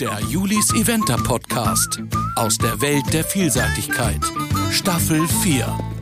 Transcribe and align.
Der 0.00 0.18
Julis 0.28 0.72
Eventer 0.74 1.16
Podcast 1.16 2.02
aus 2.34 2.58
der 2.58 2.80
Welt 2.80 3.04
der 3.12 3.22
Vielseitigkeit. 3.22 4.20
Staffel 4.72 5.26
4. 5.28 5.93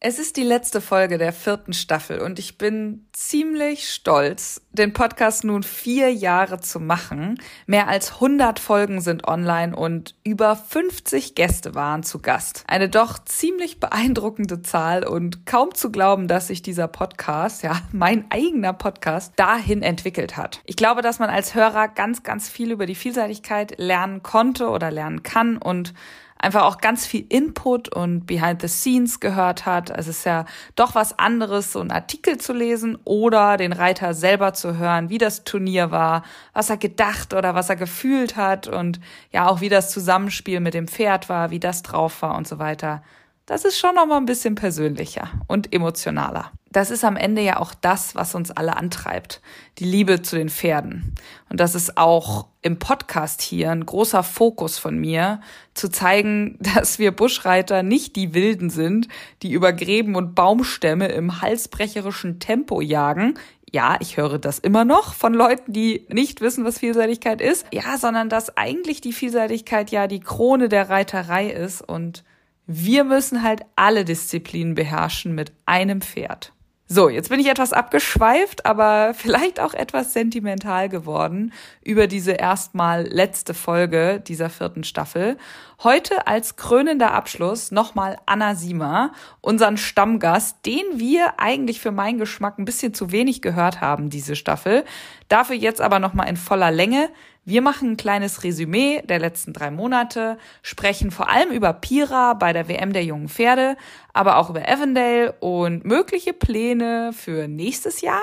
Es 0.00 0.20
ist 0.20 0.36
die 0.36 0.44
letzte 0.44 0.80
Folge 0.80 1.18
der 1.18 1.32
vierten 1.32 1.72
Staffel 1.72 2.20
und 2.20 2.38
ich 2.38 2.56
bin 2.56 3.08
ziemlich 3.12 3.90
stolz, 3.90 4.60
den 4.70 4.92
Podcast 4.92 5.42
nun 5.42 5.64
vier 5.64 6.14
Jahre 6.14 6.60
zu 6.60 6.78
machen. 6.78 7.40
Mehr 7.66 7.88
als 7.88 8.12
100 8.12 8.60
Folgen 8.60 9.00
sind 9.00 9.26
online 9.26 9.74
und 9.74 10.14
über 10.22 10.54
50 10.54 11.34
Gäste 11.34 11.74
waren 11.74 12.04
zu 12.04 12.20
Gast. 12.20 12.62
Eine 12.68 12.88
doch 12.88 13.18
ziemlich 13.24 13.80
beeindruckende 13.80 14.62
Zahl 14.62 15.04
und 15.04 15.46
kaum 15.46 15.74
zu 15.74 15.90
glauben, 15.90 16.28
dass 16.28 16.46
sich 16.46 16.62
dieser 16.62 16.86
Podcast, 16.86 17.64
ja, 17.64 17.82
mein 17.90 18.30
eigener 18.30 18.74
Podcast, 18.74 19.32
dahin 19.34 19.82
entwickelt 19.82 20.36
hat. 20.36 20.60
Ich 20.64 20.76
glaube, 20.76 21.02
dass 21.02 21.18
man 21.18 21.28
als 21.28 21.56
Hörer 21.56 21.88
ganz, 21.88 22.22
ganz 22.22 22.48
viel 22.48 22.70
über 22.70 22.86
die 22.86 22.94
Vielseitigkeit 22.94 23.74
lernen 23.78 24.22
konnte 24.22 24.68
oder 24.68 24.92
lernen 24.92 25.24
kann 25.24 25.56
und 25.56 25.92
einfach 26.38 26.62
auch 26.62 26.78
ganz 26.78 27.06
viel 27.06 27.26
Input 27.28 27.88
und 27.88 28.26
Behind 28.26 28.60
the 28.60 28.68
Scenes 28.68 29.20
gehört 29.20 29.66
hat. 29.66 29.90
Es 29.90 30.08
ist 30.08 30.24
ja 30.24 30.44
doch 30.76 30.94
was 30.94 31.18
anderes, 31.18 31.72
so 31.72 31.80
einen 31.80 31.90
Artikel 31.90 32.38
zu 32.38 32.52
lesen 32.52 32.98
oder 33.04 33.56
den 33.56 33.72
Reiter 33.72 34.14
selber 34.14 34.54
zu 34.54 34.78
hören, 34.78 35.10
wie 35.10 35.18
das 35.18 35.44
Turnier 35.44 35.90
war, 35.90 36.22
was 36.52 36.70
er 36.70 36.76
gedacht 36.76 37.34
oder 37.34 37.54
was 37.54 37.70
er 37.70 37.76
gefühlt 37.76 38.36
hat 38.36 38.68
und 38.68 39.00
ja 39.32 39.48
auch 39.48 39.60
wie 39.60 39.68
das 39.68 39.90
Zusammenspiel 39.90 40.60
mit 40.60 40.74
dem 40.74 40.88
Pferd 40.88 41.28
war, 41.28 41.50
wie 41.50 41.60
das 41.60 41.82
drauf 41.82 42.22
war 42.22 42.36
und 42.36 42.46
so 42.46 42.58
weiter. 42.58 43.02
Das 43.46 43.64
ist 43.64 43.78
schon 43.78 43.94
noch 43.94 44.06
mal 44.06 44.18
ein 44.18 44.26
bisschen 44.26 44.54
persönlicher 44.54 45.30
und 45.46 45.72
emotionaler 45.72 46.52
das 46.70 46.90
ist 46.90 47.04
am 47.04 47.16
Ende 47.16 47.42
ja 47.42 47.58
auch 47.58 47.72
das, 47.74 48.14
was 48.14 48.34
uns 48.34 48.50
alle 48.50 48.76
antreibt. 48.76 49.40
Die 49.78 49.84
Liebe 49.84 50.20
zu 50.22 50.36
den 50.36 50.50
Pferden. 50.50 51.14
Und 51.48 51.60
das 51.60 51.74
ist 51.74 51.96
auch 51.96 52.48
im 52.60 52.78
Podcast 52.78 53.40
hier 53.40 53.70
ein 53.70 53.86
großer 53.86 54.22
Fokus 54.22 54.78
von 54.78 54.98
mir, 54.98 55.40
zu 55.74 55.88
zeigen, 55.88 56.58
dass 56.74 56.98
wir 56.98 57.12
Buschreiter 57.12 57.82
nicht 57.82 58.16
die 58.16 58.34
Wilden 58.34 58.70
sind, 58.70 59.08
die 59.42 59.52
über 59.52 59.72
Gräben 59.72 60.14
und 60.14 60.34
Baumstämme 60.34 61.08
im 61.08 61.40
halsbrecherischen 61.40 62.38
Tempo 62.38 62.80
jagen. 62.80 63.38
Ja, 63.70 63.96
ich 64.00 64.16
höre 64.16 64.38
das 64.38 64.58
immer 64.58 64.84
noch 64.84 65.14
von 65.14 65.34
Leuten, 65.34 65.72
die 65.72 66.06
nicht 66.08 66.40
wissen, 66.40 66.64
was 66.64 66.78
Vielseitigkeit 66.78 67.40
ist. 67.40 67.66
Ja, 67.72 67.98
sondern 67.98 68.28
dass 68.28 68.56
eigentlich 68.56 69.00
die 69.00 69.12
Vielseitigkeit 69.12 69.90
ja 69.90 70.06
die 70.06 70.20
Krone 70.20 70.68
der 70.68 70.88
Reiterei 70.88 71.50
ist 71.50 71.82
und 71.82 72.24
wir 72.66 73.04
müssen 73.04 73.42
halt 73.42 73.62
alle 73.76 74.04
Disziplinen 74.04 74.74
beherrschen 74.74 75.34
mit 75.34 75.52
einem 75.64 76.02
Pferd. 76.02 76.52
So, 76.90 77.10
jetzt 77.10 77.28
bin 77.28 77.38
ich 77.38 77.48
etwas 77.48 77.74
abgeschweift, 77.74 78.64
aber 78.64 79.12
vielleicht 79.12 79.60
auch 79.60 79.74
etwas 79.74 80.14
sentimental 80.14 80.88
geworden 80.88 81.52
über 81.84 82.06
diese 82.06 82.32
erstmal 82.32 83.02
letzte 83.02 83.52
Folge 83.52 84.22
dieser 84.26 84.48
vierten 84.48 84.84
Staffel. 84.84 85.36
Heute 85.84 86.26
als 86.26 86.56
krönender 86.56 87.12
Abschluss 87.12 87.72
nochmal 87.72 88.16
Anna 88.24 88.54
Siemer, 88.54 89.12
unseren 89.42 89.76
Stammgast, 89.76 90.64
den 90.64 90.82
wir 90.94 91.38
eigentlich 91.38 91.78
für 91.78 91.92
meinen 91.92 92.18
Geschmack 92.18 92.58
ein 92.58 92.64
bisschen 92.64 92.94
zu 92.94 93.12
wenig 93.12 93.42
gehört 93.42 93.82
haben, 93.82 94.08
diese 94.08 94.34
Staffel. 94.34 94.86
Dafür 95.28 95.56
jetzt 95.56 95.82
aber 95.82 95.98
nochmal 95.98 96.30
in 96.30 96.38
voller 96.38 96.70
Länge. 96.70 97.10
Wir 97.44 97.62
machen 97.62 97.92
ein 97.92 97.96
kleines 97.96 98.44
Resümee 98.44 99.02
der 99.02 99.18
letzten 99.18 99.52
drei 99.52 99.70
Monate, 99.70 100.38
sprechen 100.62 101.10
vor 101.10 101.30
allem 101.30 101.50
über 101.50 101.72
Pira 101.72 102.34
bei 102.34 102.52
der 102.52 102.68
WM 102.68 102.92
der 102.92 103.04
jungen 103.04 103.28
Pferde, 103.28 103.76
aber 104.12 104.36
auch 104.36 104.50
über 104.50 104.68
Avondale 104.68 105.32
und 105.40 105.84
mögliche 105.84 106.34
Pläne 106.34 107.12
für 107.14 107.48
nächstes 107.48 108.00
Jahr 108.02 108.22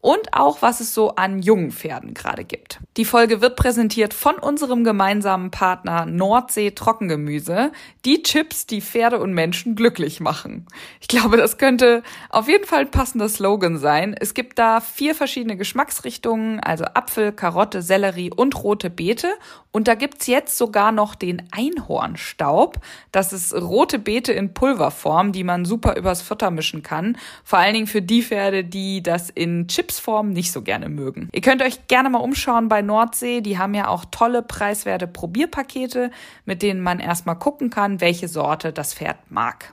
und 0.00 0.34
auch, 0.34 0.62
was 0.62 0.78
es 0.78 0.94
so 0.94 1.16
an 1.16 1.40
jungen 1.42 1.72
Pferden 1.72 2.14
gerade 2.14 2.44
gibt. 2.44 2.78
Die 2.96 3.04
Folge 3.04 3.40
wird 3.40 3.56
präsentiert 3.56 4.14
von 4.14 4.36
unserem 4.36 4.84
gemeinsamen 4.84 5.50
Partner 5.50 6.06
Nordsee 6.06 6.70
Trockengemüse, 6.70 7.72
die 8.04 8.22
Chips, 8.22 8.66
die 8.66 8.80
Pferde 8.80 9.18
und 9.18 9.32
Menschen 9.32 9.74
glücklich 9.74 10.20
machen. 10.20 10.66
Ich 11.00 11.08
glaube, 11.08 11.36
das 11.36 11.58
könnte 11.58 12.04
auf 12.30 12.46
jeden 12.46 12.66
Fall 12.66 12.82
ein 12.82 12.90
passender 12.90 13.28
Slogan 13.28 13.78
sein. 13.78 14.14
Es 14.18 14.32
gibt 14.32 14.60
da 14.60 14.80
vier 14.80 15.14
verschiedene 15.14 15.56
Geschmacksrichtungen, 15.56 16.60
also 16.60 16.84
Apfel, 16.84 17.32
Karotte, 17.32 17.82
Sellerie 17.82 18.30
und 18.30 18.62
rote 18.62 18.90
Beete. 18.90 19.34
Und 19.72 19.88
da 19.88 19.94
gibt's 19.94 20.26
jetzt 20.26 20.56
sogar 20.56 20.92
noch 20.92 21.14
den 21.14 21.42
Einhornstaub. 21.50 22.78
Das 23.12 23.32
ist 23.32 23.52
rote 23.52 23.98
Beete 23.98 24.32
in 24.32 24.54
Pulverform, 24.54 25.32
die 25.32 25.44
man 25.44 25.64
super 25.64 25.96
übers 25.96 26.22
Futter 26.22 26.50
mischen 26.50 26.82
kann. 26.82 27.18
Vor 27.44 27.58
allen 27.58 27.74
Dingen 27.74 27.86
für 27.86 28.00
die 28.00 28.22
Pferde, 28.22 28.64
die 28.64 29.02
das 29.02 29.28
in 29.28 29.68
Chips 29.68 29.85
Chipsform 29.86 30.30
nicht 30.30 30.52
so 30.52 30.62
gerne 30.62 30.88
mögen. 30.88 31.28
Ihr 31.32 31.40
könnt 31.40 31.62
euch 31.62 31.86
gerne 31.86 32.10
mal 32.10 32.18
umschauen 32.18 32.68
bei 32.68 32.82
Nordsee. 32.82 33.40
Die 33.40 33.58
haben 33.58 33.74
ja 33.74 33.88
auch 33.88 34.04
tolle 34.10 34.42
preiswerte 34.42 35.06
Probierpakete, 35.06 36.10
mit 36.44 36.62
denen 36.62 36.80
man 36.80 36.98
erstmal 36.98 37.38
gucken 37.38 37.70
kann, 37.70 38.00
welche 38.00 38.26
Sorte 38.28 38.72
das 38.72 38.94
Pferd 38.94 39.18
mag. 39.30 39.72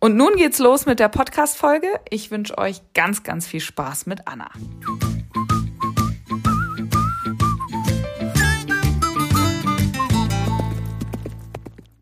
Und 0.00 0.16
nun 0.16 0.36
geht's 0.36 0.58
los 0.58 0.84
mit 0.84 1.00
der 1.00 1.08
Podcast-Folge. 1.08 1.88
Ich 2.10 2.30
wünsche 2.30 2.58
euch 2.58 2.82
ganz, 2.92 3.22
ganz 3.22 3.46
viel 3.46 3.60
Spaß 3.60 4.04
mit 4.04 4.28
Anna. 4.28 4.50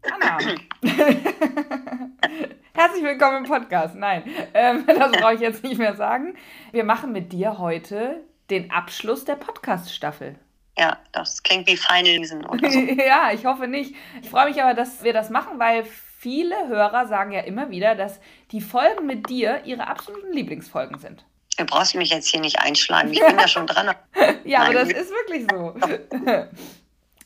Anna. 0.02 0.38
Herzlich 2.74 3.04
willkommen 3.04 3.44
im 3.44 3.50
Podcast. 3.50 3.94
Nein, 3.94 4.22
ähm, 4.54 4.84
das 4.86 5.12
brauche 5.12 5.34
ich 5.34 5.40
jetzt 5.40 5.62
nicht 5.62 5.76
mehr 5.76 5.94
sagen. 5.94 6.38
Wir 6.72 6.84
machen 6.84 7.12
mit 7.12 7.30
dir 7.30 7.58
heute 7.58 8.22
den 8.48 8.70
Abschluss 8.70 9.26
der 9.26 9.36
Podcast-Staffel. 9.36 10.36
Ja, 10.78 10.96
das 11.12 11.42
klingt 11.42 11.66
wie 11.66 11.76
Final 11.76 12.24
Season 12.24 12.46
oder 12.46 12.70
so. 12.70 12.78
ja, 13.06 13.30
ich 13.30 13.44
hoffe 13.44 13.68
nicht. 13.68 13.94
Ich 14.22 14.30
freue 14.30 14.48
mich 14.48 14.62
aber, 14.62 14.72
dass 14.72 15.04
wir 15.04 15.12
das 15.12 15.28
machen, 15.28 15.58
weil 15.58 15.84
viele 15.84 16.66
Hörer 16.68 17.06
sagen 17.08 17.32
ja 17.32 17.40
immer 17.40 17.68
wieder, 17.68 17.94
dass 17.94 18.20
die 18.52 18.62
Folgen 18.62 19.04
mit 19.04 19.28
dir 19.28 19.64
ihre 19.66 19.86
absoluten 19.86 20.32
Lieblingsfolgen 20.32 20.98
sind. 20.98 21.26
Du 21.58 21.66
brauchst 21.66 21.94
mich 21.94 22.08
jetzt 22.08 22.28
hier 22.28 22.40
nicht 22.40 22.58
einschlagen. 22.58 23.12
Ich 23.12 23.20
bin 23.20 23.38
ja 23.38 23.48
schon 23.48 23.66
dran. 23.66 23.94
ja, 24.44 24.60
Nein, 24.60 24.68
aber 24.68 24.72
das 24.72 24.88
ist 24.88 25.10
wirklich 25.10 25.46
so. 25.50 25.74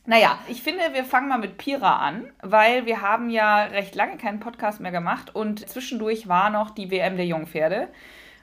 Naja, 0.08 0.38
ich 0.46 0.62
finde, 0.62 0.94
wir 0.94 1.04
fangen 1.04 1.28
mal 1.28 1.38
mit 1.38 1.58
Pira 1.58 1.96
an, 1.96 2.32
weil 2.40 2.86
wir 2.86 3.02
haben 3.02 3.28
ja 3.28 3.64
recht 3.64 3.96
lange 3.96 4.16
keinen 4.18 4.38
Podcast 4.38 4.78
mehr 4.78 4.92
gemacht 4.92 5.34
und 5.34 5.68
zwischendurch 5.68 6.28
war 6.28 6.48
noch 6.48 6.70
die 6.70 6.92
WM 6.92 7.16
der 7.16 7.26
Jungpferde, 7.26 7.88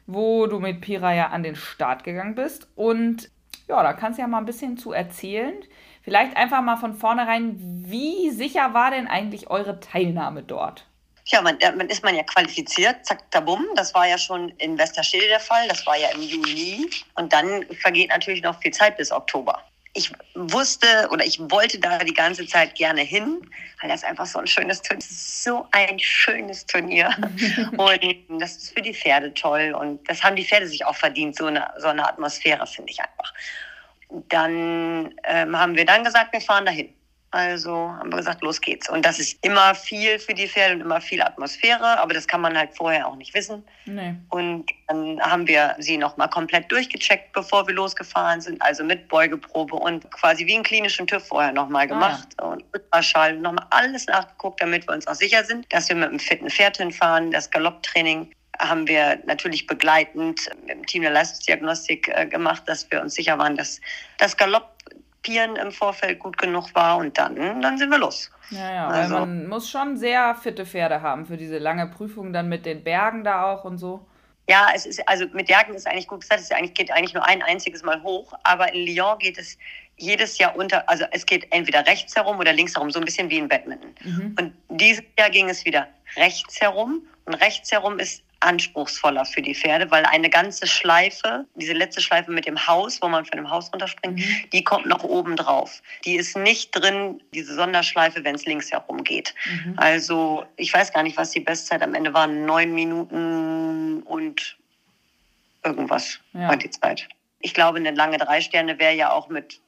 wo 0.05 0.45
du 0.47 0.59
mit 0.59 0.81
Pira 0.81 1.13
ja 1.13 1.27
an 1.27 1.41
den 1.41 1.55
Start 1.55 2.03
gegangen 2.03 2.35
bist. 2.35 2.67
Und 2.75 3.29
ja, 3.69 3.81
da 3.81 3.93
kannst 3.93 4.19
du 4.19 4.23
ja 4.23 4.27
mal 4.27 4.39
ein 4.39 4.45
bisschen 4.45 4.77
zu 4.77 4.91
erzählen. 4.91 5.53
Vielleicht 6.01 6.35
einfach 6.35 6.61
mal 6.61 6.75
von 6.75 6.95
vornherein, 6.95 7.55
wie 7.57 8.29
sicher 8.31 8.73
war 8.73 8.91
denn 8.91 9.07
eigentlich 9.07 9.49
eure 9.49 9.79
Teilnahme 9.79 10.43
dort? 10.43 10.85
Ja, 11.27 11.41
man, 11.41 11.57
man 11.77 11.87
ist 11.87 12.03
man 12.03 12.13
ja 12.13 12.23
qualifiziert, 12.23 13.05
zack, 13.05 13.31
da 13.31 13.39
bumm. 13.39 13.65
Das 13.75 13.95
war 13.95 14.05
ja 14.05 14.17
schon 14.17 14.49
in 14.57 14.77
Westerstede 14.77 15.27
der 15.29 15.39
Fall, 15.39 15.65
das 15.69 15.87
war 15.87 15.95
ja 15.95 16.09
im 16.09 16.21
Juni. 16.23 16.89
Und 17.15 17.31
dann 17.31 17.65
vergeht 17.81 18.09
natürlich 18.09 18.43
noch 18.43 18.59
viel 18.59 18.71
Zeit 18.71 18.97
bis 18.97 19.13
Oktober 19.13 19.63
ich 19.95 20.11
wusste 20.33 21.07
oder 21.11 21.23
ich 21.23 21.39
wollte 21.39 21.79
da 21.79 21.99
die 21.99 22.13
ganze 22.13 22.47
Zeit 22.47 22.75
gerne 22.75 23.01
hin, 23.01 23.47
weil 23.79 23.89
das 23.89 24.03
einfach 24.03 24.25
so 24.25 24.39
ein 24.39 24.47
schönes 24.47 24.81
Turnier 24.81 24.99
ist. 24.99 25.43
So 25.43 25.67
ein 25.71 25.99
schönes 25.99 26.65
Turnier. 26.65 27.09
und 27.77 28.41
das 28.41 28.55
ist 28.55 28.73
für 28.73 28.81
die 28.81 28.93
Pferde 28.93 29.33
toll. 29.33 29.75
Und 29.79 30.07
das 30.09 30.23
haben 30.23 30.35
die 30.35 30.45
Pferde 30.45 30.67
sich 30.67 30.83
auch 30.85 30.95
verdient, 30.95 31.35
so 31.35 31.45
eine, 31.45 31.71
so 31.77 31.87
eine 31.87 32.07
Atmosphäre, 32.07 32.65
finde 32.65 32.91
ich 32.91 32.99
einfach. 32.99 33.33
Dann 34.29 35.13
ähm, 35.25 35.57
haben 35.57 35.75
wir 35.75 35.85
dann 35.85 36.03
gesagt, 36.03 36.33
wir 36.33 36.41
fahren 36.41 36.65
dahin. 36.65 36.93
Also 37.33 37.89
haben 37.89 38.11
wir 38.11 38.17
gesagt, 38.17 38.43
los 38.43 38.61
geht's. 38.61 38.87
Und 38.87 39.03
das 39.03 39.17
ist 39.17 39.43
immer 39.43 39.73
viel 39.73 40.19
für 40.19 40.35
die 40.35 40.47
Pferde 40.47 40.75
und 40.75 40.81
immer 40.81 41.01
viel 41.01 41.19
Atmosphäre, 41.19 41.97
aber 41.99 42.13
das 42.13 42.27
kann 42.27 42.41
man 42.41 42.55
halt 42.55 42.77
vorher 42.77 43.07
auch 43.07 43.15
nicht 43.15 43.33
wissen. 43.33 43.63
Nee. 43.85 44.13
Und 44.29 44.67
dann 44.87 45.19
haben 45.19 45.47
wir 45.47 45.75
sie 45.79 45.97
nochmal 45.97 46.29
komplett 46.29 46.71
durchgecheckt, 46.71 47.33
bevor 47.33 47.65
wir 47.65 47.73
losgefahren 47.73 48.39
sind, 48.39 48.61
also 48.61 48.83
mit 48.83 49.07
Beugeprobe 49.07 49.75
und 49.75 50.11
quasi 50.11 50.45
wie 50.45 50.53
einen 50.53 50.63
klinischen 50.63 51.07
TÜV 51.07 51.27
vorher 51.27 51.51
nochmal 51.51 51.87
gemacht 51.87 52.27
ah, 52.37 52.43
ja. 52.43 52.51
und 52.51 52.65
Ultraschall, 52.71 53.35
nochmal 53.37 53.65
alles 53.71 54.05
nachgeguckt, 54.05 54.61
damit 54.61 54.87
wir 54.87 54.93
uns 54.93 55.07
auch 55.07 55.15
sicher 55.15 55.43
sind, 55.43 55.65
dass 55.73 55.89
wir 55.89 55.95
mit 55.95 56.09
einem 56.09 56.19
fitten 56.19 56.51
Pferd 56.51 56.77
hinfahren. 56.77 57.31
Das 57.31 57.49
Galopptraining 57.49 58.31
haben 58.59 58.87
wir 58.87 59.19
natürlich 59.25 59.65
begleitend 59.65 60.49
mit 60.61 60.69
dem 60.69 60.85
Team 60.85 61.01
der 61.01 61.11
Leistungsdiagnostik 61.11 62.09
äh, 62.09 62.27
gemacht, 62.27 62.61
dass 62.67 62.89
wir 62.91 63.01
uns 63.01 63.15
sicher 63.15 63.37
waren, 63.39 63.57
dass 63.57 63.81
das 64.19 64.37
Galopp 64.37 64.72
Pieren 65.23 65.55
im 65.55 65.71
Vorfeld 65.71 66.19
gut 66.19 66.37
genug 66.37 66.73
war 66.75 66.97
und 66.97 67.17
dann, 67.17 67.61
dann 67.61 67.77
sind 67.77 67.89
wir 67.89 67.97
los. 67.97 68.29
Ja, 68.49 68.73
ja, 68.73 68.87
also, 68.87 69.15
weil 69.15 69.21
man 69.21 69.47
muss 69.47 69.69
schon 69.69 69.97
sehr 69.97 70.35
fitte 70.35 70.65
Pferde 70.65 71.01
haben 71.01 71.25
für 71.25 71.37
diese 71.37 71.57
lange 71.57 71.87
Prüfung 71.87 72.33
dann 72.33 72.49
mit 72.49 72.65
den 72.65 72.83
Bergen 72.83 73.23
da 73.23 73.51
auch 73.51 73.63
und 73.63 73.77
so. 73.77 74.05
Ja, 74.49 74.67
es 74.75 74.85
ist, 74.85 75.07
also 75.07 75.25
mit 75.31 75.47
Bergen 75.47 75.73
ist 75.73 75.87
eigentlich 75.87 76.07
gut 76.07 76.21
gesagt, 76.21 76.41
es 76.41 76.51
eigentlich, 76.51 76.73
geht 76.73 76.91
eigentlich 76.91 77.13
nur 77.13 77.25
ein 77.25 77.41
einziges 77.41 77.81
Mal 77.81 78.03
hoch, 78.03 78.33
aber 78.43 78.73
in 78.73 78.85
Lyon 78.85 79.17
geht 79.17 79.37
es 79.37 79.57
jedes 79.95 80.37
Jahr 80.37 80.55
unter, 80.55 80.87
also 80.89 81.05
es 81.11 81.25
geht 81.25 81.47
entweder 81.51 81.85
rechts 81.87 82.15
herum 82.15 82.37
oder 82.39 82.51
links 82.51 82.75
herum, 82.75 82.91
so 82.91 82.99
ein 82.99 83.05
bisschen 83.05 83.29
wie 83.29 83.37
in 83.37 83.47
Badminton. 83.47 83.95
Mhm. 84.03 84.35
Und 84.37 84.53
dieses 84.69 85.03
Jahr 85.17 85.29
ging 85.29 85.49
es 85.49 85.63
wieder 85.65 85.87
rechts 86.17 86.59
herum 86.59 87.07
und 87.25 87.35
rechts 87.35 87.71
herum 87.71 87.99
ist 87.99 88.23
anspruchsvoller 88.43 89.25
für 89.25 89.41
die 89.41 89.55
Pferde, 89.55 89.89
weil 89.91 90.05
eine 90.05 90.29
ganze 90.29 90.67
Schleife, 90.67 91.45
diese 91.55 91.73
letzte 91.73 92.01
Schleife 92.01 92.31
mit 92.31 92.45
dem 92.45 92.67
Haus, 92.67 93.01
wo 93.01 93.07
man 93.07 93.25
von 93.25 93.37
dem 93.37 93.49
Haus 93.49 93.71
runterspringt, 93.71 94.19
mhm. 94.19 94.49
die 94.51 94.63
kommt 94.63 94.85
noch 94.85 95.03
oben 95.03 95.35
drauf. 95.35 95.81
Die 96.05 96.15
ist 96.15 96.37
nicht 96.37 96.71
drin, 96.71 97.21
diese 97.33 97.55
Sonderschleife, 97.55 98.23
wenn 98.23 98.35
es 98.35 98.45
links 98.45 98.71
herum 98.71 99.03
geht. 99.03 99.33
Mhm. 99.45 99.73
Also 99.77 100.45
ich 100.57 100.73
weiß 100.73 100.93
gar 100.93 101.03
nicht, 101.03 101.17
was 101.17 101.31
die 101.31 101.39
Bestzeit 101.39 101.81
am 101.81 101.93
Ende 101.93 102.13
war. 102.13 102.27
Neun 102.27 102.73
Minuten 102.73 104.03
und 104.03 104.57
irgendwas 105.63 106.19
ja. 106.33 106.49
war 106.49 106.57
die 106.57 106.69
Zeit. 106.69 107.07
Ich 107.39 107.53
glaube, 107.53 107.77
eine 107.77 107.91
lange 107.91 108.17
Drei 108.17 108.41
Sterne 108.41 108.79
wäre 108.79 108.95
ja 108.95 109.11
auch 109.11 109.29
mit 109.29 109.59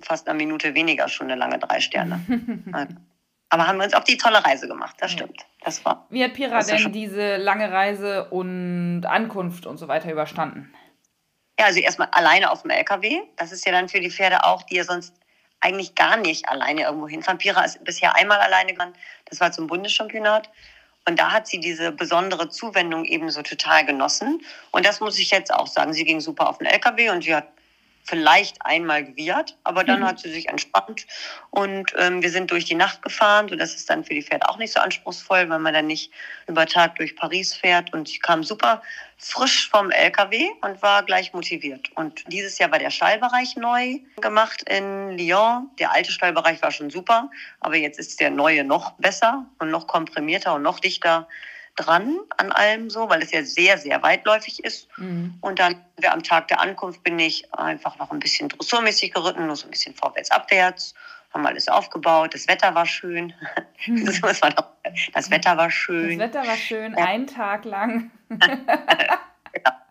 fast 0.00 0.28
einer 0.28 0.36
Minute 0.36 0.74
weniger 0.74 1.08
schon 1.08 1.30
eine 1.30 1.38
lange 1.38 1.58
Drei 1.58 1.80
Sterne. 1.80 2.20
Aber 3.52 3.66
haben 3.66 3.76
wir 3.76 3.84
uns 3.84 3.92
auf 3.92 4.04
die 4.04 4.16
tolle 4.16 4.42
Reise 4.42 4.66
gemacht, 4.66 4.96
das 4.98 5.12
stimmt. 5.12 5.44
Das 5.60 5.84
war. 5.84 6.06
Wie 6.08 6.24
hat 6.24 6.32
Pira 6.32 6.62
denn 6.62 6.90
diese 6.90 7.36
lange 7.36 7.70
Reise 7.70 8.30
und 8.30 9.04
Ankunft 9.04 9.66
und 9.66 9.76
so 9.76 9.88
weiter 9.88 10.10
überstanden? 10.10 10.72
Ja, 11.60 11.66
also 11.66 11.78
erstmal 11.78 12.08
alleine 12.12 12.50
auf 12.50 12.62
dem 12.62 12.70
LKW. 12.70 13.20
Das 13.36 13.52
ist 13.52 13.66
ja 13.66 13.72
dann 13.72 13.90
für 13.90 14.00
die 14.00 14.10
Pferde 14.10 14.44
auch, 14.44 14.62
die 14.62 14.76
ja 14.76 14.84
sonst 14.84 15.14
eigentlich 15.60 15.94
gar 15.94 16.16
nicht 16.16 16.48
alleine 16.48 16.84
irgendwo 16.84 17.06
hinfahren. 17.06 17.36
Pira 17.36 17.62
ist 17.62 17.84
bisher 17.84 18.16
einmal 18.16 18.38
alleine 18.38 18.72
gegangen. 18.72 18.94
Das 19.26 19.38
war 19.40 19.52
zum 19.52 19.66
Bundeschampionat. 19.66 20.48
Und 21.06 21.18
da 21.18 21.30
hat 21.30 21.46
sie 21.46 21.60
diese 21.60 21.92
besondere 21.92 22.48
Zuwendung 22.48 23.04
eben 23.04 23.28
so 23.28 23.42
total 23.42 23.84
genossen. 23.84 24.40
Und 24.70 24.86
das 24.86 25.00
muss 25.00 25.18
ich 25.18 25.30
jetzt 25.30 25.52
auch 25.52 25.66
sagen. 25.66 25.92
Sie 25.92 26.04
ging 26.06 26.20
super 26.20 26.48
auf 26.48 26.56
den 26.56 26.68
LKW 26.68 27.10
und 27.10 27.22
sie 27.22 27.34
hat 27.34 27.48
vielleicht 28.04 28.64
einmal 28.64 29.04
gewirrt, 29.04 29.56
aber 29.64 29.84
dann 29.84 30.00
mhm. 30.00 30.06
hat 30.06 30.18
sie 30.18 30.30
sich 30.30 30.48
entspannt 30.48 31.06
und 31.50 31.92
ähm, 31.96 32.22
wir 32.22 32.30
sind 32.30 32.50
durch 32.50 32.64
die 32.64 32.74
Nacht 32.74 33.02
gefahren, 33.02 33.48
so 33.48 33.56
das 33.56 33.74
ist 33.74 33.88
dann 33.88 34.04
für 34.04 34.14
die 34.14 34.22
Pferde 34.22 34.48
auch 34.48 34.58
nicht 34.58 34.72
so 34.72 34.80
anspruchsvoll, 34.80 35.48
weil 35.48 35.58
man 35.60 35.72
dann 35.72 35.86
nicht 35.86 36.10
über 36.46 36.66
Tag 36.66 36.96
durch 36.96 37.16
Paris 37.16 37.54
fährt 37.54 37.92
und 37.92 38.08
ich 38.08 38.20
kam 38.20 38.42
super 38.42 38.82
frisch 39.18 39.70
vom 39.70 39.90
LKW 39.90 40.50
und 40.62 40.82
war 40.82 41.04
gleich 41.04 41.32
motiviert. 41.32 41.90
Und 41.94 42.24
dieses 42.32 42.58
Jahr 42.58 42.72
war 42.72 42.80
der 42.80 42.90
Stallbereich 42.90 43.54
neu 43.54 44.00
gemacht 44.20 44.64
in 44.68 45.16
Lyon. 45.16 45.70
Der 45.78 45.92
alte 45.92 46.10
Stallbereich 46.10 46.60
war 46.60 46.72
schon 46.72 46.90
super, 46.90 47.30
aber 47.60 47.76
jetzt 47.76 48.00
ist 48.00 48.18
der 48.18 48.30
neue 48.30 48.64
noch 48.64 48.92
besser 48.98 49.46
und 49.60 49.70
noch 49.70 49.86
komprimierter 49.86 50.54
und 50.54 50.62
noch 50.62 50.80
dichter 50.80 51.28
dran 51.76 52.18
an 52.36 52.52
allem 52.52 52.90
so, 52.90 53.08
weil 53.08 53.22
es 53.22 53.32
ja 53.32 53.42
sehr, 53.42 53.78
sehr 53.78 54.02
weitläufig 54.02 54.62
ist. 54.64 54.88
Mhm. 54.98 55.38
Und 55.40 55.58
dann 55.58 55.84
am 56.04 56.22
Tag 56.22 56.48
der 56.48 56.60
Ankunft 56.60 57.02
bin 57.02 57.18
ich 57.18 57.52
einfach 57.54 57.98
noch 57.98 58.10
ein 58.10 58.18
bisschen 58.18 58.48
dressurmäßig 58.48 59.12
geritten, 59.12 59.46
nur 59.46 59.56
so 59.56 59.66
ein 59.66 59.70
bisschen 59.70 59.94
vorwärts, 59.94 60.30
abwärts, 60.30 60.94
haben 61.32 61.46
alles 61.46 61.68
aufgebaut. 61.68 62.34
Das 62.34 62.46
Wetter 62.46 62.74
war 62.74 62.86
schön. 62.86 63.32
Mhm. 63.86 64.04
Das, 64.06 64.20
das, 65.14 65.30
Wetter 65.30 65.56
war 65.56 65.70
schön. 65.70 66.18
Das 66.18 66.28
Wetter 66.28 66.46
war 66.46 66.56
schön, 66.56 66.94
ja. 66.96 67.04
einen 67.04 67.26
Tag 67.26 67.64
lang. 67.64 68.10
ja. 68.30 69.18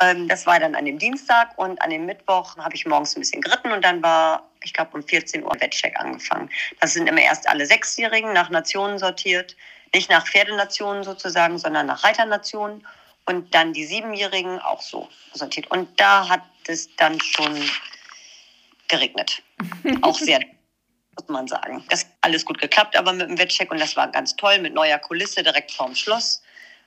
Ähm, 0.00 0.28
das 0.28 0.46
war 0.46 0.60
dann 0.60 0.74
an 0.74 0.84
dem 0.84 0.98
Dienstag 0.98 1.58
und 1.58 1.82
an 1.82 1.90
dem 1.90 2.06
Mittwoch 2.06 2.56
habe 2.56 2.74
ich 2.74 2.86
morgens 2.86 3.16
ein 3.16 3.20
bisschen 3.20 3.42
geritten 3.42 3.72
und 3.72 3.84
dann 3.84 4.02
war, 4.02 4.48
ich 4.62 4.72
glaube, 4.72 4.96
um 4.96 5.02
14 5.02 5.42
Uhr 5.42 5.52
Wettcheck 5.58 5.98
angefangen. 5.98 6.48
Das 6.80 6.94
sind 6.94 7.08
immer 7.08 7.20
erst 7.20 7.48
alle 7.48 7.66
Sechsjährigen 7.66 8.32
nach 8.32 8.48
Nationen 8.48 8.98
sortiert 8.98 9.56
nicht 9.94 10.10
nach 10.10 10.26
Pferdenationen 10.26 11.04
sozusagen, 11.04 11.58
sondern 11.58 11.86
nach 11.86 12.04
Reiternationen. 12.04 12.86
Und 13.26 13.54
dann 13.54 13.74
die 13.74 13.84
Siebenjährigen 13.84 14.58
auch 14.60 14.80
so 14.80 15.08
sortiert. 15.34 15.70
Und 15.70 16.00
da 16.00 16.28
hat 16.28 16.42
es 16.66 16.94
dann 16.96 17.20
schon 17.20 17.60
geregnet. 18.88 19.42
auch 20.02 20.18
sehr, 20.18 20.40
muss 21.14 21.28
man 21.28 21.46
sagen. 21.46 21.84
Das 21.90 22.04
hat 22.04 22.10
alles 22.22 22.44
gut 22.44 22.58
geklappt, 22.58 22.96
aber 22.96 23.12
mit 23.12 23.28
dem 23.28 23.38
Wettcheck 23.38 23.70
und 23.70 23.80
das 23.80 23.96
war 23.96 24.10
ganz 24.10 24.34
toll 24.36 24.58
mit 24.60 24.72
neuer 24.72 24.98
Kulisse 24.98 25.42
direkt 25.42 25.72
vorm 25.72 25.94
Schloss. 25.94 26.42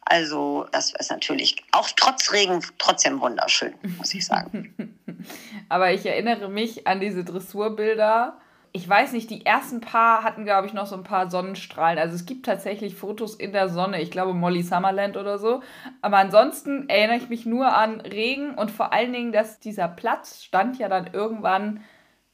Also 0.06 0.68
das 0.71 0.94
ist 0.94 1.12
natürlich 1.12 1.57
auch 1.71 1.89
trotz 1.95 2.31
Regen 2.31 2.65
trotzdem 2.80 3.21
wunderschön, 3.21 3.75
muss 3.98 4.13
ich 4.13 4.25
sagen. 4.25 4.98
aber 5.69 5.92
ich 5.92 6.06
erinnere 6.06 6.50
mich 6.50 6.88
an 6.88 7.00
diese 7.00 7.24
Dressurbilder 7.24 8.42
ich 8.73 8.88
weiß 8.88 9.12
nicht, 9.12 9.29
die 9.29 9.45
ersten 9.45 9.81
paar 9.81 10.23
hatten, 10.23 10.45
glaube 10.45 10.68
ich, 10.68 10.73
noch 10.73 10.88
so 10.88 10.95
ein 10.95 11.03
paar 11.03 11.29
Sonnenstrahlen. 11.29 12.00
Also 12.00 12.15
es 12.15 12.25
gibt 12.25 12.45
tatsächlich 12.45 12.95
Fotos 12.95 13.35
in 13.35 13.51
der 13.51 13.68
Sonne. 13.68 14.01
Ich 14.01 14.12
glaube 14.12 14.33
Molly 14.33 14.63
Summerland 14.63 15.18
oder 15.18 15.38
so. 15.38 15.62
Aber 16.01 16.18
ansonsten 16.18 16.88
erinnere 16.88 17.18
ich 17.18 17.29
mich 17.29 17.45
nur 17.45 17.75
an 17.75 18.00
Regen 18.01 18.56
und 18.56 18.71
vor 18.71 18.94
allen 18.94 19.12
Dingen, 19.12 19.33
dass 19.33 19.59
dieser 19.59 19.89
Platz 19.89 20.44
stand 20.44 20.79
ja 20.79 20.88
dann 20.88 21.13
irgendwann 21.13 21.83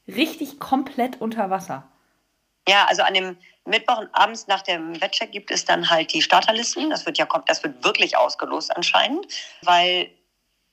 richtig 0.07 0.59
komplett 0.59 1.19
unter 1.19 1.49
Wasser. 1.49 1.87
Ja, 2.67 2.85
also 2.87 3.01
an 3.01 3.13
dem 3.13 3.37
Mittwoch 3.65 3.99
und 3.99 4.09
abends 4.13 4.47
nach 4.47 4.61
dem 4.61 4.99
Wettcheck 5.01 5.31
gibt 5.31 5.51
es 5.51 5.65
dann 5.65 5.89
halt 5.89 6.13
die 6.13 6.21
Starterlisten. 6.21 6.89
Das 6.89 7.05
wird 7.05 7.17
ja 7.17 7.27
das 7.47 7.63
wird 7.63 7.83
wirklich 7.83 8.15
ausgelost 8.15 8.75
anscheinend, 8.75 9.25
weil 9.63 10.11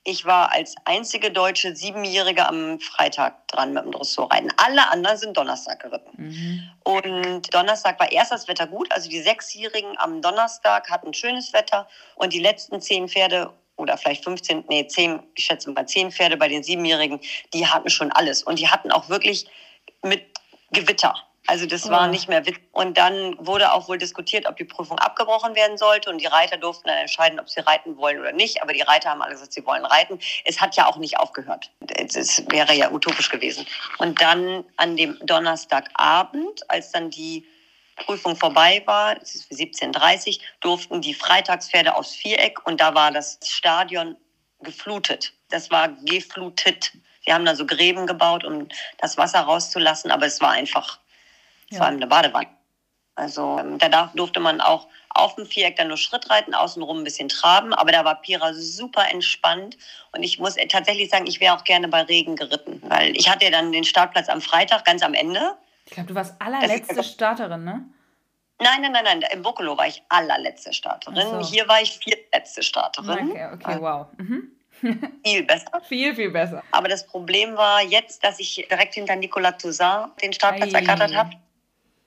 ich 0.04 0.26
war 0.26 0.52
als 0.52 0.74
einzige 0.84 1.30
deutsche 1.30 1.74
Siebenjährige 1.74 2.46
am 2.46 2.78
Freitag 2.78 3.48
dran 3.48 3.72
mit 3.72 3.84
dem 3.84 3.92
Dressurreiten. 3.92 4.50
Alle 4.58 4.90
anderen 4.90 5.16
sind 5.16 5.36
Donnerstag 5.36 5.80
geritten. 5.80 6.10
Mhm. 6.16 6.70
Und 6.84 7.54
Donnerstag 7.54 7.98
war 7.98 8.12
erst 8.12 8.30
das 8.30 8.46
Wetter 8.46 8.66
gut. 8.66 8.92
Also 8.92 9.08
die 9.08 9.22
Sechsjährigen 9.22 9.96
am 9.96 10.20
Donnerstag 10.20 10.90
hatten 10.90 11.14
schönes 11.14 11.54
Wetter. 11.54 11.88
Und 12.16 12.34
die 12.34 12.40
letzten 12.40 12.82
zehn 12.82 13.08
Pferde 13.08 13.50
oder 13.76 13.96
vielleicht 13.96 14.22
15, 14.24 14.64
nee, 14.68 14.86
zehn, 14.86 15.20
ich 15.34 15.46
schätze 15.46 15.70
mal 15.70 15.86
zehn 15.88 16.12
Pferde 16.12 16.36
bei 16.36 16.48
den 16.48 16.62
Siebenjährigen, 16.62 17.18
die 17.54 17.66
hatten 17.66 17.88
schon 17.88 18.12
alles. 18.12 18.42
Und 18.42 18.58
die 18.58 18.68
hatten 18.68 18.92
auch 18.92 19.08
wirklich 19.08 19.46
mit 20.02 20.22
Gewitter. 20.70 21.14
Also 21.46 21.66
das 21.66 21.90
war 21.90 22.08
nicht 22.08 22.28
mehr 22.28 22.46
Witz. 22.46 22.56
Und 22.72 22.96
dann 22.96 23.36
wurde 23.38 23.72
auch 23.72 23.88
wohl 23.88 23.98
diskutiert, 23.98 24.46
ob 24.46 24.56
die 24.56 24.64
Prüfung 24.64 24.98
abgebrochen 24.98 25.54
werden 25.54 25.76
sollte. 25.76 26.08
Und 26.08 26.18
die 26.18 26.26
Reiter 26.26 26.56
durften 26.56 26.88
dann 26.88 26.96
entscheiden, 26.96 27.38
ob 27.38 27.50
sie 27.50 27.60
reiten 27.60 27.98
wollen 27.98 28.18
oder 28.18 28.32
nicht. 28.32 28.62
Aber 28.62 28.72
die 28.72 28.80
Reiter 28.80 29.10
haben 29.10 29.20
alle 29.20 29.32
gesagt, 29.32 29.52
sie 29.52 29.64
wollen 29.66 29.84
reiten. 29.84 30.18
Es 30.44 30.60
hat 30.60 30.74
ja 30.76 30.86
auch 30.86 30.96
nicht 30.96 31.18
aufgehört. 31.18 31.70
Es 31.98 32.42
wäre 32.48 32.74
ja 32.74 32.90
utopisch 32.90 33.28
gewesen. 33.28 33.66
Und 33.98 34.22
dann 34.22 34.64
an 34.78 34.96
dem 34.96 35.18
Donnerstagabend, 35.26 36.68
als 36.70 36.92
dann 36.92 37.10
die 37.10 37.46
Prüfung 37.96 38.36
vorbei 38.36 38.82
war, 38.86 39.20
es 39.20 39.34
ist 39.34 39.52
17.30 39.52 40.40
durften 40.60 41.00
die 41.00 41.14
Freitagspferde 41.14 41.94
aufs 41.94 42.14
Viereck 42.14 42.66
und 42.66 42.80
da 42.80 42.94
war 42.94 43.12
das 43.12 43.38
Stadion 43.44 44.16
geflutet. 44.60 45.32
Das 45.50 45.70
war 45.70 45.88
geflutet. 45.88 46.92
Sie 47.24 47.32
haben 47.32 47.44
da 47.44 47.54
so 47.54 47.66
Gräben 47.66 48.06
gebaut, 48.06 48.44
um 48.44 48.68
das 48.98 49.16
Wasser 49.16 49.40
rauszulassen, 49.40 50.10
aber 50.10 50.26
es 50.26 50.40
war 50.40 50.50
einfach 50.50 50.98
ja. 51.74 51.78
vor 51.78 51.86
allem 51.86 51.96
eine 51.96 52.06
Badewanne. 52.06 52.48
Also 53.16 53.58
ähm, 53.60 53.78
da 53.78 54.10
durfte 54.14 54.40
man 54.40 54.60
auch 54.60 54.88
auf 55.10 55.36
dem 55.36 55.46
Viereck 55.46 55.76
dann 55.76 55.88
nur 55.88 55.96
Schritt 55.96 56.28
reiten, 56.30 56.54
außenrum 56.54 56.98
ein 56.98 57.04
bisschen 57.04 57.28
traben, 57.28 57.72
aber 57.72 57.92
da 57.92 58.04
war 58.04 58.20
Pira 58.20 58.52
super 58.52 59.08
entspannt 59.10 59.76
und 60.12 60.24
ich 60.24 60.40
muss 60.40 60.56
tatsächlich 60.68 61.10
sagen, 61.10 61.26
ich 61.26 61.40
wäre 61.40 61.54
auch 61.54 61.62
gerne 61.62 61.86
bei 61.86 62.02
Regen 62.02 62.34
geritten, 62.34 62.82
weil 62.84 63.16
ich 63.16 63.30
hatte 63.30 63.44
ja 63.44 63.52
dann 63.52 63.70
den 63.70 63.84
Startplatz 63.84 64.28
am 64.28 64.40
Freitag 64.40 64.84
ganz 64.84 65.02
am 65.02 65.14
Ende. 65.14 65.56
Ich 65.84 65.92
glaube, 65.92 66.08
du 66.08 66.14
warst 66.16 66.34
allerletzte 66.40 66.98
ist, 66.98 67.12
Starterin, 67.12 67.62
ne? 67.62 67.84
Nein, 68.60 68.82
nein, 68.82 68.92
nein, 68.92 69.04
nein. 69.04 69.24
Im 69.32 69.42
Bokolo 69.42 69.76
war 69.76 69.86
ich 69.86 70.02
allerletzte 70.08 70.72
Starterin. 70.72 71.42
So. 71.42 71.50
Hier 71.50 71.68
war 71.68 71.82
ich 71.82 71.98
viertletzte 71.98 72.62
Starterin. 72.62 73.30
Okay, 73.30 73.48
okay, 73.52 73.76
wow. 73.80 74.06
Mhm. 74.16 74.50
Viel 75.24 75.44
besser. 75.44 75.80
viel, 75.88 76.14
viel 76.14 76.30
besser. 76.30 76.62
Aber 76.72 76.88
das 76.88 77.06
Problem 77.06 77.56
war 77.56 77.82
jetzt, 77.82 78.24
dass 78.24 78.40
ich 78.40 78.66
direkt 78.68 78.94
hinter 78.94 79.16
Nicolas 79.16 79.58
Toussaint 79.58 80.20
den 80.20 80.32
Startplatz 80.32 80.72
ergattert 80.72 81.14
habe. 81.14 81.30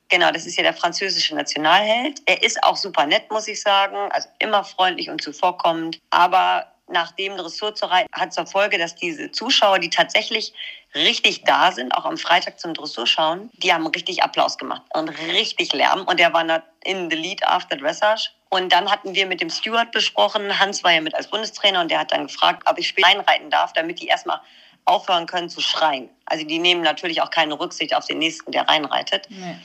Genau, 0.10 0.32
das 0.32 0.46
ist 0.46 0.56
ja 0.56 0.64
der 0.64 0.74
französische 0.74 1.36
Nationalheld. 1.36 2.22
Er 2.26 2.42
ist 2.42 2.64
auch 2.64 2.78
super 2.78 3.06
nett, 3.06 3.30
muss 3.30 3.48
ich 3.48 3.62
sagen. 3.62 3.98
Also 4.12 4.30
immer 4.40 4.64
freundlich 4.64 5.10
und 5.10 5.22
zuvorkommend. 5.22 6.00
Aber 6.10 6.72
nach 6.90 7.12
dem 7.12 7.36
Dressur 7.36 7.76
zu 7.76 7.86
reiten, 7.86 8.08
hat 8.14 8.34
zur 8.34 8.46
Folge, 8.46 8.78
dass 8.78 8.96
diese 8.96 9.32
Zuschauer, 9.32 9.80
die 9.80 9.90
tatsächlich 9.90 10.54
richtig 10.96 11.44
da 11.44 11.72
sind, 11.74 11.94
auch 11.94 12.06
am 12.06 12.18
Freitag 12.18 12.60
zum 12.60 12.74
Dressur 12.74 13.06
schauen, 13.06 13.50
die 13.58 13.74
haben 13.74 13.86
richtig 13.88 14.24
Applaus 14.24 14.58
gemacht 14.58 14.84
und 14.94 15.10
richtig 15.10 15.74
Lärm. 15.74 16.06
Und 16.06 16.20
der 16.20 16.32
war 16.34 16.64
in 16.86 17.10
the 17.10 17.16
lead 17.18 17.46
after 17.46 17.76
dressage. 17.76 18.32
Und 18.50 18.72
dann 18.72 18.90
hatten 18.90 19.14
wir 19.14 19.26
mit 19.26 19.42
dem 19.42 19.50
Steward 19.50 19.92
besprochen. 19.92 20.58
Hans 20.58 20.82
war 20.86 20.94
ja 20.94 21.02
mit 21.02 21.14
als 21.14 21.30
Bundestrainer 21.30 21.82
und 21.82 21.92
der 21.92 22.00
hat 22.00 22.14
dann 22.14 22.28
gefragt, 22.28 22.64
ob 22.66 22.80
ich 22.80 22.96
einreiten 23.04 23.50
darf, 23.50 23.74
damit 23.74 24.00
die 24.00 24.08
erstmal 24.08 24.40
aufhören 24.86 25.26
können 25.26 25.50
zu 25.50 25.60
schreien. 25.60 26.10
Also 26.26 26.46
die 26.46 26.60
nehmen 26.60 26.82
natürlich 26.82 27.22
auch 27.22 27.30
keine 27.30 27.60
Rücksicht 27.60 27.94
auf 27.94 28.06
den 28.06 28.20
nächsten, 28.20 28.54
der 28.54 28.66
reinreitet. 28.70 29.28
Nee. 29.30 29.58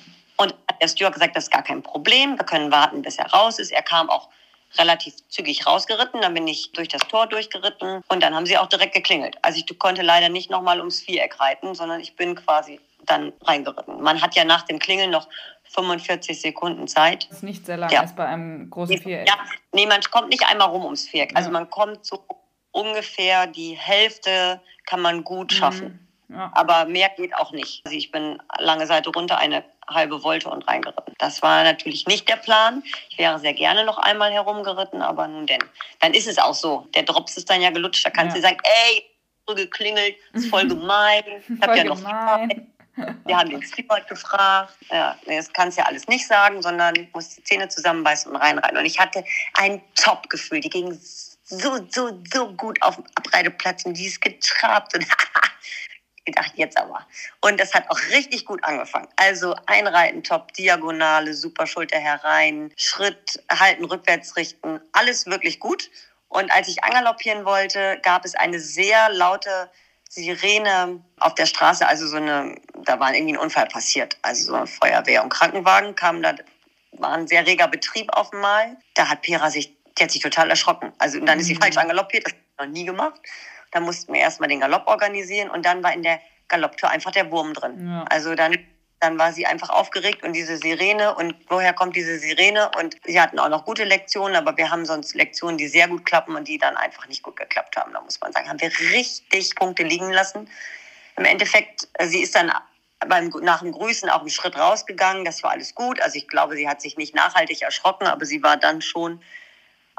Und 0.42 0.54
der 0.80 0.88
Steward 0.88 1.14
gesagt, 1.14 1.36
das 1.36 1.44
ist 1.44 1.50
gar 1.50 1.62
kein 1.62 1.82
Problem, 1.82 2.38
wir 2.38 2.44
können 2.44 2.72
warten, 2.72 3.02
bis 3.02 3.16
er 3.16 3.30
raus 3.32 3.58
ist. 3.58 3.70
Er 3.70 3.82
kam 3.82 4.10
auch 4.10 4.28
relativ 4.78 5.14
zügig 5.28 5.66
rausgeritten, 5.66 6.20
dann 6.20 6.34
bin 6.34 6.48
ich 6.48 6.72
durch 6.72 6.88
das 6.88 7.02
Tor 7.02 7.26
durchgeritten 7.26 8.02
und 8.08 8.22
dann 8.22 8.34
haben 8.34 8.46
sie 8.46 8.56
auch 8.56 8.68
direkt 8.68 8.94
geklingelt. 8.94 9.36
Also 9.42 9.62
ich 9.64 9.78
konnte 9.78 10.02
leider 10.02 10.28
nicht 10.28 10.50
nochmal 10.50 10.78
ums 10.78 11.00
Viereck 11.00 11.38
reiten, 11.40 11.74
sondern 11.74 12.00
ich 12.00 12.16
bin 12.16 12.34
quasi 12.34 12.80
dann 13.04 13.32
reingeritten. 13.42 14.00
Man 14.00 14.22
hat 14.22 14.34
ja 14.34 14.44
nach 14.44 14.62
dem 14.62 14.78
Klingeln 14.78 15.10
noch 15.10 15.28
45 15.64 16.40
Sekunden 16.40 16.88
Zeit. 16.88 17.26
Das 17.28 17.38
ist 17.38 17.42
nicht 17.42 17.66
sehr 17.66 17.76
lange 17.76 17.92
ja. 17.92 18.00
als 18.00 18.14
bei 18.14 18.26
einem 18.26 18.70
großen 18.70 18.98
Viereck. 18.98 19.28
Ja, 19.28 19.34
nee, 19.72 19.86
man 19.86 20.00
kommt 20.10 20.28
nicht 20.28 20.44
einmal 20.46 20.68
rum 20.68 20.84
ums 20.84 21.08
Viereck. 21.08 21.32
Also 21.34 21.50
man 21.50 21.68
kommt 21.68 22.04
so 22.04 22.24
ungefähr 22.70 23.46
die 23.46 23.76
Hälfte 23.76 24.60
kann 24.86 25.00
man 25.00 25.24
gut 25.24 25.52
mhm. 25.52 25.98
Ja. 26.32 26.50
Aber 26.54 26.86
mehr 26.86 27.10
geht 27.10 27.34
auch 27.36 27.52
nicht. 27.52 27.82
Also 27.84 27.96
ich 27.96 28.10
bin 28.10 28.40
lange 28.58 28.86
Seite 28.86 29.10
runter, 29.10 29.38
eine 29.38 29.64
halbe 29.88 30.20
Volte 30.20 30.48
und 30.48 30.66
reingeritten. 30.66 31.14
Das 31.18 31.42
war 31.42 31.62
natürlich 31.64 32.06
nicht 32.06 32.28
der 32.28 32.36
Plan. 32.36 32.82
Ich 33.10 33.18
wäre 33.18 33.38
sehr 33.38 33.54
gerne 33.54 33.84
noch 33.84 33.98
einmal 33.98 34.32
herumgeritten, 34.32 35.02
aber 35.02 35.28
nun 35.28 35.46
denn. 35.46 35.62
Dann 36.00 36.14
ist 36.14 36.26
es 36.26 36.38
auch 36.38 36.54
so. 36.54 36.86
Der 36.94 37.02
Drops 37.02 37.36
ist 37.36 37.50
dann 37.50 37.60
ja 37.60 37.70
gelutscht. 37.70 38.04
Da 38.06 38.10
kannst 38.10 38.36
ja. 38.36 38.42
du 38.42 38.48
sagen, 38.48 38.58
ey, 38.64 39.04
geklingelt, 39.54 40.16
ist 40.32 40.48
voll 40.48 40.66
gemein. 40.68 41.24
Ich 41.48 41.62
habe 41.62 41.76
ja 41.76 41.84
noch 41.84 41.96
gemein. 41.96 42.72
Wir 43.24 43.38
haben 43.38 43.48
den 43.48 43.62
Steward 43.62 44.06
gefragt. 44.08 44.74
Ja, 44.90 45.16
das 45.26 45.52
kannst 45.52 45.78
ja 45.78 45.84
alles 45.84 46.06
nicht 46.08 46.26
sagen, 46.26 46.60
sondern 46.60 47.08
musst 47.14 47.38
die 47.38 47.44
Zähne 47.44 47.68
zusammenbeißen 47.68 48.30
und 48.30 48.36
reinreiten. 48.36 48.76
Und 48.76 48.84
ich 48.84 48.98
hatte 48.98 49.24
ein 49.54 49.82
Top-Gefühl. 49.94 50.60
Die 50.60 50.68
ging 50.68 50.98
so, 51.44 51.86
so, 51.90 52.22
so 52.32 52.52
gut 52.52 52.80
auf 52.82 52.96
dem 52.96 53.04
Abreiteplatz 53.14 53.84
und 53.84 53.94
die 53.94 54.06
ist 54.06 54.20
getrabt. 54.20 54.94
Und 54.94 55.06
gedacht, 56.24 56.52
jetzt 56.56 56.78
aber. 56.78 57.06
Und 57.40 57.58
das 57.58 57.74
hat 57.74 57.90
auch 57.90 57.98
richtig 58.10 58.44
gut 58.44 58.62
angefangen. 58.64 59.08
Also 59.16 59.54
einreiten, 59.66 60.22
top, 60.22 60.52
Diagonale, 60.52 61.34
super 61.34 61.66
Schulter 61.66 61.98
herein, 61.98 62.72
Schritt, 62.76 63.42
halten, 63.50 63.84
rückwärts 63.84 64.36
richten, 64.36 64.80
alles 64.92 65.26
wirklich 65.26 65.58
gut. 65.58 65.90
Und 66.28 66.50
als 66.50 66.68
ich 66.68 66.82
angaloppieren 66.82 67.44
wollte, 67.44 67.98
gab 68.02 68.24
es 68.24 68.34
eine 68.34 68.58
sehr 68.58 69.10
laute 69.10 69.70
Sirene 70.08 71.02
auf 71.20 71.34
der 71.34 71.46
Straße, 71.46 71.86
also 71.86 72.06
so 72.06 72.16
eine, 72.16 72.54
da 72.84 73.00
war 73.00 73.14
irgendwie 73.14 73.34
ein 73.34 73.38
Unfall 73.38 73.66
passiert. 73.66 74.18
Also 74.20 74.56
so 74.56 74.66
Feuerwehr 74.66 75.22
und 75.22 75.30
Krankenwagen 75.30 75.94
kamen 75.94 76.22
da, 76.22 76.34
war 76.92 77.12
ein 77.12 77.26
sehr 77.26 77.46
reger 77.46 77.66
Betrieb 77.68 78.14
auf 78.14 78.32
einmal. 78.32 78.76
Da 78.94 79.08
hat 79.08 79.22
Pera 79.22 79.50
sich, 79.50 79.74
die 79.98 80.02
hat 80.02 80.10
sich 80.10 80.20
total 80.20 80.50
erschrocken. 80.50 80.92
Also 80.98 81.18
dann 81.20 81.40
ist 81.40 81.46
sie 81.46 81.54
mhm. 81.54 81.62
falsch 81.62 81.78
angaloppiert, 81.78 82.26
das 82.26 82.34
habe 82.34 82.42
ich 82.42 82.66
noch 82.66 82.72
nie 82.72 82.84
gemacht. 82.84 83.20
Da 83.72 83.80
mussten 83.80 84.12
wir 84.12 84.20
erstmal 84.20 84.48
den 84.48 84.60
Galopp 84.60 84.86
organisieren 84.86 85.50
und 85.50 85.66
dann 85.66 85.82
war 85.82 85.92
in 85.92 86.02
der 86.02 86.20
Galopptour 86.48 86.90
einfach 86.90 87.10
der 87.10 87.30
Wurm 87.30 87.54
drin. 87.54 87.88
Ja. 87.88 88.04
Also 88.08 88.34
dann, 88.34 88.56
dann 89.00 89.18
war 89.18 89.32
sie 89.32 89.46
einfach 89.46 89.70
aufgeregt 89.70 90.22
und 90.22 90.34
diese 90.34 90.58
Sirene 90.58 91.14
und 91.14 91.34
woher 91.48 91.72
kommt 91.72 91.96
diese 91.96 92.18
Sirene? 92.18 92.70
Und 92.78 92.96
sie 93.04 93.20
hatten 93.20 93.38
auch 93.38 93.48
noch 93.48 93.64
gute 93.64 93.84
Lektionen, 93.84 94.36
aber 94.36 94.56
wir 94.56 94.70
haben 94.70 94.84
sonst 94.84 95.14
Lektionen, 95.14 95.58
die 95.58 95.66
sehr 95.66 95.88
gut 95.88 96.04
klappen 96.04 96.36
und 96.36 96.46
die 96.46 96.58
dann 96.58 96.76
einfach 96.76 97.08
nicht 97.08 97.22
gut 97.22 97.36
geklappt 97.36 97.76
haben. 97.76 97.92
Da 97.92 98.00
muss 98.02 98.20
man 98.20 98.32
sagen, 98.32 98.48
haben 98.48 98.60
wir 98.60 98.70
richtig 98.92 99.56
Punkte 99.56 99.82
liegen 99.82 100.12
lassen. 100.12 100.48
Im 101.16 101.24
Endeffekt, 101.24 101.88
äh, 101.94 102.06
sie 102.06 102.20
ist 102.22 102.34
dann 102.34 102.52
beim, 103.08 103.28
nach 103.42 103.60
dem 103.60 103.72
Grüßen 103.72 104.08
auch 104.10 104.20
einen 104.20 104.30
Schritt 104.30 104.56
rausgegangen. 104.56 105.24
Das 105.24 105.42
war 105.42 105.50
alles 105.50 105.74
gut. 105.74 106.00
Also 106.00 106.16
ich 106.16 106.28
glaube, 106.28 106.56
sie 106.56 106.68
hat 106.68 106.80
sich 106.80 106.96
nicht 106.96 107.14
nachhaltig 107.14 107.62
erschrocken, 107.62 108.06
aber 108.06 108.26
sie 108.26 108.42
war 108.42 108.56
dann 108.56 108.82
schon 108.82 109.20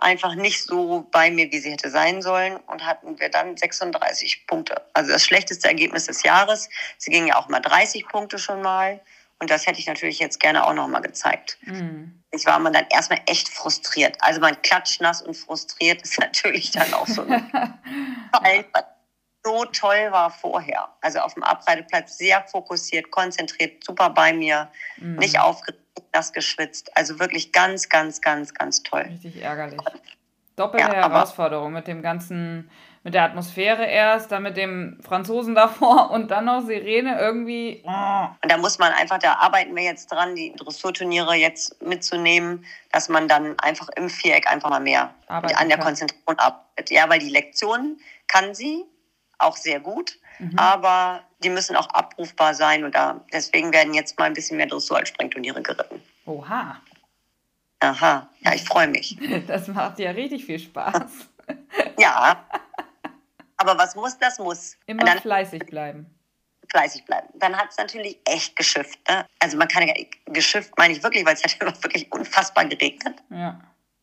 einfach 0.03 0.35
nicht 0.35 0.63
so 0.63 1.07
bei 1.11 1.31
mir, 1.31 1.51
wie 1.51 1.59
sie 1.59 1.71
hätte 1.71 1.89
sein 1.89 2.21
sollen 2.21 2.57
und 2.67 2.85
hatten 2.85 3.19
wir 3.19 3.29
dann 3.29 3.57
36 3.57 4.45
Punkte. 4.47 4.81
Also 4.93 5.11
das 5.11 5.23
schlechteste 5.23 5.67
Ergebnis 5.67 6.05
des 6.05 6.23
Jahres. 6.23 6.69
Sie 6.97 7.09
ging 7.09 7.27
ja 7.27 7.37
auch 7.37 7.49
mal 7.49 7.59
30 7.59 8.07
Punkte 8.07 8.37
schon 8.37 8.61
mal 8.61 8.99
und 9.39 9.49
das 9.49 9.65
hätte 9.65 9.79
ich 9.79 9.87
natürlich 9.87 10.19
jetzt 10.19 10.39
gerne 10.39 10.65
auch 10.65 10.73
noch 10.73 10.87
mal 10.87 11.01
gezeigt. 11.01 11.57
Mhm. 11.63 12.23
Ich 12.31 12.45
war 12.45 12.59
man 12.59 12.73
dann 12.73 12.85
erstmal 12.89 13.21
echt 13.25 13.49
frustriert. 13.49 14.17
Also 14.19 14.39
man 14.39 14.61
klatschnass 14.61 15.21
und 15.21 15.35
frustriert 15.35 16.01
ist 16.01 16.19
natürlich 16.19 16.71
dann 16.71 16.93
auch 16.93 17.07
so. 17.07 17.27
Weil 17.27 18.65
so 19.43 19.65
toll 19.65 20.11
war 20.11 20.29
vorher. 20.31 20.89
Also 21.01 21.19
auf 21.19 21.33
dem 21.33 21.43
Abreiteplatz 21.43 22.17
sehr 22.17 22.43
fokussiert, 22.47 23.11
konzentriert, 23.11 23.83
super 23.83 24.09
bei 24.09 24.33
mir, 24.33 24.71
mhm. 24.97 25.15
nicht 25.15 25.39
aufgeregt 25.39 25.83
nass 26.13 26.33
geschwitzt. 26.33 26.95
Also 26.95 27.19
wirklich 27.19 27.51
ganz, 27.51 27.89
ganz, 27.89 28.21
ganz, 28.21 28.53
ganz 28.53 28.83
toll. 28.83 29.05
Richtig 29.09 29.41
ärgerlich. 29.41 29.79
Doppelte 30.55 30.85
ja, 30.87 30.93
Herausforderung 30.93 31.73
mit 31.73 31.87
dem 31.87 32.03
ganzen, 32.03 32.69
mit 33.01 33.15
der 33.15 33.23
Atmosphäre 33.23 33.85
erst, 33.85 34.31
dann 34.31 34.43
mit 34.43 34.55
dem 34.55 34.99
Franzosen 35.01 35.55
davor 35.55 36.11
und 36.11 36.29
dann 36.29 36.45
noch 36.45 36.61
Sirene 36.61 37.19
irgendwie. 37.19 37.83
Oh. 37.85 38.27
Und 38.41 38.51
da 38.51 38.57
muss 38.57 38.77
man 38.77 38.93
einfach, 38.93 39.17
da 39.17 39.33
arbeiten 39.33 39.75
wir 39.75 39.83
jetzt 39.83 40.11
dran, 40.11 40.35
die 40.35 40.53
Dressurturniere 40.55 41.33
jetzt 41.33 41.81
mitzunehmen, 41.81 42.65
dass 42.91 43.09
man 43.09 43.27
dann 43.27 43.57
einfach 43.59 43.89
im 43.95 44.09
Viereck 44.09 44.47
einfach 44.47 44.69
mal 44.69 44.79
mehr 44.79 45.13
an 45.27 45.69
der. 45.69 45.79
Konzentration 45.79 46.37
arbeitet. 46.37 46.91
Ja, 46.91 47.09
weil 47.09 47.19
die 47.19 47.29
Lektionen 47.29 47.99
kann 48.27 48.53
sie 48.53 48.85
auch 49.43 49.57
sehr 49.57 49.79
gut. 49.79 50.17
Mhm. 50.39 50.57
Aber 50.57 51.23
die 51.43 51.49
müssen 51.49 51.75
auch 51.75 51.89
abrufbar 51.89 52.53
sein 52.55 52.83
und 52.83 52.95
da, 52.95 53.21
deswegen 53.31 53.71
werden 53.71 53.93
jetzt 53.93 54.17
mal 54.17 54.25
ein 54.25 54.33
bisschen 54.33 54.57
mehr 54.57 54.67
Dressur 54.67 54.97
als 54.97 55.09
Sprengturniere 55.09 55.61
geritten. 55.61 56.01
Oha. 56.25 56.81
Aha, 57.79 58.29
ja, 58.39 58.53
ich 58.53 58.63
freue 58.63 58.87
mich. 58.87 59.17
Das 59.47 59.67
macht 59.67 59.99
ja 59.99 60.11
richtig 60.11 60.45
viel 60.45 60.59
Spaß. 60.59 61.29
ja. 61.99 62.45
Aber 63.57 63.77
was 63.77 63.95
muss, 63.95 64.17
das 64.17 64.39
muss. 64.39 64.77
Immer 64.85 65.03
dann, 65.03 65.19
fleißig 65.19 65.65
bleiben. 65.65 66.05
Fleißig 66.69 67.05
bleiben. 67.05 67.27
Dann 67.35 67.55
hat 67.55 67.71
es 67.71 67.77
natürlich 67.77 68.19
echt 68.25 68.55
geschifft. 68.55 68.99
Ne? 69.09 69.25
Also 69.39 69.57
man 69.57 69.67
kann 69.67 69.87
ja, 69.87 69.93
geschifft 70.25 70.71
meine 70.77 70.93
ich 70.93 71.03
wirklich, 71.03 71.25
weil 71.25 71.35
es 71.35 71.43
hat 71.43 71.55
immer 71.61 71.73
wirklich 71.83 72.11
unfassbar 72.11 72.65
geregnet. 72.65 73.21
Ja. 73.29 73.59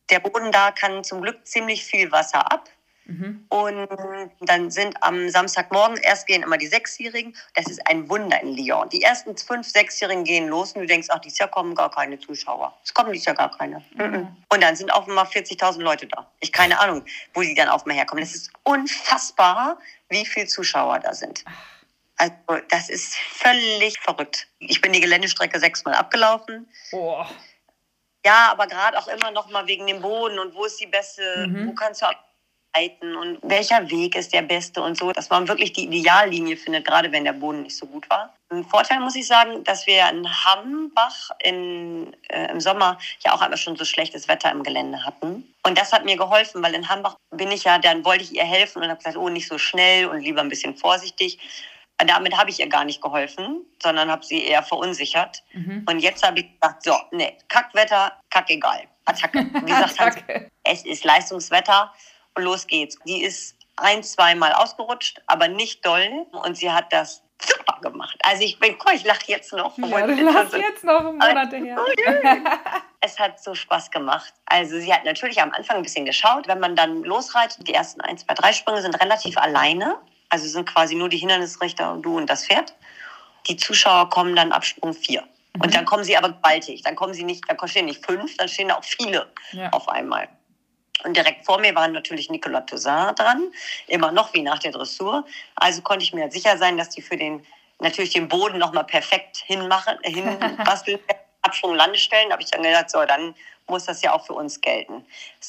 Der 0.09 0.19
Boden 0.19 0.51
da 0.51 0.71
kann 0.71 1.03
zum 1.03 1.21
Glück 1.21 1.45
ziemlich 1.47 1.83
viel 1.83 2.11
Wasser 2.11 2.51
ab. 2.51 2.69
Mhm. 3.11 3.45
Und 3.49 3.89
dann 4.39 4.71
sind 4.71 4.95
am 5.01 5.29
Samstagmorgen 5.29 5.97
erst 5.97 6.27
gehen 6.27 6.43
immer 6.43 6.57
die 6.57 6.67
Sechsjährigen. 6.67 7.35
Das 7.55 7.67
ist 7.67 7.85
ein 7.87 8.09
Wunder 8.09 8.41
in 8.41 8.55
Lyon. 8.55 8.87
Die 8.89 9.01
ersten 9.01 9.35
fünf, 9.37 9.67
Sechsjährigen 9.67 10.23
gehen 10.23 10.47
los 10.47 10.73
und 10.73 10.81
du 10.81 10.87
denkst, 10.87 11.07
ach, 11.11 11.19
dieses 11.19 11.39
Jahr 11.39 11.49
kommen 11.49 11.75
gar 11.75 11.91
keine 11.91 12.19
Zuschauer. 12.19 12.73
Es 12.83 12.93
kommen 12.93 13.11
dieses 13.11 13.25
Jahr 13.25 13.35
gar 13.35 13.55
keine. 13.57 13.83
Mhm. 13.95 14.35
Und 14.49 14.63
dann 14.63 14.75
sind 14.75 14.93
auf 14.93 15.07
einmal 15.07 15.25
40.000 15.25 15.81
Leute 15.81 16.07
da. 16.07 16.31
Ich 16.39 16.51
keine 16.51 16.79
Ahnung, 16.79 17.03
wo 17.33 17.41
sie 17.41 17.53
dann 17.53 17.67
auf 17.67 17.83
einmal 17.83 17.97
herkommen. 17.97 18.23
Das 18.23 18.33
ist 18.33 18.51
unfassbar, 18.63 19.77
wie 20.09 20.25
viele 20.25 20.47
Zuschauer 20.47 20.99
da 20.99 21.13
sind. 21.13 21.43
Also 22.17 22.33
das 22.69 22.89
ist 22.89 23.15
völlig 23.15 23.99
verrückt. 23.99 24.47
Ich 24.59 24.79
bin 24.79 24.93
die 24.93 25.01
Geländestrecke 25.01 25.59
sechsmal 25.59 25.95
abgelaufen. 25.95 26.69
Oh. 26.91 27.25
Ja, 28.23 28.51
aber 28.51 28.67
gerade 28.67 28.97
auch 28.97 29.07
immer 29.07 29.31
noch 29.31 29.49
mal 29.49 29.65
wegen 29.67 29.87
dem 29.87 30.01
Boden 30.01 30.37
und 30.37 30.53
wo 30.53 30.65
ist 30.65 30.79
die 30.79 30.85
beste, 30.85 31.47
mhm. 31.47 31.67
wo 31.67 31.73
kannst 31.73 32.03
du 32.03 32.05
ab 32.05 32.30
und 33.01 33.39
welcher 33.43 33.89
Weg 33.89 34.15
ist 34.15 34.33
der 34.33 34.43
beste 34.43 34.81
und 34.81 34.97
so, 34.97 35.11
dass 35.11 35.29
man 35.29 35.47
wirklich 35.47 35.73
die 35.73 35.85
Ideallinie 35.85 36.55
findet, 36.55 36.85
gerade 36.85 37.11
wenn 37.11 37.25
der 37.25 37.33
Boden 37.33 37.63
nicht 37.63 37.75
so 37.75 37.85
gut 37.85 38.09
war. 38.09 38.33
Ein 38.49 38.63
Vorteil 38.63 38.99
muss 38.99 39.15
ich 39.15 39.27
sagen, 39.27 39.63
dass 39.65 39.85
wir 39.87 40.09
in 40.09 40.27
Hambach 40.27 41.31
in, 41.43 42.15
äh, 42.29 42.49
im 42.49 42.61
Sommer 42.61 42.97
ja 43.25 43.33
auch 43.33 43.41
einmal 43.41 43.57
schon 43.57 43.75
so 43.75 43.85
schlechtes 43.85 44.27
Wetter 44.27 44.51
im 44.51 44.63
Gelände 44.63 45.05
hatten. 45.05 45.53
Und 45.63 45.77
das 45.77 45.91
hat 45.91 46.05
mir 46.05 46.15
geholfen, 46.17 46.63
weil 46.63 46.73
in 46.73 46.87
Hambach 46.87 47.15
bin 47.31 47.51
ich 47.51 47.65
ja, 47.65 47.77
dann 47.77 48.05
wollte 48.05 48.23
ich 48.23 48.33
ihr 48.33 48.45
helfen 48.45 48.81
und 48.81 48.89
habe 48.89 48.97
gesagt, 48.97 49.17
oh, 49.17 49.29
nicht 49.29 49.47
so 49.47 49.57
schnell 49.57 50.07
und 50.07 50.21
lieber 50.21 50.41
ein 50.41 50.49
bisschen 50.49 50.75
vorsichtig. 50.75 51.39
Damit 51.97 52.35
habe 52.35 52.49
ich 52.49 52.59
ihr 52.59 52.67
gar 52.67 52.83
nicht 52.83 53.01
geholfen, 53.01 53.65
sondern 53.81 54.09
habe 54.09 54.25
sie 54.25 54.43
eher 54.43 54.63
verunsichert. 54.63 55.43
Mhm. 55.53 55.85
Und 55.87 55.99
jetzt 55.99 56.25
habe 56.25 56.39
ich 56.39 56.59
gesagt, 56.59 56.83
so, 56.83 56.95
nee, 57.11 57.37
Kackwetter, 57.47 58.13
kackegal. 58.29 58.87
Attacke. 59.05 59.45
Wie 59.53 59.59
gesagt, 59.71 59.99
Attacke. 59.99 60.49
es 60.63 60.85
ist 60.85 61.03
Leistungswetter 61.03 61.91
und 62.35 62.43
los 62.43 62.67
geht's. 62.67 62.97
Die 63.05 63.23
ist 63.23 63.55
ein, 63.77 64.03
zweimal 64.03 64.53
ausgerutscht, 64.53 65.21
aber 65.27 65.47
nicht 65.47 65.85
doll. 65.85 66.25
Und 66.31 66.57
sie 66.57 66.71
hat 66.71 66.91
das 66.93 67.23
super 67.41 67.79
gemacht. 67.81 68.17
Also 68.23 68.43
ich 68.43 68.59
bin, 68.59 68.77
guck, 68.77 68.93
ich 68.93 69.03
lache 69.03 69.23
jetzt 69.27 69.51
noch. 69.53 69.77
Ja, 69.77 70.07
du 70.07 70.13
lachst 70.23 70.53
jetzt 70.53 70.83
noch 70.83 71.03
Monate 71.03 71.57
her. 71.57 71.77
es 73.01 73.19
hat 73.19 73.41
so 73.41 73.55
Spaß 73.55 73.91
gemacht. 73.91 74.33
Also 74.45 74.79
sie 74.79 74.93
hat 74.93 75.05
natürlich 75.05 75.41
am 75.41 75.51
Anfang 75.51 75.77
ein 75.77 75.83
bisschen 75.83 76.05
geschaut. 76.05 76.47
Wenn 76.47 76.59
man 76.59 76.75
dann 76.75 77.03
losreitet, 77.03 77.67
die 77.67 77.73
ersten 77.73 78.01
ein, 78.01 78.17
zwei, 78.17 78.33
drei 78.33 78.53
Sprünge 78.53 78.81
sind 78.81 79.01
relativ 79.01 79.37
alleine. 79.37 79.97
Also 80.29 80.47
sind 80.47 80.65
quasi 80.65 80.95
nur 80.95 81.09
die 81.09 81.17
Hindernisrichter 81.17 81.91
und 81.91 82.03
du 82.03 82.17
und 82.17 82.29
das 82.29 82.45
Pferd. 82.45 82.73
Die 83.47 83.57
Zuschauer 83.57 84.09
kommen 84.09 84.35
dann 84.35 84.51
ab 84.51 84.63
Sprung 84.63 84.93
vier. 84.93 85.23
Mhm. 85.55 85.61
Und 85.61 85.75
dann 85.75 85.85
kommen 85.85 86.03
sie 86.03 86.15
aber 86.15 86.29
gewaltig. 86.29 86.83
Dann 86.83 86.95
kommen 86.95 87.13
sie 87.13 87.23
nicht, 87.23 87.43
dann 87.47 87.57
stehen 87.67 87.85
nicht 87.85 88.05
fünf, 88.05 88.37
dann 88.37 88.47
stehen 88.47 88.69
da 88.69 88.75
auch 88.75 88.83
viele 88.83 89.31
ja. 89.51 89.69
auf 89.71 89.89
einmal. 89.89 90.29
Und 91.03 91.15
direkt 91.15 91.45
vor 91.45 91.59
mir 91.59 91.73
war 91.75 91.87
natürlich 91.87 92.29
Nicolas 92.29 92.65
Toussaint 92.67 93.19
dran, 93.19 93.51
immer 93.87 94.11
noch 94.11 94.33
wie 94.33 94.41
nach 94.41 94.59
der 94.59 94.71
Dressur. 94.71 95.25
Also 95.55 95.81
konnte 95.81 96.03
ich 96.03 96.13
mir 96.13 96.31
sicher 96.31 96.57
sein, 96.57 96.77
dass 96.77 96.89
die 96.89 97.01
für 97.01 97.17
den 97.17 97.45
natürlich 97.79 98.11
den 98.11 98.27
Boden 98.27 98.59
nochmal 98.59 98.83
perfekt 98.83 99.37
hinmachen, 99.45 99.97
hinbasteln. 100.03 100.99
Absprung 101.43 101.73
Landestellen, 101.73 102.31
habe 102.31 102.43
ich 102.43 102.51
dann 102.51 102.61
gedacht, 102.61 102.91
so, 102.91 103.03
dann 103.03 103.33
muss 103.67 103.85
das 103.85 104.01
ja 104.01 104.13
auch 104.13 104.25
für 104.25 104.33
uns 104.33 104.61
gelten. 104.61 105.05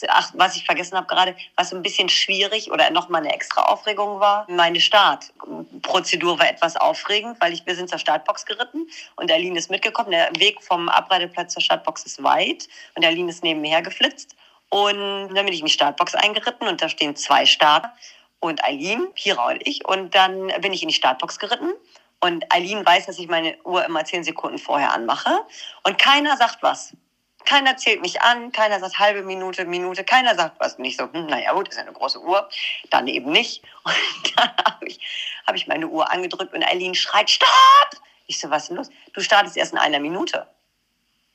Ach, 0.08 0.30
was 0.34 0.56
ich 0.56 0.64
vergessen 0.64 0.96
habe 0.96 1.06
gerade, 1.06 1.36
was 1.56 1.72
ein 1.72 1.82
bisschen 1.82 2.08
schwierig 2.08 2.70
oder 2.70 2.88
nochmal 2.90 3.20
eine 3.20 3.34
extra 3.34 3.62
Aufregung 3.64 4.20
war, 4.20 4.46
meine 4.48 4.80
Startprozedur 4.80 6.38
war 6.38 6.48
etwas 6.48 6.76
aufregend, 6.76 7.36
weil 7.40 7.52
ich, 7.52 7.66
wir 7.66 7.74
sind 7.74 7.90
zur 7.90 7.98
Startbox 7.98 8.46
geritten 8.46 8.88
und 9.16 9.30
Aline 9.30 9.58
ist 9.58 9.70
mitgekommen. 9.70 10.12
Der 10.12 10.30
Weg 10.38 10.62
vom 10.62 10.88
Abreiteplatz 10.88 11.52
zur 11.52 11.62
Startbox 11.62 12.04
ist 12.04 12.22
weit 12.22 12.68
und 12.94 13.04
Aline 13.04 13.30
ist 13.30 13.42
neben 13.42 13.60
mir 13.60 13.70
hergeflitzt. 13.70 14.36
Und 14.72 15.34
dann 15.34 15.44
bin 15.44 15.48
ich 15.48 15.60
in 15.60 15.66
die 15.66 15.72
Startbox 15.72 16.14
eingeritten 16.14 16.66
und 16.66 16.80
da 16.80 16.88
stehen 16.88 17.14
zwei 17.14 17.44
Starter 17.44 17.92
und 18.40 18.64
Eileen, 18.64 19.12
Pira 19.12 19.50
und 19.50 19.68
ich. 19.68 19.86
Und 19.86 20.14
dann 20.14 20.46
bin 20.62 20.72
ich 20.72 20.80
in 20.80 20.88
die 20.88 20.94
Startbox 20.94 21.38
geritten. 21.38 21.74
Und 22.20 22.50
Eileen 22.50 22.84
weiß, 22.84 23.04
dass 23.04 23.18
ich 23.18 23.28
meine 23.28 23.54
Uhr 23.64 23.84
immer 23.84 24.02
zehn 24.06 24.24
Sekunden 24.24 24.56
vorher 24.56 24.94
anmache. 24.94 25.44
Und 25.82 25.98
keiner 25.98 26.38
sagt 26.38 26.62
was. 26.62 26.96
Keiner 27.44 27.76
zählt 27.76 28.00
mich 28.00 28.22
an, 28.22 28.50
keiner 28.50 28.80
sagt 28.80 28.98
halbe 28.98 29.22
Minute, 29.22 29.66
Minute, 29.66 30.04
keiner 30.04 30.34
sagt 30.36 30.58
was. 30.58 30.76
Und 30.76 30.86
ich 30.86 30.96
so, 30.96 31.04
hm, 31.12 31.26
naja 31.26 31.52
gut, 31.52 31.68
ist 31.68 31.78
eine 31.78 31.92
große 31.92 32.22
Uhr, 32.22 32.48
dann 32.88 33.08
eben 33.08 33.30
nicht. 33.30 33.62
Und 33.84 34.38
dann 34.38 34.52
habe 34.64 34.86
ich, 34.86 35.00
hab 35.46 35.54
ich 35.54 35.66
meine 35.66 35.86
Uhr 35.86 36.10
angedrückt 36.10 36.54
und 36.54 36.64
Eileen 36.64 36.94
schreit, 36.94 37.28
stopp! 37.28 38.00
Ich 38.26 38.40
so, 38.40 38.48
was 38.48 38.62
ist 38.62 38.68
denn 38.68 38.78
los? 38.78 38.88
Du 39.12 39.20
startest 39.20 39.58
erst 39.58 39.72
in 39.72 39.78
einer 39.78 40.00
Minute. 40.00 40.46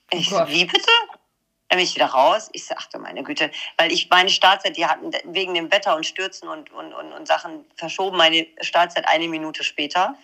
Ich 0.10 0.32
so, 0.32 0.38
wie 0.48 0.66
bitte? 0.66 0.90
Dann 1.70 1.78
bin 1.78 1.86
ich 1.86 1.96
wieder 1.96 2.08
raus. 2.08 2.50
Ich 2.54 2.66
so, 2.66 2.76
ach 2.78 2.88
du 2.88 3.00
meine 3.00 3.24
Güte. 3.24 3.52
Weil 3.78 3.92
ich 3.92 4.10
meine 4.10 4.30
Startzeit, 4.30 4.78
die 4.78 4.86
hatten 4.86 5.12
wegen 5.26 5.54
dem 5.54 5.72
Wetter 5.72 5.96
und 5.96 6.06
Stürzen 6.06 6.48
und, 6.48 6.72
und, 6.72 6.94
und, 6.94 7.12
und 7.12 7.28
Sachen 7.28 7.66
verschoben 7.76 8.18
meine 8.18 8.48
Startzeit 8.62 9.08
eine 9.08 9.28
Minute 9.28 9.64
später. 9.64 10.16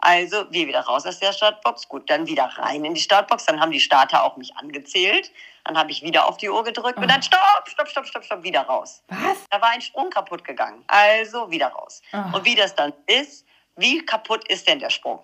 Also 0.00 0.50
wir 0.50 0.66
wieder 0.66 0.80
raus 0.80 1.04
aus 1.06 1.18
der 1.18 1.32
Startbox, 1.32 1.88
gut, 1.88 2.08
dann 2.08 2.26
wieder 2.26 2.44
rein 2.44 2.84
in 2.84 2.94
die 2.94 3.00
Startbox, 3.00 3.44
dann 3.44 3.60
haben 3.60 3.70
die 3.70 3.80
Starter 3.80 4.24
auch 4.24 4.36
mich 4.38 4.56
angezählt, 4.56 5.30
dann 5.64 5.76
habe 5.76 5.90
ich 5.90 6.02
wieder 6.02 6.26
auf 6.26 6.38
die 6.38 6.48
Uhr 6.48 6.64
gedrückt 6.64 6.96
oh. 6.96 7.02
und 7.02 7.10
dann 7.10 7.22
stopp, 7.22 7.68
stopp, 7.68 7.86
stopp, 7.86 8.06
stopp, 8.06 8.24
stopp, 8.24 8.42
wieder 8.42 8.62
raus. 8.62 9.02
Was? 9.08 9.46
Da 9.50 9.60
war 9.60 9.68
ein 9.70 9.82
Sprung 9.82 10.08
kaputt 10.08 10.42
gegangen, 10.42 10.82
also 10.86 11.50
wieder 11.50 11.68
raus. 11.68 12.00
Oh. 12.14 12.36
Und 12.36 12.46
wie 12.46 12.54
das 12.54 12.74
dann 12.74 12.94
ist, 13.06 13.44
wie 13.76 14.04
kaputt 14.04 14.48
ist 14.48 14.66
denn 14.66 14.78
der 14.78 14.90
Sprung? 14.90 15.18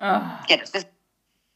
Oh. 0.00 0.04
Ja, 0.04 0.56
das 0.58 0.70
ist, 0.70 0.88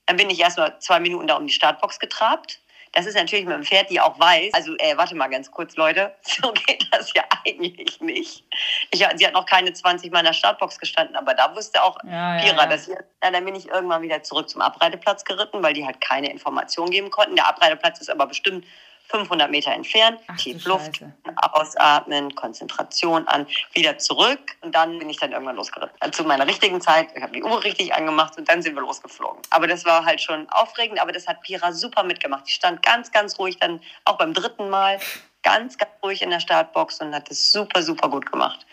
dann 0.07 0.17
bin 0.17 0.31
ich 0.31 0.41
erst 0.41 0.57
mal 0.57 0.79
zwei 0.81 1.01
Minuten 1.01 1.27
da 1.27 1.37
um 1.37 1.47
die 1.47 1.53
Startbox 1.53 1.99
getrabt, 1.99 2.63
das 2.95 3.07
ist 3.07 3.17
natürlich 3.17 3.45
mit 3.45 3.55
dem 3.55 3.65
Pferd, 3.65 3.91
die 3.91 4.01
auch 4.01 4.19
weiß, 4.19 4.55
also 4.55 4.75
äh, 4.79 4.97
warte 4.97 5.15
mal 5.15 5.29
ganz 5.29 5.51
kurz, 5.51 5.77
Leute, 5.77 6.15
so 6.23 6.53
geht 6.53 6.89
das 6.93 7.13
ja 7.15 7.25
eigentlich 7.45 8.01
nicht. 8.01 8.45
Ich, 8.91 9.05
sie 9.15 9.27
hat 9.27 9.35
noch 9.35 9.47
keine 9.47 9.73
20 9.73 10.13
Mal 10.13 10.21
in 10.21 10.27
der 10.27 10.33
Startbox 10.33 10.79
gestanden, 10.79 11.17
aber 11.17 11.35
da 11.35 11.55
wusste 11.55 11.83
auch 11.83 11.99
ja, 12.05 12.39
Pira, 12.39 12.57
ja, 12.57 12.63
ja. 12.63 12.67
dass 12.67 12.87
sie, 12.87 12.97
dann 13.21 13.45
bin 13.45 13.55
ich 13.55 13.69
irgendwann 13.69 14.03
wieder 14.03 14.23
zurück 14.23 14.49
zum 14.49 14.61
Abreiteplatz 14.61 15.25
geritten, 15.25 15.63
weil 15.63 15.75
die 15.75 15.85
halt 15.85 16.01
keine 16.01 16.31
Information 16.31 16.91
geben 16.91 17.11
konnten. 17.11 17.37
Der 17.37 17.49
Abreiteplatz 17.49 18.01
ist 18.01 18.11
aber 18.11 18.27
bestimmt 18.27 18.65
500 19.09 19.51
Meter 19.51 19.73
entfernt, 19.73 20.19
Ach, 20.27 20.37
tief 20.37 20.65
Luft, 20.65 20.97
Scheiße. 20.97 21.15
ausatmen, 21.53 22.35
Konzentration 22.35 23.29
an, 23.29 23.47
wieder 23.73 23.99
zurück 23.99 24.57
und 24.63 24.75
dann 24.75 24.99
bin 24.99 25.11
ich 25.11 25.19
dann 25.19 25.33
irgendwann 25.33 25.57
losgeritten. 25.57 25.97
Also 26.01 26.23
zu 26.23 26.29
meiner 26.29 26.47
richtigen 26.47 26.81
Zeit, 26.81 27.09
ich 27.15 27.23
habe 27.23 27.33
die 27.33 27.43
Uhr 27.43 27.63
richtig 27.63 27.95
angemacht 27.95 28.37
und 28.39 28.49
dann 28.49 28.63
sind 28.63 28.75
wir 28.75 28.83
losgeflogen. 28.83 29.41
Aber 29.51 29.67
das 29.67 29.85
war 29.85 30.05
halt 30.05 30.21
schon 30.21 30.49
aufregend, 30.51 31.01
aber 31.01 31.13
das 31.13 31.27
hat 31.27 31.43
Pira 31.43 31.73
super 31.73 32.03
mitgemacht. 32.03 32.47
Die 32.49 32.53
stand 32.53 32.83
ganz, 32.83 33.13
ganz 33.13 33.39
ruhig 33.39 33.59
dann 33.59 33.81
auch 34.05 34.17
beim 34.17 34.33
dritten 34.33 34.71
Mal 34.71 34.99
ganz, 35.43 35.77
ganz 35.77 35.93
ruhig 36.03 36.23
in 36.23 36.31
der 36.31 36.41
Startbox 36.41 37.01
und 37.01 37.15
hat 37.15 37.31
es 37.31 37.53
super, 37.53 37.83
super 37.83 38.09
gut 38.09 38.31
gemacht. 38.31 38.67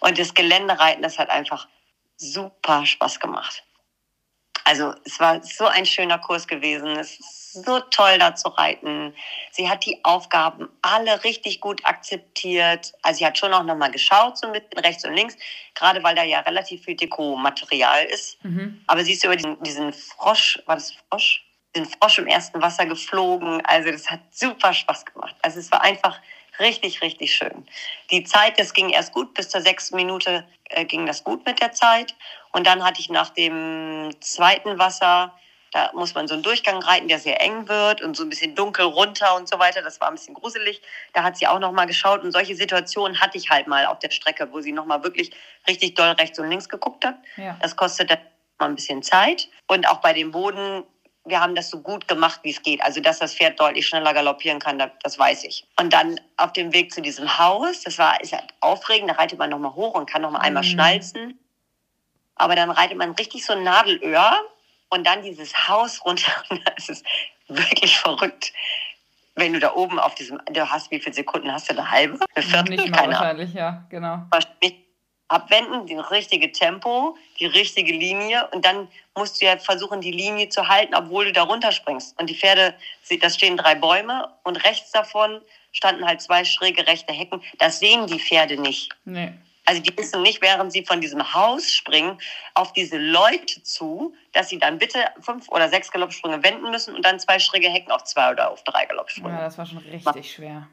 Und 0.00 0.18
das 0.18 0.34
Geländereiten, 0.34 1.02
das 1.02 1.18
hat 1.18 1.30
einfach 1.30 1.68
super 2.16 2.84
Spaß 2.84 3.20
gemacht. 3.20 3.62
Also 4.64 4.94
es 5.04 5.18
war 5.18 5.42
so 5.42 5.66
ein 5.66 5.86
schöner 5.86 6.18
Kurs 6.18 6.46
gewesen. 6.46 6.88
Es 6.98 7.18
ist 7.18 7.37
so 7.64 7.80
toll, 7.80 8.18
da 8.18 8.34
zu 8.34 8.48
reiten. 8.48 9.14
Sie 9.50 9.68
hat 9.68 9.84
die 9.84 10.04
Aufgaben 10.04 10.68
alle 10.82 11.24
richtig 11.24 11.60
gut 11.60 11.84
akzeptiert. 11.84 12.92
Also 13.02 13.18
sie 13.18 13.26
hat 13.26 13.38
schon 13.38 13.52
auch 13.52 13.62
nochmal 13.62 13.90
geschaut, 13.90 14.38
so 14.38 14.48
mit 14.48 14.64
rechts 14.84 15.04
und 15.04 15.14
links, 15.14 15.36
gerade 15.74 16.02
weil 16.02 16.14
da 16.14 16.22
ja 16.22 16.40
relativ 16.40 16.84
viel 16.84 16.96
Dekomaterial 16.96 18.04
ist. 18.04 18.42
Mhm. 18.44 18.82
Aber 18.86 19.04
sie 19.04 19.12
ist 19.12 19.24
über 19.24 19.36
diesen, 19.36 19.62
diesen 19.62 19.92
Frosch, 19.92 20.60
war 20.66 20.76
das 20.76 20.94
Frosch? 21.10 21.44
Den 21.76 21.84
Frosch 21.84 22.18
im 22.18 22.26
ersten 22.26 22.62
Wasser 22.62 22.86
geflogen. 22.86 23.64
Also 23.66 23.90
das 23.90 24.10
hat 24.10 24.20
super 24.30 24.72
Spaß 24.72 25.04
gemacht. 25.04 25.36
Also 25.42 25.58
es 25.58 25.70
war 25.70 25.82
einfach 25.82 26.18
richtig, 26.58 27.02
richtig 27.02 27.34
schön. 27.34 27.66
Die 28.10 28.24
Zeit, 28.24 28.58
das 28.58 28.72
ging 28.72 28.90
erst 28.90 29.12
gut, 29.12 29.34
bis 29.34 29.48
zur 29.48 29.60
sechsten 29.60 29.96
Minute 29.96 30.46
äh, 30.70 30.84
ging 30.84 31.06
das 31.06 31.24
gut 31.24 31.44
mit 31.46 31.60
der 31.60 31.72
Zeit. 31.72 32.14
Und 32.52 32.66
dann 32.66 32.84
hatte 32.84 33.00
ich 33.00 33.10
nach 33.10 33.30
dem 33.30 34.10
zweiten 34.20 34.78
Wasser, 34.78 35.34
da 35.72 35.90
muss 35.94 36.14
man 36.14 36.28
so 36.28 36.34
einen 36.34 36.42
Durchgang 36.42 36.82
reiten, 36.82 37.08
der 37.08 37.18
sehr 37.18 37.40
eng 37.40 37.68
wird 37.68 38.02
und 38.02 38.16
so 38.16 38.22
ein 38.22 38.28
bisschen 38.28 38.54
dunkel 38.54 38.86
runter 38.86 39.36
und 39.36 39.48
so 39.48 39.58
weiter. 39.58 39.82
Das 39.82 40.00
war 40.00 40.08
ein 40.08 40.14
bisschen 40.14 40.34
gruselig. 40.34 40.80
Da 41.12 41.22
hat 41.22 41.36
sie 41.36 41.46
auch 41.46 41.58
noch 41.58 41.72
mal 41.72 41.86
geschaut 41.86 42.22
und 42.22 42.32
solche 42.32 42.54
Situationen 42.54 43.20
hatte 43.20 43.38
ich 43.38 43.50
halt 43.50 43.66
mal 43.66 43.86
auf 43.86 43.98
der 43.98 44.10
Strecke, 44.10 44.48
wo 44.52 44.60
sie 44.60 44.72
noch 44.72 44.86
mal 44.86 45.02
wirklich 45.02 45.30
richtig 45.66 45.94
doll 45.94 46.10
rechts 46.10 46.38
und 46.38 46.48
links 46.48 46.68
geguckt 46.68 47.04
hat. 47.04 47.16
Ja. 47.36 47.56
Das 47.60 47.76
kostet 47.76 48.10
dann 48.10 48.18
mal 48.58 48.66
ein 48.66 48.74
bisschen 48.74 49.02
Zeit. 49.02 49.48
Und 49.66 49.88
auch 49.88 49.98
bei 49.98 50.12
dem 50.12 50.30
Boden 50.30 50.84
wir 51.28 51.40
haben 51.40 51.54
das 51.54 51.70
so 51.70 51.80
gut 51.80 52.08
gemacht, 52.08 52.40
wie 52.42 52.50
es 52.50 52.62
geht. 52.62 52.82
Also, 52.82 53.00
dass 53.00 53.18
das 53.18 53.34
Pferd 53.34 53.60
deutlich 53.60 53.86
schneller 53.86 54.14
galoppieren 54.14 54.58
kann, 54.58 54.82
das 55.02 55.18
weiß 55.18 55.44
ich. 55.44 55.66
Und 55.78 55.92
dann 55.92 56.20
auf 56.36 56.52
dem 56.52 56.72
Weg 56.72 56.92
zu 56.92 57.00
diesem 57.00 57.38
Haus, 57.38 57.82
das 57.82 57.98
war 57.98 58.20
ist 58.20 58.32
halt 58.32 58.44
aufregend, 58.60 59.10
da 59.10 59.14
reitet 59.14 59.38
man 59.38 59.50
nochmal 59.50 59.74
hoch 59.74 59.94
und 59.94 60.08
kann 60.08 60.22
nochmal 60.22 60.42
einmal 60.42 60.62
mhm. 60.62 60.68
schnalzen. 60.68 61.38
Aber 62.36 62.54
dann 62.54 62.70
reitet 62.70 62.96
man 62.96 63.12
richtig 63.12 63.44
so 63.44 63.52
ein 63.52 63.64
Nadelöhr 63.64 64.32
und 64.90 65.06
dann 65.06 65.22
dieses 65.22 65.68
Haus 65.68 66.04
runter. 66.04 66.32
das 66.76 66.88
ist 66.88 67.06
wirklich 67.48 67.98
verrückt. 67.98 68.52
Wenn 69.34 69.52
du 69.52 69.60
da 69.60 69.74
oben 69.74 69.98
auf 69.98 70.14
diesem, 70.14 70.40
du 70.50 70.70
hast, 70.70 70.90
wie 70.90 70.98
viele 70.98 71.14
Sekunden 71.14 71.52
hast 71.52 71.70
du? 71.70 71.74
Eine 71.74 71.90
halbe? 71.90 72.18
Eine 72.34 72.44
Viertel? 72.44 72.76
Nicht 72.76 72.90
mal 72.90 73.06
wahrscheinlich, 73.06 73.54
ja, 73.54 73.86
genau. 73.88 74.22
Abwenden, 75.28 75.86
das 75.94 76.10
richtige 76.10 76.50
Tempo, 76.52 77.16
die 77.38 77.44
richtige 77.44 77.92
Linie 77.92 78.48
und 78.52 78.64
dann 78.64 78.88
musst 79.14 79.40
du 79.40 79.44
ja 79.44 79.58
versuchen, 79.58 80.00
die 80.00 80.10
Linie 80.10 80.48
zu 80.48 80.68
halten, 80.68 80.94
obwohl 80.94 81.26
du 81.26 81.32
da 81.32 81.42
runterspringst. 81.42 82.18
Und 82.18 82.30
die 82.30 82.34
Pferde, 82.34 82.74
da 83.20 83.28
stehen 83.28 83.58
drei 83.58 83.74
Bäume 83.74 84.32
und 84.44 84.56
rechts 84.64 84.90
davon 84.90 85.42
standen 85.72 86.06
halt 86.06 86.22
zwei 86.22 86.44
schräge 86.44 86.86
rechte 86.86 87.12
Hecken. 87.12 87.42
Das 87.58 87.78
sehen 87.78 88.06
die 88.06 88.18
Pferde 88.18 88.58
nicht. 88.58 88.90
Nee. 89.04 89.32
Also 89.68 89.82
die 89.82 89.94
wissen 89.98 90.22
nicht, 90.22 90.40
während 90.40 90.72
sie 90.72 90.82
von 90.82 91.02
diesem 91.02 91.34
Haus 91.34 91.70
springen, 91.70 92.18
auf 92.54 92.72
diese 92.72 92.96
Leute 92.96 93.62
zu, 93.62 94.14
dass 94.32 94.48
sie 94.48 94.58
dann 94.58 94.78
bitte 94.78 95.04
fünf 95.20 95.46
oder 95.50 95.68
sechs 95.68 95.92
Galoppsprünge 95.92 96.42
wenden 96.42 96.70
müssen 96.70 96.94
und 96.94 97.04
dann 97.04 97.20
zwei 97.20 97.38
schräge 97.38 97.68
Hecken 97.68 97.92
auf 97.92 98.04
zwei 98.04 98.30
oder 98.30 98.50
auf 98.50 98.64
drei 98.64 98.86
Galoppsprünge. 98.86 99.34
Ja, 99.34 99.42
das 99.42 99.58
war 99.58 99.66
schon 99.66 99.76
richtig 99.76 100.32
schwer. 100.32 100.66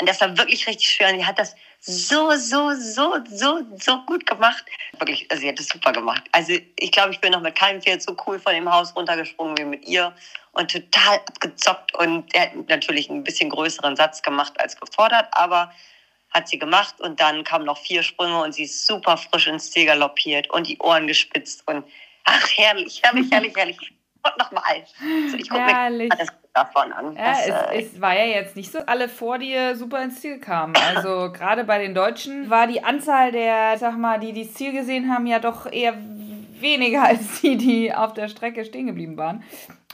Und 0.00 0.08
das 0.08 0.20
war 0.20 0.38
wirklich 0.38 0.64
richtig 0.68 0.88
schwer. 0.88 1.08
Und 1.08 1.18
die 1.18 1.24
hat 1.24 1.40
das 1.40 1.56
so, 1.80 2.30
so, 2.36 2.72
so, 2.74 3.16
so, 3.28 3.62
so 3.80 4.02
gut 4.06 4.26
gemacht. 4.26 4.64
Wirklich, 5.00 5.28
also 5.32 5.40
sie 5.40 5.48
hat 5.48 5.58
das 5.58 5.66
super 5.66 5.92
gemacht. 5.92 6.22
Also 6.30 6.52
ich 6.78 6.92
glaube, 6.92 7.10
ich 7.10 7.20
bin 7.20 7.32
noch 7.32 7.40
mit 7.40 7.56
keinem 7.56 7.82
Pferd 7.82 8.00
so 8.00 8.16
cool 8.28 8.38
von 8.38 8.54
dem 8.54 8.72
Haus 8.72 8.94
runtergesprungen 8.94 9.58
wie 9.58 9.64
mit 9.64 9.88
ihr 9.88 10.14
und 10.52 10.70
total 10.70 11.16
abgezockt. 11.26 11.92
Und 11.96 12.32
er 12.32 12.42
hat 12.42 12.68
natürlich 12.68 13.10
einen 13.10 13.24
bisschen 13.24 13.50
größeren 13.50 13.96
Satz 13.96 14.22
gemacht 14.22 14.52
als 14.60 14.78
gefordert, 14.78 15.26
aber 15.32 15.72
hat 16.34 16.48
sie 16.48 16.58
gemacht. 16.58 17.00
Und 17.00 17.20
dann 17.20 17.44
kamen 17.44 17.64
noch 17.64 17.78
vier 17.78 18.02
Sprünge 18.02 18.42
und 18.42 18.52
sie 18.54 18.64
ist 18.64 18.86
super 18.86 19.16
frisch 19.16 19.46
ins 19.46 19.70
Ziel 19.70 19.86
galoppiert 19.86 20.50
und 20.50 20.66
die 20.68 20.78
Ohren 20.78 21.06
gespitzt. 21.06 21.66
Und 21.66 21.84
ach, 22.24 22.48
herrlich, 22.56 23.00
herrlich, 23.02 23.30
herrlich, 23.30 23.54
herrlich. 23.56 23.78
Und 24.22 24.38
nochmal. 24.38 24.84
Also 25.24 25.36
ich 25.36 25.48
gucke 25.48 25.62
mir 25.62 25.76
alles 25.76 26.08
davon 26.54 26.92
an. 26.92 27.16
Ja, 27.16 27.32
das, 27.32 27.40
es, 27.40 27.48
äh, 27.48 27.82
es, 27.82 28.00
war 28.00 28.16
ja 28.16 28.24
jetzt 28.24 28.56
nicht 28.56 28.72
so, 28.72 28.78
alle 28.86 29.08
vor 29.08 29.38
dir 29.38 29.76
super 29.76 30.02
ins 30.02 30.20
Ziel 30.20 30.38
kamen. 30.38 30.74
Also 30.76 31.32
gerade 31.36 31.64
bei 31.64 31.78
den 31.78 31.94
Deutschen 31.94 32.48
war 32.48 32.66
die 32.66 32.82
Anzahl 32.82 33.32
der, 33.32 33.76
sag 33.78 33.98
mal, 33.98 34.18
die 34.18 34.32
das 34.32 34.54
Ziel 34.54 34.72
gesehen 34.72 35.12
haben, 35.12 35.26
ja 35.26 35.40
doch 35.40 35.70
eher 35.70 35.94
weniger 36.60 37.04
als 37.04 37.40
die, 37.40 37.56
die 37.56 37.94
auf 37.94 38.14
der 38.14 38.28
Strecke 38.28 38.64
stehen 38.64 38.86
geblieben 38.86 39.16
waren. 39.16 39.42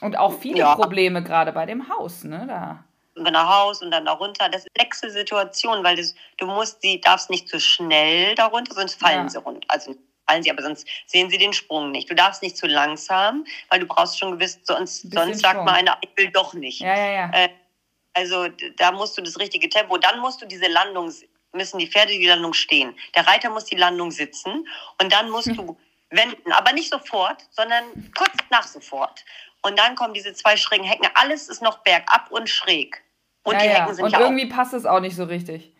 Und 0.00 0.16
auch 0.16 0.38
viele 0.38 0.60
ja. 0.60 0.74
Probleme 0.74 1.22
gerade 1.22 1.52
bei 1.52 1.66
dem 1.66 1.88
Haus, 1.88 2.24
ne? 2.24 2.44
Da. 2.46 2.84
Genau, 3.24 3.48
Haus 3.48 3.82
und 3.82 3.90
dann 3.90 4.04
darunter. 4.04 4.48
Das 4.48 4.62
ist 4.62 4.68
eine 4.74 4.88
komplexe 4.88 5.10
Situation, 5.10 5.84
weil 5.84 5.96
das, 5.96 6.14
du 6.38 6.46
musst 6.46 6.82
sie, 6.82 7.00
darfst 7.00 7.30
nicht 7.30 7.48
zu 7.48 7.60
schnell 7.60 8.34
darunter, 8.34 8.74
sonst 8.74 9.00
fallen 9.00 9.24
ja. 9.24 9.28
sie 9.28 9.38
runter. 9.38 9.66
Also 9.68 9.96
fallen 10.26 10.42
sie, 10.42 10.50
aber 10.50 10.62
sonst 10.62 10.86
sehen 11.06 11.30
sie 11.30 11.38
den 11.38 11.52
Sprung 11.52 11.90
nicht. 11.90 12.08
Du 12.08 12.14
darfst 12.14 12.42
nicht 12.42 12.56
zu 12.56 12.66
langsam, 12.66 13.44
weil 13.68 13.80
du 13.80 13.86
brauchst 13.86 14.18
schon 14.18 14.32
gewiss, 14.32 14.60
sonst, 14.64 15.12
sonst 15.12 15.40
sagt 15.40 15.64
mal 15.64 15.74
einer, 15.74 15.98
ich 16.00 16.10
will 16.16 16.30
doch 16.30 16.54
nicht. 16.54 16.80
Ja, 16.80 16.96
ja. 16.96 17.30
Äh, 17.32 17.48
also 18.14 18.48
da 18.76 18.92
musst 18.92 19.16
du 19.16 19.22
das 19.22 19.38
richtige 19.38 19.68
Tempo, 19.68 19.96
dann 19.98 20.20
musst 20.20 20.42
du 20.42 20.46
diese 20.46 20.66
Landung, 20.66 21.12
müssen 21.52 21.78
die 21.78 21.86
Pferde 21.86 22.12
die 22.12 22.26
Landung 22.26 22.52
stehen. 22.52 22.94
Der 23.14 23.26
Reiter 23.26 23.50
muss 23.50 23.64
die 23.64 23.76
Landung 23.76 24.10
sitzen 24.10 24.66
und 25.00 25.12
dann 25.12 25.30
musst 25.30 25.48
du 25.48 25.76
wenden, 26.10 26.52
aber 26.52 26.72
nicht 26.72 26.90
sofort, 26.90 27.46
sondern 27.50 27.84
kurz 28.16 28.34
nach 28.50 28.66
sofort. 28.66 29.24
Und 29.62 29.78
dann 29.78 29.94
kommen 29.94 30.14
diese 30.14 30.32
zwei 30.32 30.56
schrägen 30.56 30.86
Hecken. 30.86 31.08
Alles 31.14 31.48
ist 31.48 31.62
noch 31.62 31.78
bergab 31.78 32.30
und 32.30 32.48
schräg. 32.48 33.02
Und 33.42 33.54
ja, 33.54 33.60
die 33.60 33.68
Hecken 33.68 33.94
sind 33.94 34.04
und 34.04 34.12
ja 34.12 34.20
irgendwie 34.20 34.50
auch 34.50 34.56
passt 34.56 34.74
es 34.74 34.86
auch 34.86 35.00
nicht 35.00 35.16
so 35.16 35.24
richtig. 35.24 35.74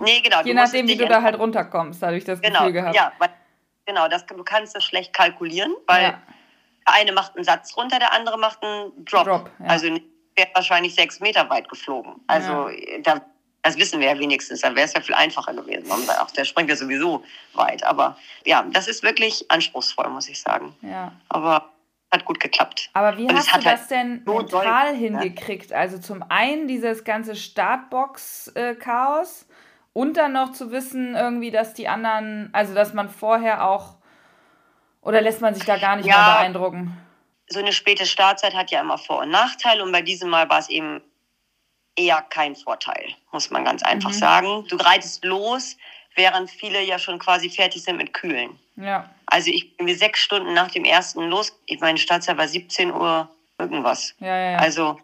Nee, 0.00 0.20
genau. 0.20 0.40
Je 0.44 0.54
nachdem, 0.54 0.88
wie 0.88 0.96
du 0.96 1.06
da 1.06 1.22
halt 1.22 1.38
runterkommst, 1.38 2.02
dadurch 2.02 2.24
das 2.24 2.40
genau, 2.40 2.60
Gefühl 2.60 2.72
gehabt. 2.72 2.96
Ja, 2.96 3.12
weil 3.18 3.30
Genau, 3.86 4.08
das, 4.08 4.26
du 4.26 4.44
kannst 4.44 4.74
das 4.76 4.84
schlecht 4.84 5.12
kalkulieren, 5.12 5.74
weil 5.86 6.02
ja. 6.02 6.10
der 6.86 6.94
eine 6.94 7.12
macht 7.12 7.34
einen 7.34 7.44
Satz 7.44 7.76
runter, 7.76 7.98
der 7.98 8.12
andere 8.12 8.38
macht 8.38 8.62
einen 8.62 8.92
Drop. 9.04 9.24
Drop 9.24 9.50
ja. 9.58 9.66
Also 9.66 9.88
wäre 9.88 10.48
wahrscheinlich 10.54 10.94
sechs 10.94 11.20
Meter 11.20 11.48
weit 11.50 11.68
geflogen. 11.68 12.14
Also 12.26 12.70
da, 13.02 13.20
das 13.62 13.76
wissen 13.76 14.00
wir 14.00 14.08
ja 14.08 14.18
wenigstens, 14.18 14.60
dann 14.60 14.76
wäre 14.76 14.86
es 14.86 14.92
ja 14.92 15.00
viel 15.00 15.14
einfacher 15.14 15.52
gewesen. 15.54 15.90
Auch 15.90 16.30
der 16.30 16.44
springt 16.44 16.70
ja 16.70 16.76
sowieso 16.76 17.24
weit. 17.54 17.82
Aber 17.84 18.16
ja, 18.44 18.64
das 18.70 18.88
ist 18.88 19.02
wirklich 19.02 19.50
anspruchsvoll, 19.50 20.08
muss 20.10 20.28
ich 20.28 20.40
sagen. 20.40 20.74
Ja. 20.82 21.12
Aber 21.28 21.70
hat 22.12 22.24
gut 22.24 22.38
geklappt. 22.38 22.90
Aber 22.92 23.18
wie 23.18 23.24
Und 23.24 23.34
hast 23.34 23.52
du 23.54 23.60
das 23.60 23.80
halt 23.80 23.90
denn 23.90 24.22
mental 24.24 24.90
doll, 24.90 24.94
hingekriegt? 24.94 25.72
Also 25.72 25.98
zum 25.98 26.22
einen 26.28 26.68
dieses 26.68 27.02
ganze 27.04 27.34
Startbox-Chaos. 27.34 29.48
Und 29.94 30.16
dann 30.16 30.32
noch 30.32 30.52
zu 30.52 30.70
wissen, 30.70 31.14
irgendwie, 31.14 31.50
dass 31.50 31.74
die 31.74 31.86
anderen, 31.88 32.48
also 32.52 32.74
dass 32.74 32.94
man 32.94 33.10
vorher 33.10 33.68
auch, 33.68 33.96
oder 35.02 35.20
lässt 35.20 35.42
man 35.42 35.54
sich 35.54 35.64
da 35.64 35.76
gar 35.76 35.96
nicht 35.96 36.06
ja, 36.06 36.16
mehr 36.16 36.34
beeindrucken? 36.36 36.96
so 37.52 37.60
eine 37.60 37.72
späte 37.72 38.06
Startzeit 38.06 38.54
hat 38.54 38.70
ja 38.70 38.80
immer 38.80 38.98
Vor- 38.98 39.20
und 39.20 39.30
Nachteile 39.30 39.82
und 39.82 39.92
bei 39.92 40.02
diesem 40.02 40.30
Mal 40.30 40.48
war 40.48 40.58
es 40.58 40.68
eben 40.68 41.02
eher 41.94 42.22
kein 42.22 42.56
Vorteil, 42.56 43.14
muss 43.30 43.50
man 43.50 43.64
ganz 43.64 43.82
einfach 43.82 44.10
mhm. 44.10 44.14
sagen. 44.14 44.66
Du 44.68 44.76
reitest 44.76 45.24
los, 45.24 45.76
während 46.14 46.50
viele 46.50 46.82
ja 46.82 46.98
schon 46.98 47.18
quasi 47.18 47.50
fertig 47.50 47.82
sind 47.82 47.96
mit 47.96 48.12
Kühlen. 48.12 48.58
Ja. 48.76 49.10
Also 49.26 49.50
ich 49.50 49.76
bin 49.76 49.94
sechs 49.96 50.20
Stunden 50.20 50.54
nach 50.54 50.70
dem 50.70 50.84
ersten 50.84 51.28
los. 51.28 51.58
Ich 51.66 51.80
meine 51.80 51.98
Startzeit 51.98 52.36
war 52.36 52.48
17 52.48 52.92
Uhr 52.92 53.28
irgendwas. 53.58 54.14
Ja, 54.20 54.36
ja, 54.36 54.50
ja. 54.52 54.58
Also 54.58 54.98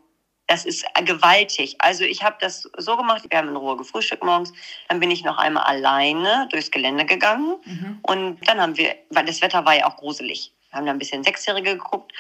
das 0.49 0.65
ist 0.65 0.85
gewaltig. 1.05 1.77
Also 1.79 2.05
ich 2.05 2.23
habe 2.23 2.37
das 2.41 2.69
so 2.79 2.97
gemacht, 2.97 3.25
wir 3.29 3.39
haben 3.39 3.49
in 3.49 3.57
Ruhe 3.57 3.77
gefrühstückt 3.77 4.25
morgens, 4.25 4.53
dann 4.89 4.99
bin 4.99 5.11
ich 5.11 5.23
noch 5.23 5.39
einmal 5.39 5.65
alleine 5.65 6.49
durchs 6.51 6.71
Gelände 6.71 7.05
gegangen 7.05 7.57
mhm. 7.65 7.99
und 8.03 8.49
dann 8.49 8.61
haben 8.61 8.77
wir, 8.77 8.97
weil 9.11 9.27
das 9.27 9.43
Wetter 9.43 9.65
war 9.67 9.77
ja 9.77 9.87
auch 9.87 9.97
gruselig, 9.97 10.51
wir 10.71 10.79
haben 10.79 10.87
da 10.87 10.93
ein 10.93 10.99
bisschen 10.99 11.23
Sechsjährige 11.23 11.77
geguckt 11.77 12.13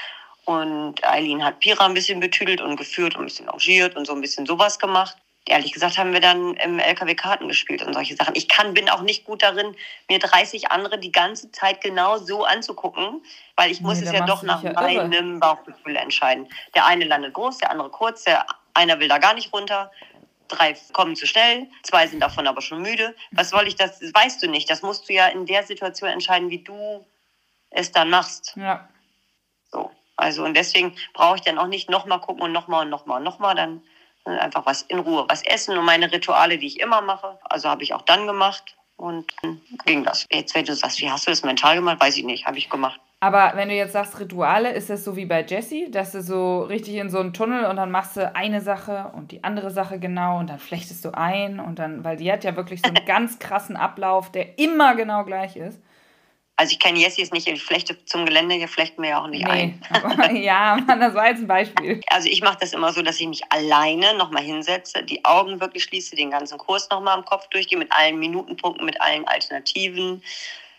und 0.44 1.02
Eileen 1.06 1.42
hat 1.42 1.60
Pira 1.60 1.86
ein 1.86 1.94
bisschen 1.94 2.20
betüdelt 2.20 2.60
und 2.60 2.76
geführt 2.76 3.16
und 3.16 3.22
ein 3.22 3.26
bisschen 3.26 3.46
longiert 3.46 3.96
und 3.96 4.06
so 4.06 4.12
ein 4.12 4.20
bisschen 4.20 4.44
sowas 4.44 4.78
gemacht 4.78 5.16
ehrlich 5.48 5.72
gesagt 5.72 5.98
haben 5.98 6.12
wir 6.12 6.20
dann 6.20 6.54
im 6.54 6.78
LKW 6.78 7.14
Karten 7.14 7.48
gespielt 7.48 7.82
und 7.82 7.94
solche 7.94 8.16
Sachen. 8.16 8.34
Ich 8.36 8.48
kann, 8.48 8.74
bin 8.74 8.88
auch 8.88 9.02
nicht 9.02 9.24
gut 9.24 9.42
darin, 9.42 9.74
mir 10.08 10.18
30 10.18 10.70
andere 10.70 10.98
die 10.98 11.12
ganze 11.12 11.50
Zeit 11.52 11.80
genau 11.80 12.18
so 12.18 12.44
anzugucken, 12.44 13.22
weil 13.56 13.70
ich 13.70 13.80
muss 13.80 14.00
nee, 14.00 14.06
es 14.06 14.12
ja 14.12 14.24
doch 14.24 14.42
nach 14.42 14.62
ja 14.62 14.72
meinem 14.72 15.12
irre. 15.12 15.38
Bauchgefühl 15.38 15.96
entscheiden. 15.96 16.48
Der 16.74 16.86
eine 16.86 17.04
landet 17.04 17.34
groß, 17.34 17.58
der 17.58 17.70
andere 17.70 17.90
kurz, 17.90 18.24
der 18.24 18.46
einer 18.74 19.00
will 19.00 19.08
da 19.08 19.18
gar 19.18 19.34
nicht 19.34 19.52
runter. 19.52 19.90
Drei 20.48 20.74
kommen 20.92 21.14
zu 21.14 21.26
schnell, 21.26 21.66
zwei 21.82 22.06
sind 22.06 22.20
davon 22.20 22.46
aber 22.46 22.62
schon 22.62 22.80
müde. 22.80 23.14
Was 23.32 23.50
soll 23.50 23.66
ich 23.66 23.76
das? 23.76 23.98
das 23.98 24.14
weißt 24.14 24.42
du 24.42 24.48
nicht. 24.48 24.70
Das 24.70 24.82
musst 24.82 25.08
du 25.08 25.12
ja 25.12 25.26
in 25.26 25.44
der 25.44 25.62
Situation 25.62 26.08
entscheiden, 26.08 26.48
wie 26.48 26.62
du 26.62 27.04
es 27.70 27.92
dann 27.92 28.08
machst. 28.08 28.54
Ja. 28.56 28.88
So. 29.70 29.90
Also, 30.16 30.44
und 30.44 30.54
deswegen 30.54 30.96
brauche 31.12 31.36
ich 31.36 31.42
dann 31.42 31.58
auch 31.58 31.66
nicht 31.66 31.90
nochmal 31.90 32.20
gucken 32.20 32.42
und 32.42 32.52
nochmal 32.52 32.84
und 32.84 32.90
nochmal 32.90 33.18
und 33.18 33.24
nochmal. 33.24 33.54
Dann 33.54 33.82
einfach 34.28 34.66
was 34.66 34.82
in 34.82 34.98
Ruhe, 34.98 35.24
was 35.28 35.44
essen 35.44 35.76
und 35.78 35.84
meine 35.84 36.10
Rituale, 36.12 36.58
die 36.58 36.66
ich 36.66 36.80
immer 36.80 37.00
mache. 37.00 37.38
Also 37.44 37.68
habe 37.68 37.82
ich 37.82 37.94
auch 37.94 38.02
dann 38.02 38.26
gemacht 38.26 38.76
und 38.96 39.32
ging 39.86 40.04
das. 40.04 40.26
Jetzt, 40.30 40.54
wenn 40.54 40.64
du 40.64 40.74
sagst, 40.74 41.00
wie 41.00 41.10
hast 41.10 41.26
du 41.26 41.30
das 41.30 41.42
mental 41.42 41.76
gemacht, 41.76 42.00
weiß 42.00 42.16
ich 42.16 42.24
nicht, 42.24 42.46
habe 42.46 42.58
ich 42.58 42.68
gemacht. 42.68 43.00
Aber 43.20 43.52
wenn 43.56 43.68
du 43.68 43.74
jetzt 43.74 43.94
sagst 43.94 44.20
Rituale, 44.20 44.70
ist 44.70 44.90
das 44.90 45.04
so 45.04 45.16
wie 45.16 45.26
bei 45.26 45.44
Jessie, 45.44 45.90
dass 45.90 46.12
du 46.12 46.22
so 46.22 46.62
richtig 46.62 46.94
in 46.94 47.10
so 47.10 47.18
einen 47.18 47.32
Tunnel 47.32 47.64
und 47.64 47.76
dann 47.76 47.90
machst 47.90 48.16
du 48.16 48.34
eine 48.34 48.60
Sache 48.60 49.10
und 49.14 49.32
die 49.32 49.42
andere 49.42 49.70
Sache 49.70 49.98
genau 49.98 50.38
und 50.38 50.48
dann 50.48 50.60
flechtest 50.60 51.04
du 51.04 51.16
ein 51.16 51.58
und 51.58 51.80
dann, 51.80 52.04
weil 52.04 52.16
die 52.16 52.30
hat 52.30 52.44
ja 52.44 52.54
wirklich 52.54 52.80
so 52.80 52.88
einen 52.88 53.04
ganz 53.06 53.40
krassen 53.40 53.76
Ablauf, 53.76 54.30
der 54.30 54.58
immer 54.58 54.94
genau 54.94 55.24
gleich 55.24 55.56
ist. 55.56 55.80
Also 56.58 56.72
ich 56.72 56.80
kenne 56.80 56.98
Jessie 56.98 57.22
nicht, 57.30 57.46
ich 57.46 57.62
flechte 57.62 58.04
zum 58.04 58.26
Gelände, 58.26 58.56
hier 58.56 58.66
flechten 58.66 59.00
wir 59.00 59.10
ja 59.10 59.22
auch 59.22 59.28
nicht 59.28 59.46
nee, 59.46 59.78
ein. 59.92 60.36
ja, 60.42 60.76
Mann, 60.84 60.98
das 60.98 61.14
war 61.14 61.28
jetzt 61.28 61.38
ein 61.38 61.46
Beispiel. 61.46 62.00
Also 62.08 62.28
ich 62.28 62.42
mache 62.42 62.58
das 62.60 62.72
immer 62.72 62.92
so, 62.92 63.00
dass 63.00 63.20
ich 63.20 63.28
mich 63.28 63.42
alleine 63.52 64.14
nochmal 64.14 64.42
hinsetze, 64.42 65.04
die 65.04 65.24
Augen 65.24 65.60
wirklich 65.60 65.84
schließe, 65.84 66.16
den 66.16 66.32
ganzen 66.32 66.58
Kurs 66.58 66.90
nochmal 66.90 67.16
im 67.16 67.24
Kopf 67.24 67.46
durchgehe, 67.50 67.78
mit 67.78 67.92
allen 67.92 68.18
Minutenpunkten, 68.18 68.84
mit 68.84 69.00
allen 69.00 69.28
Alternativen. 69.28 70.20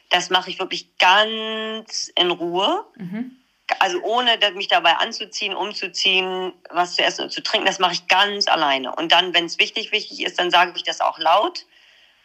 Das 0.09 0.29
mache 0.29 0.49
ich 0.49 0.59
wirklich 0.59 0.97
ganz 0.97 2.11
in 2.13 2.29
Ruhe. 2.31 2.83
Mhm. 2.97 3.37
Also 3.79 4.01
ohne 4.01 4.31
mich 4.55 4.67
dabei 4.67 4.97
anzuziehen, 4.97 5.55
umzuziehen, 5.55 6.51
was 6.71 6.97
zu 6.97 7.05
essen 7.05 7.23
und 7.23 7.31
zu 7.31 7.41
trinken, 7.41 7.67
das 7.67 7.79
mache 7.79 7.93
ich 7.93 8.07
ganz 8.09 8.49
alleine. 8.49 8.93
Und 8.93 9.13
dann, 9.13 9.33
wenn 9.33 9.45
es 9.45 9.59
wichtig, 9.59 9.93
wichtig 9.93 10.25
ist, 10.25 10.39
dann 10.39 10.51
sage 10.51 10.73
ich 10.75 10.83
das 10.83 10.99
auch 10.99 11.19
laut 11.19 11.65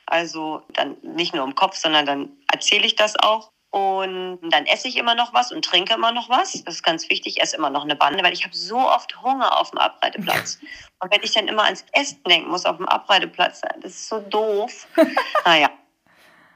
also 0.07 0.63
dann 0.69 0.97
nicht 1.03 1.35
nur 1.35 1.45
im 1.45 1.55
Kopf, 1.55 1.77
sondern 1.77 2.07
dann 2.07 2.33
erzähle 2.53 2.87
ich 2.87 2.97
das 2.97 3.17
auch. 3.17 3.51
Und 3.71 4.39
dann 4.51 4.67
esse 4.67 4.87
ich 4.87 4.97
immer 4.97 5.17
noch 5.17 5.35
was 5.35 5.51
und 5.51 5.65
trinke 5.65 5.95
immer 5.95 6.13
noch 6.13 6.29
was. 6.29 6.53
Das 6.65 6.77
ist 6.77 6.85
ganz 6.85 7.11
wichtig. 7.11 7.37
Ich 7.37 7.43
esse 7.43 7.57
immer 7.57 7.71
noch 7.71 7.83
eine 7.83 7.97
Bande, 7.97 8.23
weil 8.23 8.33
ich 8.33 8.45
habe 8.45 8.55
so 8.55 8.79
oft 8.79 9.21
Hunger 9.21 9.59
auf 9.59 9.73
dem 9.73 9.81
Abreiteplatz. 9.81 10.61
Und 11.01 11.13
wenn 11.13 11.23
ich 11.25 11.33
dann 11.33 11.49
immer 11.49 11.65
ans 11.65 11.85
Essen 11.91 12.23
denken 12.23 12.51
muss 12.51 12.67
auf 12.67 12.77
dem 12.77 12.89
Abreiteplatz, 12.89 13.63
das 13.83 13.91
ist 13.91 14.09
so 14.09 14.21
doof. 14.21 14.87
naja. 15.45 15.71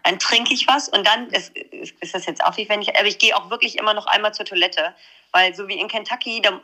Dann 0.05 0.21
trinke 0.21 0.55
ich 0.55 0.67
was 0.69 0.89
und 0.89 1.07
dann 1.07 1.29
ist, 1.31 1.55
ist 1.55 2.15
das 2.15 2.25
jetzt 2.25 2.43
auch 2.43 2.57
nicht, 2.57 2.71
wenn 2.71 2.81
ich, 2.81 2.97
aber 2.97 3.09
ich 3.09 3.19
gehe 3.19 3.37
auch 3.37 3.51
wirklich 3.51 3.77
immer 3.77 3.93
noch 3.93 4.07
einmal 4.07 4.33
zur 4.33 4.47
Toilette, 4.47 4.95
weil 5.33 5.55
so 5.55 5.69
wie 5.69 5.79
in 5.79 5.89
Kentucky, 5.89 6.41
da 6.41 6.63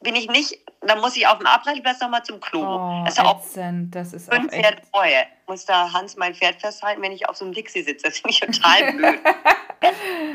bin 0.00 0.14
ich 0.14 0.28
nicht, 0.28 0.58
dann 0.82 1.00
muss 1.00 1.16
ich 1.16 1.26
auf 1.26 1.38
dem 1.38 1.46
Abreiteplatz 1.46 2.00
nochmal 2.00 2.22
zum 2.22 2.40
Klo. 2.40 2.60
Oh, 2.62 3.02
das 3.04 3.14
ist 3.14 3.24
auch 3.24 3.42
das 3.90 4.12
ist 4.12 4.32
fünf 4.32 4.50
Pferd 4.50 4.82
Treue. 4.92 5.26
Muss 5.48 5.64
da 5.64 5.92
Hans 5.92 6.16
mein 6.16 6.34
Pferd 6.34 6.60
festhalten, 6.60 7.02
wenn 7.02 7.12
ich 7.12 7.28
auf 7.28 7.36
so 7.36 7.44
einem 7.44 7.54
Dixie 7.54 7.82
sitze. 7.82 8.08
Das 8.08 8.18
finde 8.18 8.30
ich 8.30 8.40
total 8.40 8.92
blöd. 8.96 9.20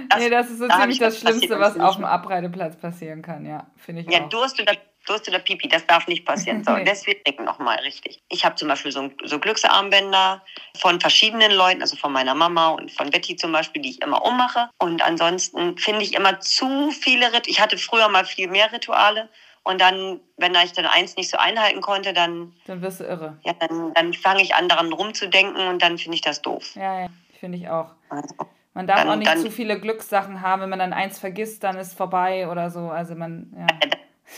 das, 0.10 0.19
nee, 0.19 0.30
das 0.30 0.49
ist 0.49 0.60
so 0.60 0.67
da 0.67 0.80
ziemlich 0.80 0.99
das 0.99 1.19
Schlimmste, 1.19 1.60
was 1.60 1.77
auf 1.77 1.95
dem 1.95 2.06
Abreiteplatz 2.06 2.77
passieren 2.77 3.21
kann, 3.21 3.45
ja. 3.45 3.67
Finde 3.77 4.01
ich 4.01 4.10
ja, 4.10 4.23
auch. 4.23 4.30
Durst 4.30 4.62
oder, 4.62 4.73
Durst 5.06 5.27
oder 5.27 5.39
Pipi, 5.39 5.67
das 5.67 5.86
darf 5.86 6.08
nicht 6.08 6.25
passieren. 6.25 6.63
So, 6.63 6.75
deswegen 6.86 7.43
nochmal 7.43 7.77
richtig. 7.80 8.21
Ich 8.30 8.45
habe 8.45 8.56
zum 8.56 8.67
Beispiel 8.67 8.91
so, 8.91 9.12
so 9.23 9.39
Glücksarmbänder 9.39 10.43
von 10.77 11.01
verschiedenen 11.01 11.51
Leuten, 11.51 11.82
also 11.82 11.97
von 11.97 12.13
meiner 12.13 12.36
Mama 12.36 12.69
und 12.69 12.91
von 12.91 13.10
Betty 13.10 13.36
zum 13.36 13.51
Beispiel, 13.51 13.82
die 13.82 13.89
ich 13.89 14.01
immer 14.01 14.23
ummache. 14.23 14.69
Und 14.77 15.01
ansonsten 15.06 15.77
finde 15.77 16.04
ich 16.04 16.13
immer 16.13 16.39
zu 16.39 16.91
viele 16.91 17.27
Rituale. 17.27 17.41
Ich 17.47 17.60
hatte 17.60 17.77
früher 17.77 18.08
mal 18.08 18.25
viel 18.25 18.47
mehr 18.47 18.71
Rituale. 18.71 19.30
Und 19.63 19.80
dann, 19.80 20.19
wenn 20.38 20.56
ich 20.56 20.74
dann 20.74 20.86
eins 20.86 21.15
nicht 21.17 21.30
so 21.30 21.38
einhalten 21.38 21.82
konnte, 21.82 22.13
dann. 22.13 22.54
Dann 22.65 22.82
wirst 22.82 23.00
du 23.00 23.04
irre. 23.04 23.38
Ja, 23.43 23.54
dann, 23.54 23.93
dann 23.93 24.13
fange 24.13 24.41
ich 24.41 24.56
an, 24.56 24.67
daran 24.67 24.91
rumzudenken 24.91 25.67
und 25.67 25.82
dann 25.82 25.97
finde 25.97 26.15
ich 26.15 26.21
das 26.21 26.41
doof. 26.41 26.76
Ja, 26.76 27.02
ja, 27.02 27.08
finde 27.39 27.60
ich 27.60 27.69
auch. 27.69 27.91
Also, 28.10 28.36
man 28.74 28.88
darf 28.88 29.02
dann, 29.02 29.10
auch 29.10 29.15
nicht 29.17 29.30
dann, 29.30 29.39
zu 29.39 29.52
viele 29.52 29.80
Glückssachen 29.80 30.41
haben. 30.41 30.63
Wenn 30.63 30.69
man 30.69 30.80
dann 30.80 30.93
eins 30.93 31.19
vergisst, 31.19 31.63
dann 31.63 31.78
ist 31.78 31.95
vorbei 31.95 32.47
oder 32.50 32.71
so. 32.71 32.89
Also 32.89 33.15
man, 33.15 33.54
ja. 33.56 33.89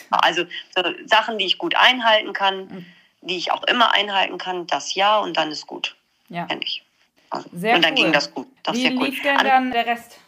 Also 0.09 0.45
so 0.75 0.83
Sachen, 1.05 1.37
die 1.37 1.45
ich 1.45 1.57
gut 1.57 1.75
einhalten 1.75 2.33
kann, 2.33 2.65
mhm. 2.65 2.85
die 3.21 3.37
ich 3.37 3.51
auch 3.51 3.63
immer 3.63 3.93
einhalten 3.93 4.37
kann, 4.37 4.67
das 4.67 4.95
ja 4.95 5.19
und 5.19 5.37
dann 5.37 5.51
ist 5.51 5.67
gut. 5.67 5.95
Ja. 6.29 6.47
Ich. 6.61 6.83
Also, 7.29 7.49
sehr 7.53 7.75
und 7.75 7.85
dann 7.85 7.93
cool. 7.93 8.03
ging 8.03 8.11
das 8.11 8.33
gut. 8.33 8.47
Das 8.63 8.75
Wie 8.75 8.87
lief 8.87 9.21
denn 9.21 9.37
dann 9.37 9.71
der 9.71 9.85
Rest 9.85 10.19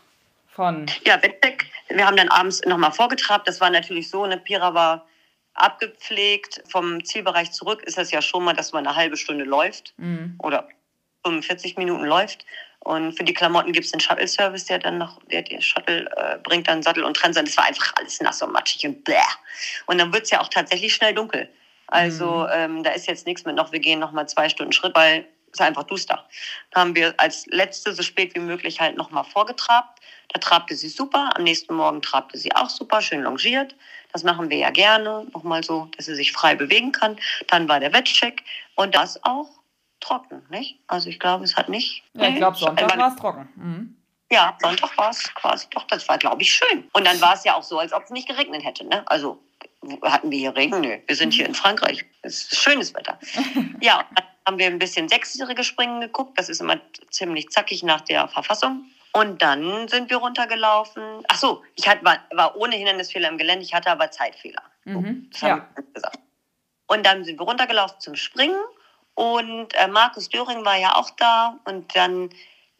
von? 0.55 0.85
Ja, 1.05 1.21
Wettbeck 1.21 1.65
wir 1.89 2.05
haben 2.05 2.17
dann 2.17 2.29
abends 2.29 2.61
nochmal 2.65 2.91
vorgetrabt. 2.91 3.47
Das 3.47 3.61
war 3.61 3.69
natürlich 3.69 4.09
so, 4.09 4.23
eine 4.23 4.37
Pira 4.37 4.73
war 4.73 5.05
abgepflegt. 5.53 6.63
Vom 6.67 7.03
Zielbereich 7.03 7.51
zurück 7.51 7.83
ist 7.83 7.97
es 7.97 8.11
ja 8.11 8.21
schon 8.21 8.43
mal, 8.43 8.53
dass 8.53 8.73
man 8.73 8.85
eine 8.85 8.95
halbe 8.95 9.17
Stunde 9.17 9.45
läuft 9.45 9.93
mhm. 9.97 10.35
oder 10.39 10.67
45 11.23 11.77
Minuten 11.77 12.05
läuft. 12.05 12.45
Und 12.79 13.13
für 13.13 13.23
die 13.23 13.33
Klamotten 13.33 13.71
gibt 13.71 13.85
es 13.85 13.91
den 13.91 13.99
Shuttle-Service, 13.99 14.65
der 14.65 14.77
dann 14.79 14.99
noch, 14.99 15.19
der, 15.31 15.41
der 15.41 15.61
Shuttle 15.61 16.07
äh, 16.17 16.37
bringt 16.43 16.67
dann 16.67 16.83
Sattel 16.83 17.03
und 17.03 17.17
Trennsand. 17.17 17.47
Das 17.47 17.57
war 17.57 17.65
einfach 17.65 17.93
alles 17.97 18.21
nass 18.21 18.41
und 18.41 18.51
matschig 18.51 18.85
und 18.85 19.03
bläh. 19.03 19.15
Und 19.87 19.99
dann 19.99 20.13
wird 20.13 20.23
es 20.23 20.31
ja 20.31 20.41
auch 20.41 20.49
tatsächlich 20.49 20.93
schnell 20.93 21.13
dunkel. 21.13 21.49
Also 21.87 22.41
mhm. 22.43 22.49
ähm, 22.53 22.83
da 22.83 22.91
ist 22.91 23.07
jetzt 23.07 23.25
nichts 23.25 23.45
mit 23.45 23.55
noch, 23.55 23.71
wir 23.71 23.79
gehen 23.79 23.99
noch 23.99 24.11
mal 24.11 24.27
zwei 24.27 24.49
Stunden 24.49 24.71
Schritt, 24.71 24.95
weil 24.95 25.25
es 25.55 25.61
einfach 25.61 25.83
duster. 25.83 26.25
Da 26.71 26.81
haben 26.81 26.95
wir 26.95 27.13
als 27.17 27.45
letzte 27.47 27.93
so 27.93 28.03
spät 28.03 28.35
wie 28.35 28.39
möglich 28.39 28.79
halt 28.79 28.97
noch 28.97 29.11
mal 29.11 29.23
vorgetrabt. 29.23 29.99
Da 30.29 30.39
trabte 30.39 30.75
sie 30.75 30.89
super. 30.89 31.31
Am 31.35 31.43
nächsten 31.43 31.73
Morgen 31.73 32.01
trabte 32.01 32.37
sie 32.37 32.53
auch 32.55 32.69
super, 32.69 33.01
schön 33.01 33.23
longiert. 33.23 33.75
Das 34.11 34.23
machen 34.23 34.49
wir 34.49 34.57
ja 34.57 34.69
gerne. 34.69 35.25
Nochmal 35.33 35.63
so, 35.63 35.89
dass 35.95 36.05
sie 36.05 36.15
sich 36.15 36.31
frei 36.31 36.55
bewegen 36.55 36.91
kann. 36.91 37.17
Dann 37.47 37.67
war 37.67 37.79
der 37.79 37.93
Wettcheck 37.93 38.43
und 38.75 38.95
das 38.95 39.23
auch 39.23 39.49
trocken, 39.99 40.45
nicht? 40.49 40.79
Also 40.87 41.09
ich 41.09 41.19
glaube, 41.19 41.43
es 41.43 41.55
hat 41.55 41.69
nicht. 41.69 42.03
Ja, 42.13 42.29
ich 42.29 42.35
glaube, 42.35 42.57
Sonntag 42.57 42.97
war 42.97 43.09
es 43.09 43.15
trocken. 43.15 43.49
Mhm. 43.55 43.97
Ja, 44.31 44.57
Sonntag 44.61 44.97
war 44.97 45.11
es 45.11 45.33
quasi 45.35 45.67
doch, 45.69 45.85
das 45.87 46.07
war, 46.09 46.17
glaube 46.17 46.41
ich, 46.41 46.53
schön. 46.53 46.89
Und 46.93 47.05
dann 47.05 47.19
war 47.21 47.33
es 47.33 47.43
ja 47.43 47.55
auch 47.55 47.63
so, 47.63 47.79
als 47.79 47.93
ob 47.93 48.03
es 48.03 48.09
nicht 48.09 48.27
geregnet 48.27 48.63
hätte. 48.63 48.85
Ne? 48.85 49.03
Also 49.07 49.39
hatten 50.01 50.31
wir 50.31 50.37
hier 50.37 50.55
Regen? 50.55 50.81
Nö, 50.81 50.97
wir 51.05 51.15
sind 51.15 51.33
hier 51.33 51.45
in 51.45 51.55
Frankreich. 51.55 52.05
Es 52.21 52.43
ist 52.43 52.57
schönes 52.57 52.93
Wetter. 52.93 53.19
ja, 53.81 54.05
dann 54.15 54.25
haben 54.47 54.59
wir 54.59 54.67
ein 54.67 54.79
bisschen 54.79 55.09
sechsjährige 55.09 55.63
Springen 55.63 56.01
geguckt. 56.01 56.37
Das 56.37 56.49
ist 56.49 56.61
immer 56.61 56.79
ziemlich 57.09 57.49
zackig 57.49 57.83
nach 57.83 58.01
der 58.01 58.27
Verfassung. 58.27 58.85
Und 59.13 59.41
dann 59.41 59.87
sind 59.87 60.09
wir 60.09 60.17
runtergelaufen. 60.17 61.23
Ach 61.29 61.37
so, 61.37 61.63
ich 61.75 61.87
hatte, 61.87 62.03
war, 62.03 62.19
war 62.31 62.57
ohne 62.57 62.75
Hindernisfehler 62.75 63.29
im 63.29 63.37
Gelände, 63.37 63.63
ich 63.63 63.73
hatte 63.73 63.89
aber 63.89 64.11
Zeitfehler. 64.11 64.61
Mhm, 64.83 65.29
so, 65.33 65.47
ja. 65.47 65.69
Und 66.87 67.05
dann 67.05 67.23
sind 67.23 67.39
wir 67.39 67.45
runtergelaufen 67.45 67.99
zum 67.99 68.15
Springen. 68.15 68.59
Und 69.13 69.73
äh, 69.75 69.87
Markus 69.87 70.27
Döring 70.29 70.65
war 70.65 70.77
ja 70.77 70.95
auch 70.95 71.09
da. 71.11 71.57
Und 71.63 71.95
dann 71.95 72.29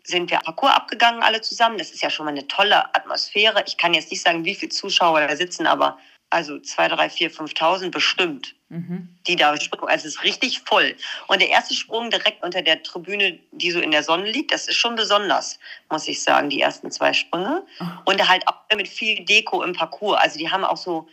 sind 0.04 0.30
wir 0.30 0.40
Parcours 0.40 0.74
abgegangen, 0.74 1.24
alle 1.24 1.42
zusammen. 1.42 1.78
Das 1.78 1.92
ist 1.92 2.04
ja 2.04 2.10
schon 2.10 2.26
mal 2.26 2.32
eine 2.32 2.48
tolle 2.48 2.94
Atmosphäre. 2.94 3.64
Ich 3.66 3.78
kann 3.78 3.94
jetzt 3.94 4.12
nicht 4.12 4.22
sagen, 4.22 4.46
wie 4.46 4.56
viele 4.56 4.70
Zuschauer 4.70 5.26
da 5.26 5.36
sitzen, 5.36 5.66
aber 5.66 5.98
also 6.36 6.60
2, 6.60 6.90
3, 6.90 7.10
4, 7.10 7.32
5.000 7.32 7.92
bestimmt, 7.92 8.56
mhm. 8.68 9.08
die 9.26 9.38
da 9.38 9.60
springen. 9.60 9.88
Also 9.88 10.08
es 10.08 10.16
ist 10.16 10.24
richtig 10.24 10.60
voll. 10.66 10.96
Und 11.28 11.42
der 11.42 11.48
erste 11.50 11.74
Sprung 11.74 12.10
direkt 12.10 12.44
unter 12.44 12.62
der 12.62 12.84
Tribüne, 12.84 13.40
die 13.52 13.72
so 13.72 13.80
in 13.80 13.92
der 13.92 14.04
Sonne 14.04 14.30
liegt, 14.30 14.52
das 14.52 14.68
ist 14.68 14.76
schon 14.76 14.96
besonders, 14.96 15.60
muss 15.90 16.10
ich 16.10 16.22
sagen, 16.22 16.50
die 16.50 16.60
ersten 16.60 16.92
zwei 16.92 17.14
Sprünge. 17.14 17.66
Oh. 17.80 18.12
Und 18.12 18.28
halt 18.28 18.46
auch 18.50 18.56
mit 18.76 18.90
viel 18.90 19.24
Deko 19.24 19.64
im 19.64 19.72
Parcours. 19.72 20.20
Also 20.20 20.38
die 20.38 20.52
haben 20.52 20.66
auch 20.66 20.78
so 20.78 21.08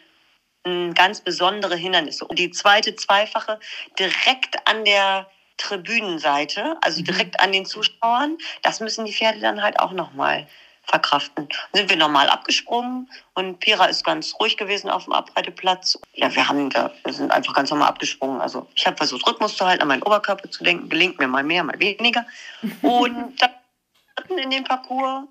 ganz 0.94 1.20
besondere 1.20 1.76
Hindernisse. 1.76 2.24
Und 2.24 2.38
die 2.38 2.50
zweite 2.50 2.96
Zweifache 2.96 3.60
direkt 3.98 4.56
an 4.66 4.84
der 4.84 5.30
Tribünenseite, 5.56 6.76
also 6.80 7.00
mhm. 7.00 7.04
direkt 7.04 7.40
an 7.40 7.52
den 7.52 7.64
Zuschauern, 7.64 8.38
das 8.62 8.80
müssen 8.80 9.04
die 9.04 9.12
Pferde 9.12 9.38
dann 9.38 9.62
halt 9.62 9.78
auch 9.78 9.92
nochmal 9.92 10.48
verkraften. 10.92 11.48
Dann 11.48 11.80
sind 11.80 11.90
wir 11.90 11.96
normal 11.96 12.28
abgesprungen 12.28 13.10
und 13.34 13.58
Pira 13.60 13.86
ist 13.86 14.04
ganz 14.04 14.34
ruhig 14.38 14.58
gewesen 14.58 14.90
auf 14.90 15.04
dem 15.04 15.14
Abreiteplatz. 15.14 15.98
Ja, 16.12 16.32
wir 16.34 16.46
haben 16.46 16.68
da, 16.68 16.92
wir 17.04 17.14
sind 17.14 17.32
einfach 17.32 17.54
ganz 17.54 17.70
normal 17.70 17.88
abgesprungen. 17.88 18.40
Also 18.40 18.68
ich 18.74 18.86
habe 18.86 18.96
versucht, 18.96 19.26
Rhythmus 19.26 19.56
zu 19.56 19.64
halten, 19.64 19.82
an 19.82 19.88
meinen 19.88 20.02
Oberkörper 20.02 20.50
zu 20.50 20.62
denken. 20.62 20.90
Gelingt 20.90 21.18
mir 21.18 21.26
mal 21.26 21.42
mehr, 21.42 21.64
mal 21.64 21.78
weniger. 21.80 22.26
Und 22.82 23.40
dann 23.40 24.38
in 24.38 24.50
den 24.50 24.64
Parcours 24.64 25.26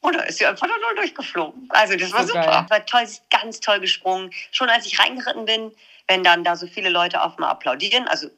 und 0.00 0.14
da 0.14 0.22
ist 0.22 0.38
sie 0.38 0.46
einfach 0.46 0.66
nur 0.66 0.94
durchgeflogen. 0.94 1.68
Also 1.70 1.96
das 1.96 2.12
war 2.12 2.22
so 2.22 2.28
super. 2.28 2.66
War 2.68 2.86
toll, 2.86 3.06
sie 3.06 3.14
ist 3.14 3.30
ganz 3.30 3.60
toll 3.60 3.80
gesprungen. 3.80 4.30
Schon 4.52 4.68
als 4.68 4.86
ich 4.86 5.00
reingeritten 5.00 5.44
bin, 5.46 5.72
wenn 6.06 6.22
dann 6.22 6.44
da 6.44 6.54
so 6.54 6.66
viele 6.66 6.90
Leute 6.90 7.22
auf 7.22 7.38
mal 7.38 7.50
applaudieren, 7.50 8.06
also 8.06 8.28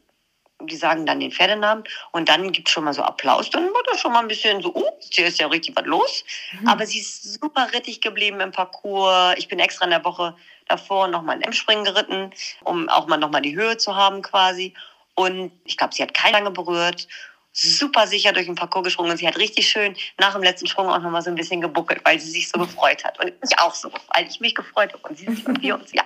die 0.63 0.77
sagen 0.77 1.07
dann 1.07 1.21
den 1.21 1.31
Pferdenamen 1.31 1.85
und 2.11 2.29
dann 2.29 2.51
gibt 2.53 2.69
es 2.69 2.73
schon 2.73 2.85
mal 2.85 2.93
so 2.93 3.03
Applaus, 3.03 3.51
dann 3.51 3.65
wird 3.65 3.87
das 3.91 4.01
schon 4.01 4.13
mal 4.13 4.21
ein 4.21 4.29
bisschen 4.29 4.61
so, 4.61 4.75
oh, 4.75 4.99
hier 5.11 5.27
ist 5.27 5.39
ja 5.39 5.47
richtig 5.47 5.77
was 5.77 5.87
los. 5.87 6.25
Mhm. 6.61 6.69
Aber 6.69 6.87
sie 6.87 6.99
ist 6.99 7.41
super 7.41 7.69
rittig 7.73 8.01
geblieben 8.01 8.41
im 8.41 8.51
Parcours. 8.51 9.35
Ich 9.39 9.49
bin 9.49 9.61
extra 9.61 9.85
in 9.85 9.91
der 9.91 10.05
Woche 10.05 10.35
davor 10.67 11.09
nochmal 11.09 11.37
ein 11.37 11.43
M-Springen 11.43 11.85
geritten, 11.85 12.33
um 12.65 12.89
auch 12.89 13.07
mal 13.07 13.17
nochmal 13.17 13.43
die 13.43 13.57
Höhe 13.57 13.77
zu 13.77 13.95
haben 13.95 14.23
quasi. 14.23 14.75
Und 15.15 15.53
ich 15.65 15.77
glaube, 15.77 15.95
sie 15.95 16.03
hat 16.03 16.15
keine 16.15 16.39
lange 16.39 16.51
berührt 16.51 17.07
super 17.53 18.07
sicher 18.07 18.33
durch 18.33 18.47
den 18.47 18.55
Parcours 18.55 18.85
gesprungen 18.85 19.11
und 19.11 19.17
sie 19.17 19.27
hat 19.27 19.37
richtig 19.37 19.69
schön 19.69 19.97
nach 20.19 20.33
dem 20.33 20.43
letzten 20.43 20.67
Sprung 20.67 20.89
auch 20.89 21.01
nochmal 21.01 21.23
so 21.23 21.31
ein 21.31 21.35
bisschen 21.35 21.61
gebuckelt, 21.61 22.01
weil 22.05 22.21
sie 22.21 22.31
sich 22.31 22.49
so 22.49 22.59
gefreut 22.59 23.05
hat. 23.05 23.19
Und 23.19 23.33
ich 23.43 23.59
auch 23.59 23.75
so, 23.75 23.91
weil 24.15 24.29
ich 24.29 24.41
mich 24.41 24.55
gefreut 24.55 24.93
habe 24.93 25.09
und 25.09 25.19
sie 25.19 25.27
sich 25.27 25.47
und 25.47 25.61
wir 25.61 25.75
uns, 25.75 25.93
ja. 25.93 26.05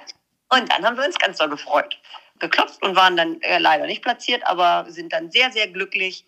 Und 0.48 0.70
dann 0.72 0.84
haben 0.84 0.96
wir 0.96 1.04
uns 1.04 1.18
ganz 1.18 1.38
doll 1.38 1.48
gefreut. 1.48 1.98
Geklopft 2.42 2.82
und 2.82 2.96
waren 2.96 3.16
dann 3.16 3.40
äh, 3.40 3.58
leider 3.58 3.86
nicht 3.86 4.02
platziert, 4.02 4.42
aber 4.46 4.84
sind 4.88 5.12
dann 5.12 5.30
sehr, 5.30 5.50
sehr 5.52 5.68
glücklich 5.68 6.24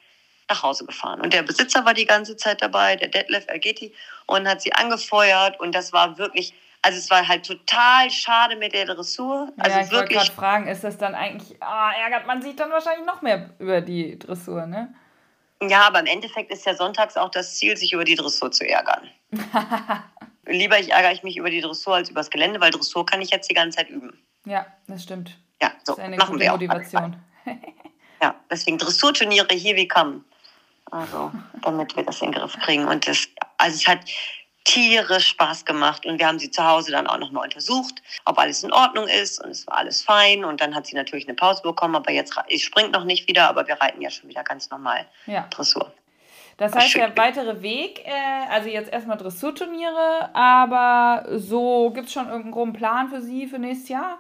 nach 0.48 0.62
Hause 0.62 0.86
gefahren. 0.86 1.20
Und 1.20 1.32
der 1.32 1.42
Besitzer 1.42 1.84
war 1.84 1.92
die 1.92 2.06
ganze 2.06 2.36
Zeit 2.36 2.62
dabei, 2.62 2.96
der 2.96 3.08
Detlef 3.08 3.46
Ergeti, 3.48 3.92
und 4.26 4.48
hat 4.48 4.62
sie 4.62 4.72
angefeuert. 4.72 5.58
Und 5.58 5.74
das 5.74 5.92
war 5.92 6.16
wirklich, 6.16 6.54
also 6.82 6.98
es 6.98 7.10
war 7.10 7.26
halt 7.26 7.44
total 7.44 8.10
schade 8.10 8.56
mit 8.56 8.72
der 8.72 8.86
Dressur. 8.86 9.52
Also 9.58 9.78
ja, 9.78 9.84
ich 9.84 9.92
wollte 9.92 10.14
gerade 10.14 10.30
fragen, 10.30 10.68
ist 10.68 10.84
das 10.84 10.98
dann 10.98 11.14
eigentlich, 11.14 11.60
ah, 11.60 11.92
ärgert 11.92 12.26
man 12.26 12.40
sich 12.42 12.54
dann 12.54 12.70
wahrscheinlich 12.70 13.06
noch 13.06 13.22
mehr 13.22 13.50
über 13.58 13.80
die 13.80 14.18
Dressur, 14.18 14.66
ne? 14.66 14.94
Ja, 15.62 15.86
aber 15.86 16.00
im 16.00 16.06
Endeffekt 16.06 16.52
ist 16.52 16.64
ja 16.66 16.74
sonntags 16.74 17.16
auch 17.16 17.30
das 17.30 17.56
Ziel, 17.56 17.76
sich 17.76 17.92
über 17.92 18.04
die 18.04 18.16
Dressur 18.16 18.52
zu 18.52 18.68
ärgern. 18.68 19.08
Lieber 20.46 20.78
ich 20.78 20.92
ärgere 20.92 21.12
ich 21.12 21.22
mich 21.22 21.38
über 21.38 21.50
die 21.50 21.62
Dressur 21.62 21.94
als 21.96 22.10
übers 22.10 22.30
Gelände, 22.30 22.60
weil 22.60 22.70
Dressur 22.70 23.06
kann 23.06 23.22
ich 23.22 23.30
jetzt 23.30 23.48
die 23.48 23.54
ganze 23.54 23.78
Zeit 23.78 23.88
üben. 23.88 24.22
Ja, 24.44 24.66
das 24.86 25.02
stimmt. 25.02 25.38
Ja, 25.64 25.72
so 25.82 25.92
das 25.94 25.98
ist 25.98 26.04
eine 26.04 26.16
machen 26.16 26.32
gute 26.32 26.50
Motivation. 26.50 27.16
ja, 28.22 28.34
deswegen 28.50 28.78
Dressurturniere 28.78 29.54
hier 29.54 29.76
wie 29.76 29.88
kann. 29.88 30.24
Also, 30.90 31.32
damit 31.62 31.96
wir 31.96 32.04
das 32.04 32.20
in 32.20 32.30
den 32.30 32.40
Griff 32.40 32.56
kriegen. 32.60 32.86
Und 32.86 33.08
das, 33.08 33.26
also 33.56 33.76
es 33.76 33.88
hat, 33.88 34.00
tierisch 34.64 35.28
Spaß 35.28 35.66
gemacht 35.66 36.06
und 36.06 36.18
wir 36.18 36.26
haben 36.26 36.38
sie 36.38 36.50
zu 36.50 36.64
Hause 36.64 36.90
dann 36.90 37.06
auch 37.06 37.18
nochmal 37.18 37.44
untersucht, 37.44 38.02
ob 38.24 38.38
alles 38.38 38.64
in 38.64 38.72
Ordnung 38.72 39.06
ist 39.06 39.42
und 39.44 39.50
es 39.50 39.66
war 39.66 39.76
alles 39.76 40.02
fein 40.02 40.42
und 40.42 40.60
dann 40.62 40.74
hat 40.74 40.86
sie 40.86 40.96
natürlich 40.96 41.28
eine 41.28 41.34
Pause 41.34 41.60
bekommen, 41.62 41.94
aber 41.94 42.10
jetzt 42.12 42.34
springt 42.58 42.92
noch 42.92 43.04
nicht 43.04 43.28
wieder, 43.28 43.46
aber 43.46 43.68
wir 43.68 43.74
reiten 43.74 44.00
ja 44.00 44.08
schon 44.08 44.30
wieder 44.30 44.42
ganz 44.42 44.70
normal 44.70 45.06
ja. 45.26 45.46
Dressur. 45.50 45.92
Das 46.56 46.74
heißt, 46.74 46.94
der 46.94 47.14
weitere 47.16 47.60
Weg, 47.60 48.06
äh, 48.06 48.12
also 48.48 48.68
jetzt 48.68 48.90
erstmal 48.90 49.18
Dressurturniere, 49.18 50.34
aber 50.34 51.26
so 51.36 51.90
gibt 51.90 52.06
es 52.06 52.12
schon 52.14 52.26
irgendeinen 52.26 52.52
groben 52.52 52.72
Plan 52.72 53.08
für 53.10 53.20
Sie 53.20 53.46
für 53.46 53.58
nächstes 53.58 53.90
Jahr? 53.90 54.18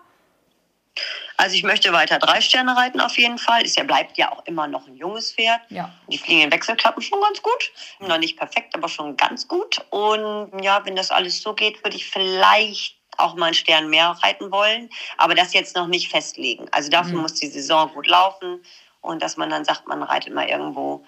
Also 1.36 1.56
ich 1.56 1.62
möchte 1.62 1.92
weiter 1.92 2.18
drei 2.18 2.40
Sterne 2.40 2.76
reiten 2.76 3.00
auf 3.00 3.18
jeden 3.18 3.38
Fall. 3.38 3.64
Ist 3.64 3.76
ja 3.76 3.84
bleibt 3.84 4.16
ja 4.16 4.32
auch 4.32 4.44
immer 4.46 4.66
noch 4.66 4.86
ein 4.86 4.96
junges 4.96 5.32
Pferd. 5.32 5.60
Ja. 5.68 5.92
Die 6.08 6.18
fliegen 6.18 6.42
in 6.42 6.52
Wechselklappen 6.52 7.02
schon 7.02 7.20
ganz 7.20 7.42
gut. 7.42 7.72
Noch 8.00 8.18
nicht 8.18 8.36
perfekt, 8.36 8.74
aber 8.74 8.88
schon 8.88 9.16
ganz 9.16 9.48
gut. 9.48 9.84
Und 9.90 10.50
ja, 10.62 10.84
wenn 10.84 10.96
das 10.96 11.10
alles 11.10 11.42
so 11.42 11.54
geht, 11.54 11.82
würde 11.84 11.96
ich 11.96 12.06
vielleicht 12.06 12.96
auch 13.16 13.34
mal 13.34 13.46
einen 13.46 13.54
Stern 13.54 13.90
mehr 13.90 14.08
reiten 14.22 14.50
wollen, 14.50 14.90
aber 15.18 15.34
das 15.34 15.52
jetzt 15.52 15.76
noch 15.76 15.86
nicht 15.86 16.08
festlegen. 16.08 16.66
Also 16.72 16.90
dafür 16.90 17.14
mhm. 17.14 17.22
muss 17.22 17.34
die 17.34 17.46
Saison 17.46 17.92
gut 17.94 18.08
laufen 18.08 18.60
und 19.00 19.22
dass 19.22 19.36
man 19.36 19.50
dann 19.50 19.64
sagt, 19.64 19.86
man 19.86 20.02
reitet 20.02 20.34
mal 20.34 20.48
irgendwo 20.48 21.04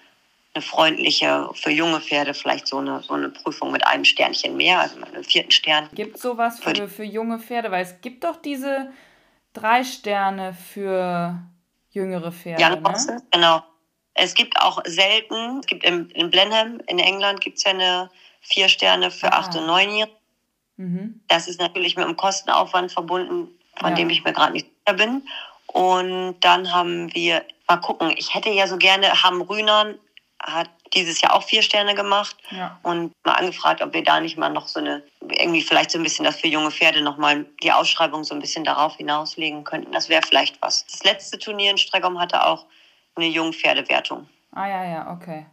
eine 0.53 0.61
freundliche, 0.61 1.49
für 1.53 1.71
junge 1.71 1.99
Pferde 1.99 2.33
vielleicht 2.33 2.67
so 2.67 2.77
eine, 2.77 3.01
so 3.03 3.13
eine 3.13 3.29
Prüfung 3.29 3.71
mit 3.71 3.85
einem 3.85 4.05
Sternchen 4.05 4.57
mehr, 4.57 4.79
also 4.79 4.97
mit 4.97 5.13
einem 5.13 5.23
vierten 5.23 5.51
Stern. 5.51 5.89
Gibt 5.93 6.15
es 6.15 6.21
sowas 6.21 6.59
für, 6.59 6.73
für, 6.73 6.87
für 6.87 7.03
junge 7.03 7.39
Pferde? 7.39 7.71
Weil 7.71 7.83
es 7.83 8.01
gibt 8.01 8.23
doch 8.23 8.37
diese 8.37 8.91
drei 9.59 9.83
Sterne 9.83 10.53
für 10.53 11.39
jüngere 11.89 12.31
Pferde. 12.31 12.61
Ja, 12.61 12.75
ne? 12.75 13.21
genau. 13.31 13.63
Es 14.13 14.33
gibt 14.33 14.59
auch 14.59 14.81
selten, 14.85 15.59
es 15.59 15.67
gibt 15.67 15.83
in, 15.83 16.09
in 16.11 16.31
Blenheim 16.31 16.81
in 16.87 16.99
England 16.99 17.41
gibt 17.41 17.57
es 17.57 17.63
ja 17.63 17.71
eine 17.71 18.09
vier 18.41 18.67
Sterne 18.69 19.11
für 19.11 19.31
ah. 19.31 19.39
acht 19.39 19.55
und 19.55 19.67
neunjährige. 19.67 20.15
Mhm. 20.77 21.21
Das 21.27 21.47
ist 21.47 21.59
natürlich 21.59 21.95
mit 21.95 22.05
einem 22.05 22.17
Kostenaufwand 22.17 22.91
verbunden, 22.91 23.49
von 23.75 23.89
ja. 23.89 23.95
dem 23.95 24.09
ich 24.09 24.23
mir 24.23 24.33
gerade 24.33 24.53
nicht 24.53 24.67
sicher 24.67 24.97
bin. 24.97 25.27
Und 25.67 26.39
dann 26.41 26.71
haben 26.71 27.13
wir, 27.13 27.43
mal 27.67 27.77
gucken, 27.77 28.13
ich 28.15 28.33
hätte 28.33 28.49
ja 28.49 28.67
so 28.67 28.77
gerne, 28.77 29.23
haben 29.23 29.41
Rühnern 29.41 29.95
hat 30.39 30.69
dieses 30.93 31.21
Jahr 31.21 31.35
auch 31.35 31.43
vier 31.43 31.61
Sterne 31.61 31.95
gemacht 31.95 32.35
ja. 32.51 32.79
und 32.83 33.13
mal 33.25 33.33
angefragt, 33.33 33.81
ob 33.81 33.93
wir 33.93 34.03
da 34.03 34.19
nicht 34.19 34.37
mal 34.37 34.49
noch 34.49 34.67
so 34.67 34.79
eine, 34.79 35.03
irgendwie 35.21 35.61
vielleicht 35.61 35.91
so 35.91 35.97
ein 35.97 36.03
bisschen 36.03 36.25
das 36.25 36.39
für 36.39 36.47
junge 36.47 36.71
Pferde 36.71 37.01
nochmal 37.01 37.45
die 37.61 37.71
Ausschreibung 37.71 38.23
so 38.23 38.33
ein 38.33 38.41
bisschen 38.41 38.63
darauf 38.63 38.95
hinauslegen 38.95 39.63
könnten. 39.63 39.91
Das 39.91 40.09
wäre 40.09 40.21
vielleicht 40.25 40.61
was. 40.61 40.85
Das 40.85 41.03
letzte 41.03 41.39
Turnier 41.39 41.71
in 41.71 41.77
Streckung 41.77 42.19
hatte 42.19 42.45
auch 42.45 42.65
eine 43.15 43.27
Jungpferdewertung. 43.27 44.27
Ah 44.51 44.67
ja, 44.67 44.85
ja, 44.85 45.11
okay. 45.11 45.45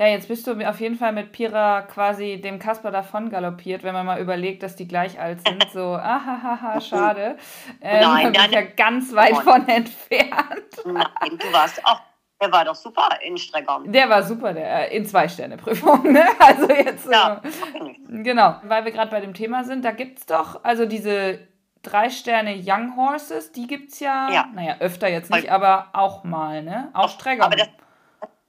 Ja, 0.00 0.06
jetzt 0.06 0.28
bist 0.28 0.46
du 0.46 0.66
auf 0.66 0.80
jeden 0.80 0.96
Fall 0.96 1.12
mit 1.12 1.30
Pira 1.30 1.82
quasi 1.82 2.40
dem 2.40 2.58
Kasper 2.58 2.90
davon 2.90 3.28
galoppiert, 3.28 3.82
wenn 3.82 3.92
man 3.92 4.06
mal 4.06 4.18
überlegt, 4.18 4.62
dass 4.62 4.74
die 4.74 4.88
gleich 4.88 5.20
alt 5.20 5.46
sind. 5.46 5.70
So, 5.74 5.80
ahahaha, 5.94 6.80
schade. 6.80 7.36
Ähm, 7.82 8.00
Nein, 8.00 8.32
da 8.32 8.40
bin 8.40 8.50
ich 8.50 8.54
ja 8.54 8.62
ganz 8.62 9.14
weit 9.14 9.36
von 9.36 9.68
entfernt. 9.68 10.86
Nein, 10.86 11.38
du 11.38 11.52
warst 11.52 11.84
auch 11.84 12.00
der 12.40 12.50
war 12.52 12.64
doch 12.64 12.74
super 12.74 13.08
in 13.22 13.36
Streckern. 13.36 13.92
Der 13.92 14.08
war 14.08 14.22
super, 14.22 14.54
der 14.54 14.90
äh, 14.90 14.96
in 14.96 15.04
Zwei-Sterne-Prüfung. 15.04 16.12
Ne? 16.12 16.24
Also 16.38 16.68
jetzt. 16.70 17.06
Ja. 17.10 17.42
Äh, 17.44 18.22
genau, 18.22 18.56
weil 18.64 18.84
wir 18.84 18.92
gerade 18.92 19.10
bei 19.10 19.20
dem 19.20 19.34
Thema 19.34 19.64
sind, 19.64 19.84
da 19.84 19.90
gibt 19.90 20.20
es 20.20 20.26
doch, 20.26 20.64
also 20.64 20.86
diese 20.86 21.46
drei 21.82 22.10
Sterne 22.10 22.60
Young 22.64 22.96
Horses, 22.96 23.52
die 23.52 23.66
gibt 23.66 23.92
es 23.92 24.00
ja, 24.00 24.30
ja, 24.30 24.48
naja, 24.54 24.76
öfter 24.80 25.08
jetzt 25.08 25.30
nicht, 25.30 25.50
aber 25.50 25.88
auch 25.92 26.24
mal, 26.24 26.62
ne? 26.62 26.90
Auch 26.92 27.08
Streckern. 27.08 27.46
Aber 27.46 27.56
das 27.56 27.68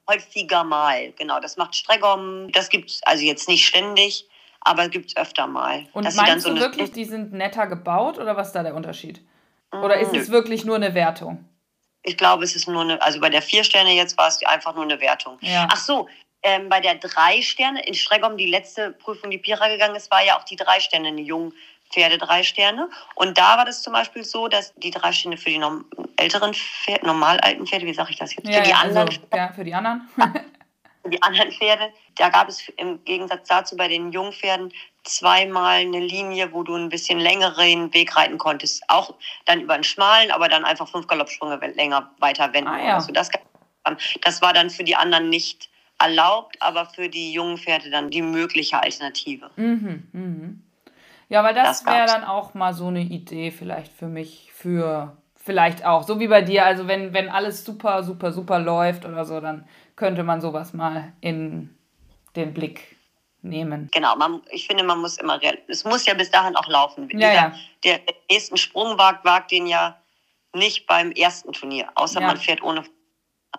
häufiger 0.09 0.63
mal, 0.63 1.11
genau. 1.13 1.39
Das 1.39 1.57
macht 1.57 1.75
Streckern, 1.75 2.49
das 2.53 2.69
gibt 2.69 2.89
es 2.89 3.01
also 3.03 3.23
jetzt 3.23 3.47
nicht 3.47 3.65
ständig, 3.65 4.27
aber 4.61 4.89
gibt 4.89 5.09
es 5.09 5.17
öfter 5.17 5.47
mal. 5.47 5.85
Und 5.93 6.13
meinst 6.15 6.45
so 6.45 6.53
du 6.53 6.59
wirklich, 6.59 6.91
die 6.91 7.05
sind 7.05 7.33
netter 7.33 7.67
gebaut 7.67 8.17
oder 8.17 8.35
was 8.35 8.47
ist 8.47 8.53
da 8.53 8.63
der 8.63 8.75
Unterschied? 8.75 9.21
Oder 9.71 9.99
ist 9.99 10.13
es 10.13 10.31
wirklich 10.31 10.65
nur 10.65 10.75
eine 10.75 10.93
Wertung? 10.93 11.45
Ich 12.03 12.17
glaube, 12.17 12.43
es 12.43 12.55
ist 12.55 12.67
nur 12.67 12.81
eine, 12.81 13.01
also 13.01 13.19
bei 13.19 13.29
der 13.29 13.41
vier 13.41 13.63
Sterne 13.63 13.91
jetzt 13.91 14.17
war 14.17 14.27
es 14.27 14.43
einfach 14.45 14.73
nur 14.73 14.83
eine 14.83 14.99
Wertung. 14.99 15.37
Ja. 15.41 15.67
Ach 15.71 15.77
so, 15.77 16.07
ähm, 16.43 16.69
bei 16.69 16.79
der 16.79 16.95
drei 16.95 17.41
Sterne 17.41 17.85
in 17.85 17.93
Streggom, 17.93 18.37
die 18.37 18.47
letzte 18.47 18.91
Prüfung, 18.91 19.29
die 19.29 19.37
Pira 19.37 19.67
gegangen 19.67 19.95
ist, 19.95 20.09
war 20.09 20.23
ja 20.25 20.37
auch 20.37 20.43
die 20.43 20.55
drei 20.55 20.79
Sterne, 20.79 21.09
eine 21.09 21.21
jungen 21.21 21.53
Pferde 21.91 22.17
drei 22.17 22.41
Sterne. 22.43 22.89
Und 23.15 23.37
da 23.37 23.57
war 23.57 23.65
das 23.65 23.83
zum 23.83 23.93
Beispiel 23.93 24.23
so, 24.23 24.47
dass 24.47 24.73
die 24.75 24.91
drei 24.91 25.11
Sterne 25.11 25.37
für 25.37 25.49
die 25.49 25.57
norm 25.57 25.85
älteren 26.15 26.53
Pferde, 26.53 27.05
normal 27.05 27.39
alten 27.41 27.67
Pferde, 27.67 27.85
wie 27.85 27.93
sage 27.93 28.11
ich 28.11 28.17
das 28.17 28.35
jetzt? 28.35 28.47
Ja, 28.47 28.57
für 28.57 28.63
die 28.63 28.73
anderen. 28.73 29.07
Also, 29.07 29.21
ja, 29.33 29.53
für 29.53 29.63
die 29.63 29.73
anderen. 29.73 30.09
für 31.03 31.09
die 31.09 31.21
anderen 31.21 31.51
Pferde. 31.51 31.93
Da 32.15 32.29
gab 32.29 32.47
es 32.47 32.67
im 32.77 33.03
Gegensatz 33.03 33.47
dazu 33.47 33.75
bei 33.75 33.87
den 33.87 34.11
Jungpferden 34.11 34.73
zweimal 35.03 35.79
eine 35.79 35.99
Linie, 35.99 36.53
wo 36.53 36.63
du 36.63 36.75
ein 36.75 36.89
bisschen 36.89 37.19
längeren 37.19 37.93
Weg 37.93 38.15
reiten 38.15 38.37
konntest. 38.37 38.83
Auch 38.87 39.15
dann 39.45 39.61
über 39.61 39.73
einen 39.73 39.83
schmalen, 39.83 40.31
aber 40.31 40.47
dann 40.47 40.65
einfach 40.65 40.87
fünf 40.87 41.07
Galoppsprünge 41.07 41.59
länger 41.75 42.11
weiter 42.19 42.53
wenden. 42.53 42.69
Ah, 42.69 42.83
ja. 42.83 42.95
also 42.95 43.11
das, 43.11 43.29
das 44.21 44.41
war 44.41 44.53
dann 44.53 44.69
für 44.69 44.83
die 44.83 44.95
anderen 44.95 45.29
nicht 45.29 45.69
erlaubt, 45.99 46.57
aber 46.59 46.85
für 46.85 47.09
die 47.09 47.33
jungen 47.33 47.57
Pferde 47.57 47.89
dann 47.89 48.09
die 48.09 48.21
mögliche 48.21 48.81
Alternative. 48.81 49.49
Mhm, 49.55 50.07
mhm. 50.11 50.63
Ja, 51.29 51.43
weil 51.43 51.53
das, 51.53 51.83
das 51.83 51.93
wäre 51.93 52.07
dann 52.07 52.23
auch 52.23 52.53
mal 52.53 52.73
so 52.73 52.87
eine 52.87 53.01
Idee 53.01 53.51
vielleicht 53.51 53.93
für 53.93 54.07
mich, 54.07 54.51
für 54.53 55.15
vielleicht 55.35 55.85
auch, 55.85 56.03
so 56.03 56.19
wie 56.19 56.27
bei 56.27 56.41
dir, 56.41 56.65
also 56.65 56.87
wenn, 56.87 57.13
wenn 57.13 57.29
alles 57.29 57.63
super, 57.63 58.03
super, 58.03 58.31
super 58.31 58.59
läuft 58.59 59.05
oder 59.05 59.25
so, 59.25 59.39
dann 59.39 59.65
könnte 59.95 60.23
man 60.23 60.41
sowas 60.41 60.73
mal 60.73 61.13
in 61.21 61.75
den 62.35 62.53
Blick 62.53 62.90
nehmen. 63.41 63.89
Genau, 63.93 64.15
man, 64.15 64.41
ich 64.51 64.67
finde, 64.67 64.83
man 64.83 64.99
muss 64.99 65.17
immer, 65.17 65.39
es 65.67 65.83
muss 65.83 66.05
ja 66.05 66.13
bis 66.13 66.31
dahin 66.31 66.55
auch 66.55 66.67
laufen. 66.67 67.09
Ja, 67.11 67.17
Dieser, 67.17 67.33
ja. 67.33 67.53
Der 67.83 67.99
nächsten 68.29 68.57
Sprung 68.57 68.97
wagt, 68.97 69.25
wagt 69.25 69.51
den 69.51 69.67
ja 69.67 69.97
nicht 70.53 70.87
beim 70.87 71.11
ersten 71.11 71.53
Turnier, 71.53 71.89
außer 71.95 72.21
ja. 72.21 72.27
man 72.27 72.37
fährt 72.37 72.61
ohne 72.61 72.83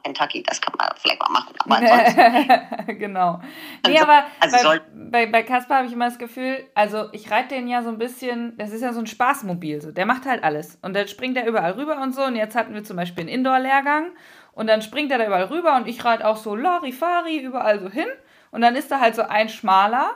Kentucky, 0.03 0.42
das 0.42 0.61
kann 0.61 0.75
man 0.79 0.88
vielleicht 0.97 1.21
mal 1.21 1.31
machen, 1.31 1.55
aber 1.59 1.77
ansonsten. 1.77 2.99
genau. 2.99 3.40
Nee, 3.87 3.99
also, 3.99 4.05
aber 4.05 4.25
also 4.40 4.68
bei, 4.68 4.81
bei, 4.95 5.27
bei 5.27 5.42
Kaspar 5.42 5.79
habe 5.79 5.87
ich 5.87 5.92
immer 5.92 6.07
das 6.07 6.18
Gefühl, 6.18 6.64
also 6.75 7.09
ich 7.12 7.31
reite 7.31 7.55
den 7.55 7.68
ja 7.68 7.83
so 7.83 7.90
ein 7.90 7.99
bisschen, 7.99 8.57
das 8.57 8.73
ist 8.73 8.83
ja 8.83 8.92
so 8.92 9.01
ein 9.01 9.07
Spaßmobil, 9.07 9.81
so. 9.81 9.92
der 9.92 10.07
macht 10.07 10.25
halt 10.27 10.45
alles 10.45 10.79
und 10.83 10.95
dann 10.95 11.09
springt 11.09 11.37
er 11.37 11.47
überall 11.47 11.73
rüber 11.73 12.01
und 12.01 12.14
so 12.14 12.23
und 12.23 12.37
jetzt 12.37 12.57
hatten 12.57 12.75
wir 12.75 12.85
zum 12.85 12.97
Beispiel 12.97 13.23
einen 13.23 13.29
Indoor-Lehrgang 13.29 14.12
und 14.53 14.66
dann 14.66 14.83
springt 14.83 15.12
er 15.12 15.18
da 15.18 15.27
überall 15.27 15.45
rüber 15.45 15.77
und 15.77 15.87
ich 15.87 16.05
reite 16.05 16.27
auch 16.27 16.37
so 16.37 16.57
Larifari 16.57 17.38
überall 17.38 17.79
so 17.81 17.88
hin 17.88 18.09
und 18.53 18.61
dann 18.61 18.77
ist 18.77 18.91
da 18.93 19.01
halt 19.01 19.17
so 19.17 19.23
ein 19.23 19.49
schmaler 19.49 20.12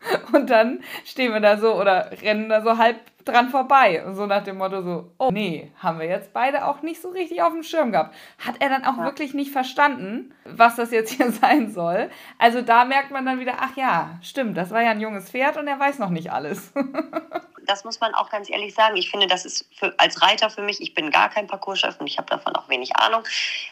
Und 0.32 0.50
dann 0.50 0.82
stehen 1.04 1.32
wir 1.32 1.40
da 1.40 1.58
so 1.58 1.74
oder 1.74 2.10
rennen 2.22 2.48
da 2.48 2.62
so 2.62 2.78
halb 2.78 2.98
dran 3.24 3.50
vorbei. 3.50 4.04
Und 4.04 4.16
so 4.16 4.26
nach 4.26 4.42
dem 4.42 4.56
Motto 4.56 4.82
so, 4.82 5.12
oh 5.18 5.30
nee, 5.30 5.70
haben 5.78 5.98
wir 5.98 6.06
jetzt 6.06 6.32
beide 6.32 6.66
auch 6.66 6.80
nicht 6.82 7.02
so 7.02 7.10
richtig 7.10 7.42
auf 7.42 7.52
dem 7.52 7.62
Schirm 7.62 7.92
gehabt. 7.92 8.14
Hat 8.38 8.54
er 8.60 8.70
dann 8.70 8.84
auch 8.84 8.96
ja. 8.96 9.04
wirklich 9.04 9.34
nicht 9.34 9.52
verstanden, 9.52 10.34
was 10.44 10.76
das 10.76 10.90
jetzt 10.90 11.12
hier 11.12 11.30
sein 11.40 11.70
soll. 11.70 12.10
Also 12.38 12.62
da 12.62 12.84
merkt 12.84 13.10
man 13.10 13.26
dann 13.26 13.40
wieder, 13.40 13.56
ach 13.60 13.76
ja, 13.76 14.18
stimmt, 14.22 14.56
das 14.56 14.70
war 14.70 14.82
ja 14.82 14.90
ein 14.90 15.00
junges 15.00 15.30
Pferd 15.30 15.58
und 15.58 15.68
er 15.68 15.78
weiß 15.78 15.98
noch 15.98 16.10
nicht 16.10 16.32
alles. 16.32 16.72
das 17.66 17.84
muss 17.84 18.00
man 18.00 18.14
auch 18.14 18.30
ganz 18.30 18.48
ehrlich 18.48 18.74
sagen. 18.74 18.96
Ich 18.96 19.10
finde, 19.10 19.26
das 19.26 19.44
ist 19.44 19.68
für, 19.74 19.92
als 19.98 20.22
Reiter 20.22 20.48
für 20.48 20.62
mich, 20.62 20.80
ich 20.80 20.94
bin 20.94 21.10
gar 21.10 21.28
kein 21.28 21.46
Parcourschef 21.46 22.00
und 22.00 22.06
ich 22.06 22.16
habe 22.16 22.28
davon 22.28 22.56
auch 22.56 22.70
wenig 22.70 22.96
Ahnung. 22.96 23.22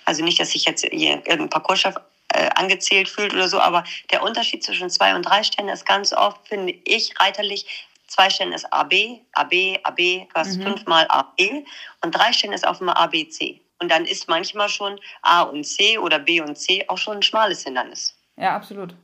Also 0.05 0.23
nicht, 0.23 0.38
dass 0.38 0.55
ich 0.55 0.66
jetzt 0.66 0.85
hier 0.85 1.14
irgendein 1.27 1.49
Parcourschef 1.49 1.94
äh, 2.35 2.49
angezählt 2.55 3.09
fühlt 3.09 3.33
oder 3.33 3.49
so, 3.49 3.61
aber 3.61 3.85
der 4.11 4.23
Unterschied 4.23 4.62
zwischen 4.62 4.91
zwei 4.91 5.14
und 5.14 5.23
drei 5.23 5.43
Sternen 5.43 5.71
ist 5.71 5.87
ganz 5.87 6.12
oft, 6.12 6.47
finde 6.47 6.75
ich, 6.85 7.19
reiterlich, 7.19 7.88
zwei 8.07 8.31
Sternen 8.31 8.53
ist 8.53 8.73
AB, 8.73 9.21
AB, 9.33 9.79
AB, 9.83 10.29
du 10.29 10.35
hast 10.35 10.57
mhm. 10.57 10.62
fünfmal 10.62 11.07
AB 11.09 11.64
und 12.03 12.14
drei 12.14 12.33
Sternen 12.33 12.55
ist 12.55 12.67
auf 12.67 12.81
einmal 12.81 12.97
ABC. 12.97 13.61
Und 13.81 13.91
dann 13.91 14.07
ist 14.07 14.29
manchmal 14.29 14.69
schon 14.69 14.99
A 15.23 15.43
und 15.43 15.64
C 15.64 15.99
oder 15.99 16.19
B 16.19 16.41
und 16.41 16.57
C 16.57 16.85
auch 16.88 16.99
schon 16.99 17.19
ein 17.19 17.23
schmales 17.23 17.62
Hindernis. 17.62 18.17
Ja, 18.37 18.57
absolut. 18.57 18.95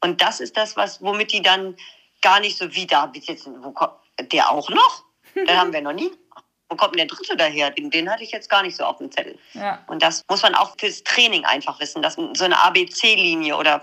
Und 0.00 0.20
das 0.20 0.40
ist 0.40 0.56
das, 0.56 0.76
was, 0.76 1.00
womit 1.00 1.32
die 1.32 1.42
dann 1.42 1.76
gar 2.20 2.40
nicht 2.40 2.58
so 2.58 2.74
wie 2.74 2.86
da, 2.86 3.10
jetzt, 3.14 3.46
wo 3.46 3.70
kommt 3.70 3.94
der 4.32 4.50
auch 4.50 4.68
noch? 4.68 5.04
Dann 5.46 5.56
haben 5.56 5.72
wir 5.72 5.80
noch 5.80 5.92
nie 5.92 6.10
wo 6.74 6.76
kommt 6.76 6.98
denn 6.98 7.06
der 7.06 7.16
Dritte 7.16 7.36
daher? 7.36 7.70
Den, 7.70 7.88
den 7.90 8.10
hatte 8.10 8.24
ich 8.24 8.32
jetzt 8.32 8.50
gar 8.50 8.64
nicht 8.64 8.76
so 8.76 8.82
auf 8.84 8.98
dem 8.98 9.10
Zettel. 9.12 9.38
Ja. 9.52 9.78
Und 9.86 10.02
das 10.02 10.24
muss 10.28 10.42
man 10.42 10.56
auch 10.56 10.74
fürs 10.76 11.04
Training 11.04 11.44
einfach 11.44 11.78
wissen, 11.78 12.02
dass 12.02 12.14
so 12.14 12.44
eine 12.44 12.60
ABC-Linie 12.64 13.56
oder 13.56 13.82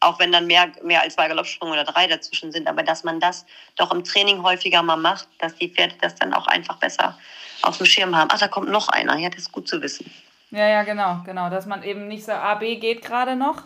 auch 0.00 0.20
wenn 0.20 0.30
dann 0.30 0.46
mehr, 0.46 0.70
mehr 0.84 1.02
als 1.02 1.14
zwei 1.14 1.26
Galoppsprünge 1.26 1.72
oder 1.72 1.82
drei 1.82 2.06
dazwischen 2.06 2.52
sind, 2.52 2.68
aber 2.68 2.84
dass 2.84 3.02
man 3.02 3.18
das 3.18 3.44
doch 3.74 3.90
im 3.90 4.04
Training 4.04 4.44
häufiger 4.44 4.84
mal 4.84 4.96
macht, 4.96 5.26
dass 5.40 5.56
die 5.56 5.68
Pferde 5.68 5.96
das 6.00 6.14
dann 6.14 6.32
auch 6.32 6.46
einfach 6.46 6.76
besser 6.76 7.18
auf 7.62 7.78
dem 7.78 7.86
Schirm 7.86 8.16
haben. 8.16 8.28
Ach, 8.32 8.38
da 8.38 8.46
kommt 8.46 8.68
noch 8.68 8.88
einer. 8.88 9.18
Ja, 9.18 9.28
das 9.30 9.40
ist 9.40 9.52
gut 9.52 9.66
zu 9.66 9.82
wissen. 9.82 10.08
Ja, 10.52 10.68
ja, 10.68 10.84
genau, 10.84 11.22
genau. 11.26 11.50
Dass 11.50 11.66
man 11.66 11.82
eben 11.82 12.06
nicht 12.06 12.24
so 12.24 12.30
AB 12.30 12.60
geht 12.80 13.02
gerade 13.02 13.34
noch, 13.34 13.64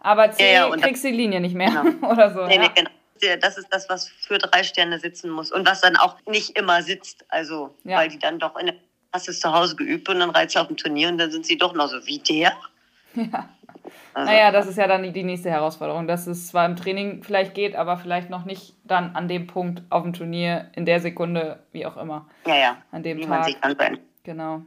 aber 0.00 0.32
C 0.32 0.54
ja, 0.54 0.66
ja, 0.70 0.76
kriegst 0.76 1.04
die 1.04 1.10
Linie 1.10 1.40
nicht 1.40 1.54
mehr 1.54 1.70
genau. 1.70 2.08
oder 2.10 2.32
so. 2.32 2.46
Nee, 2.46 2.56
ja. 2.56 2.62
nee, 2.62 2.70
genau 2.74 2.90
das 3.40 3.56
ist 3.58 3.68
das, 3.70 3.88
was 3.88 4.08
für 4.08 4.38
drei 4.38 4.62
Sterne 4.62 4.98
sitzen 4.98 5.30
muss 5.30 5.52
und 5.52 5.66
was 5.66 5.80
dann 5.80 5.96
auch 5.96 6.16
nicht 6.26 6.58
immer 6.58 6.82
sitzt. 6.82 7.24
Also, 7.28 7.74
ja. 7.84 7.98
weil 7.98 8.08
die 8.08 8.18
dann 8.18 8.38
doch 8.38 8.56
in 8.56 8.66
der 8.66 8.74
hast 9.14 9.28
es 9.28 9.40
zu 9.40 9.54
Hause 9.54 9.76
geübt 9.76 10.08
und 10.08 10.18
dann 10.18 10.30
reizt 10.30 10.56
auf 10.58 10.66
dem 10.66 10.76
Turnier 10.76 11.08
und 11.08 11.18
dann 11.18 11.30
sind 11.30 11.46
sie 11.46 11.56
doch 11.56 11.72
noch 11.72 11.88
so 11.88 12.04
wie 12.04 12.18
der. 12.18 12.52
Ja. 13.14 13.48
Also. 14.12 14.30
Naja, 14.30 14.50
das 14.50 14.66
ist 14.66 14.76
ja 14.76 14.86
dann 14.86 15.12
die 15.12 15.22
nächste 15.22 15.50
Herausforderung, 15.50 16.06
dass 16.06 16.26
es 16.26 16.48
zwar 16.48 16.66
im 16.66 16.76
Training 16.76 17.22
vielleicht 17.22 17.54
geht, 17.54 17.76
aber 17.76 17.96
vielleicht 17.96 18.30
noch 18.30 18.44
nicht 18.44 18.74
dann 18.84 19.14
an 19.14 19.28
dem 19.28 19.46
Punkt 19.46 19.82
auf 19.90 20.02
dem 20.02 20.12
Turnier, 20.12 20.70
in 20.74 20.84
der 20.84 21.00
Sekunde, 21.00 21.62
wie 21.72 21.84
auch 21.86 21.96
immer. 21.96 22.26
Ja, 22.46 22.56
ja. 22.56 22.76
An 22.92 23.02
dem 23.02 23.18
wie 23.18 23.22
Tag. 23.22 23.30
Man 23.30 23.44
sich 23.44 23.56
dann 23.60 23.98
Genau. 24.22 24.62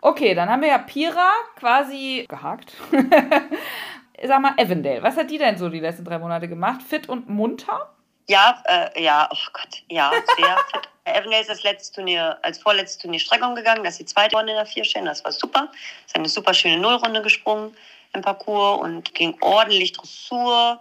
Okay, 0.00 0.34
dann 0.34 0.48
haben 0.50 0.62
wir 0.62 0.68
ja 0.68 0.78
Pira 0.78 1.30
quasi 1.56 2.26
gehakt. 2.28 2.74
sag 4.22 4.40
mal, 4.40 4.54
Evandale, 4.56 5.02
was 5.02 5.16
hat 5.16 5.30
die 5.30 5.38
denn 5.38 5.58
so 5.58 5.68
die 5.68 5.80
letzten 5.80 6.04
drei 6.04 6.18
Monate 6.18 6.48
gemacht? 6.48 6.82
Fit 6.82 7.08
und 7.08 7.28
munter? 7.28 7.90
Ja, 8.26 8.62
äh, 8.64 9.02
ja, 9.02 9.28
oh 9.30 9.50
Gott, 9.52 9.82
ja, 9.88 10.10
sehr 10.36 10.56
fit. 10.72 10.88
Evandale 11.04 11.40
ist 11.40 11.50
das 11.50 11.62
letzte 11.62 11.96
Turnier, 11.96 12.38
als 12.42 12.58
vorletztes 12.58 12.98
Turnier 12.98 13.20
Streckung 13.20 13.54
gegangen, 13.54 13.84
das 13.84 13.94
ist 13.94 14.00
die 14.00 14.06
zweite 14.06 14.36
Runde 14.36 14.52
in 14.52 14.56
der 14.56 14.66
Vierstelle, 14.66 15.06
das 15.06 15.24
war 15.24 15.32
super. 15.32 15.70
Ist 16.06 16.16
eine 16.16 16.28
super 16.28 16.54
schöne 16.54 16.78
Nullrunde 16.78 17.20
gesprungen 17.22 17.76
im 18.14 18.22
Parcours 18.22 18.80
und 18.80 19.14
ging 19.14 19.36
ordentlich 19.40 19.92
Dressur. 19.92 20.80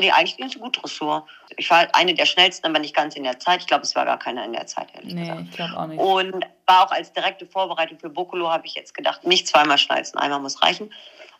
Nee, 0.00 0.10
eigentlich 0.10 0.36
ging 0.36 0.46
es 0.46 0.58
gut 0.58 0.80
Dressur. 0.80 1.26
Ich 1.56 1.70
war 1.70 1.86
eine 1.92 2.14
der 2.14 2.26
schnellsten, 2.26 2.66
aber 2.66 2.78
nicht 2.78 2.94
ganz 2.94 3.16
in 3.16 3.24
der 3.24 3.38
Zeit. 3.38 3.60
Ich 3.60 3.66
glaube, 3.66 3.82
es 3.82 3.94
war 3.94 4.04
gar 4.04 4.18
keiner 4.18 4.44
in 4.44 4.52
der 4.52 4.66
Zeit, 4.66 4.88
ehrlich 4.94 5.14
nee, 5.14 5.22
gesagt. 5.22 5.42
ich 5.50 5.56
glaube 5.56 5.76
auch 5.76 5.86
nicht. 5.86 6.00
Und 6.00 6.46
war 6.66 6.86
auch 6.86 6.92
als 6.92 7.12
direkte 7.12 7.46
Vorbereitung 7.46 7.98
für 7.98 8.08
Bokolo, 8.08 8.48
habe 8.50 8.66
ich 8.66 8.74
jetzt 8.74 8.94
gedacht, 8.94 9.24
nicht 9.24 9.46
zweimal 9.46 9.78
schnalzen, 9.78 10.18
einmal 10.18 10.40
muss 10.40 10.62
reichen. 10.62 10.92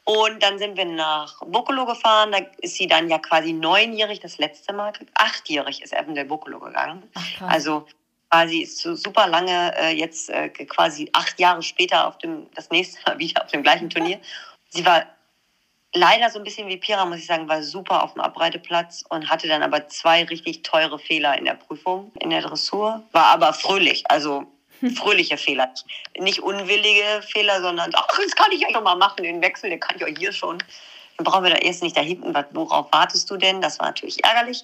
Und 0.09 0.43
dann 0.43 0.59
sind 0.59 0.79
wir 0.79 0.87
nach 0.87 1.39
Bokolo 1.45 1.85
gefahren. 1.85 2.33
Da 2.33 2.39
ist 2.63 2.77
sie 2.77 2.87
dann 2.87 3.11
ja 3.11 3.19
quasi 3.19 3.53
neunjährig, 3.53 4.21
das 4.21 4.39
letzte 4.39 4.73
Mal, 4.73 4.91
achtjährig 5.13 5.83
ist 5.83 5.93
Evendel 5.93 6.25
Bokolo 6.25 6.61
gegangen. 6.61 7.03
Ach, 7.13 7.43
also 7.43 7.87
quasi 8.31 8.61
ist 8.61 8.79
so 8.79 8.95
super 8.95 9.27
lange, 9.27 9.77
äh, 9.77 9.95
jetzt 9.95 10.31
äh, 10.31 10.49
quasi 10.49 11.11
acht 11.13 11.39
Jahre 11.39 11.63
später 11.63 12.09
auf 12.09 12.17
dem, 12.17 12.47
das 12.55 12.71
nächste 12.71 12.99
Mal 13.05 13.19
wieder 13.19 13.45
auf 13.45 13.51
dem 13.51 13.63
gleichen 13.63 13.91
Turnier. 13.91 14.19
Sie 14.71 14.87
war 14.87 15.05
leider 15.93 16.31
so 16.31 16.39
ein 16.39 16.45
bisschen 16.45 16.69
wie 16.69 16.79
Pira, 16.79 17.05
muss 17.05 17.19
ich 17.19 17.27
sagen, 17.27 17.47
war 17.47 17.63
super 17.63 18.03
auf 18.03 18.15
dem 18.15 18.23
Abreiteplatz 18.23 19.05
und 19.11 19.29
hatte 19.29 19.47
dann 19.47 19.63
aber 19.63 19.89
zwei 19.89 20.25
richtig 20.25 20.63
teure 20.63 20.99
Fehler 20.99 21.37
in 21.37 21.45
der 21.45 21.55
Prüfung, 21.55 22.13
in 22.19 22.31
der 22.31 22.41
Dressur. 22.41 23.03
War 23.13 23.27
aber 23.27 23.53
fröhlich, 23.53 24.11
also 24.11 24.47
fröhliche 24.97 25.37
Fehler. 25.37 25.73
Nicht 26.19 26.41
unwillige 26.41 27.23
Fehler, 27.23 27.61
sondern, 27.61 27.91
ach, 27.95 28.07
das 28.07 28.35
kann 28.35 28.53
ich 28.53 28.67
euch 28.67 28.73
noch 28.73 28.83
mal 28.83 28.97
machen, 28.97 29.23
den 29.23 29.43
Wechsel, 29.43 29.71
den 29.71 29.81
kann 29.81 29.97
ich 29.97 30.05
euch 30.05 30.19
hier 30.19 30.33
schon. 30.33 30.59
Dann 31.17 31.25
brauchen 31.25 31.45
wir 31.45 31.51
da 31.51 31.57
erst 31.57 31.83
nicht 31.83 31.97
da 31.97 32.01
hinten, 32.01 32.35
worauf 32.53 32.93
wartest 32.93 33.29
du 33.31 33.37
denn? 33.37 33.61
Das 33.61 33.79
war 33.79 33.87
natürlich 33.87 34.25
ärgerlich. 34.25 34.63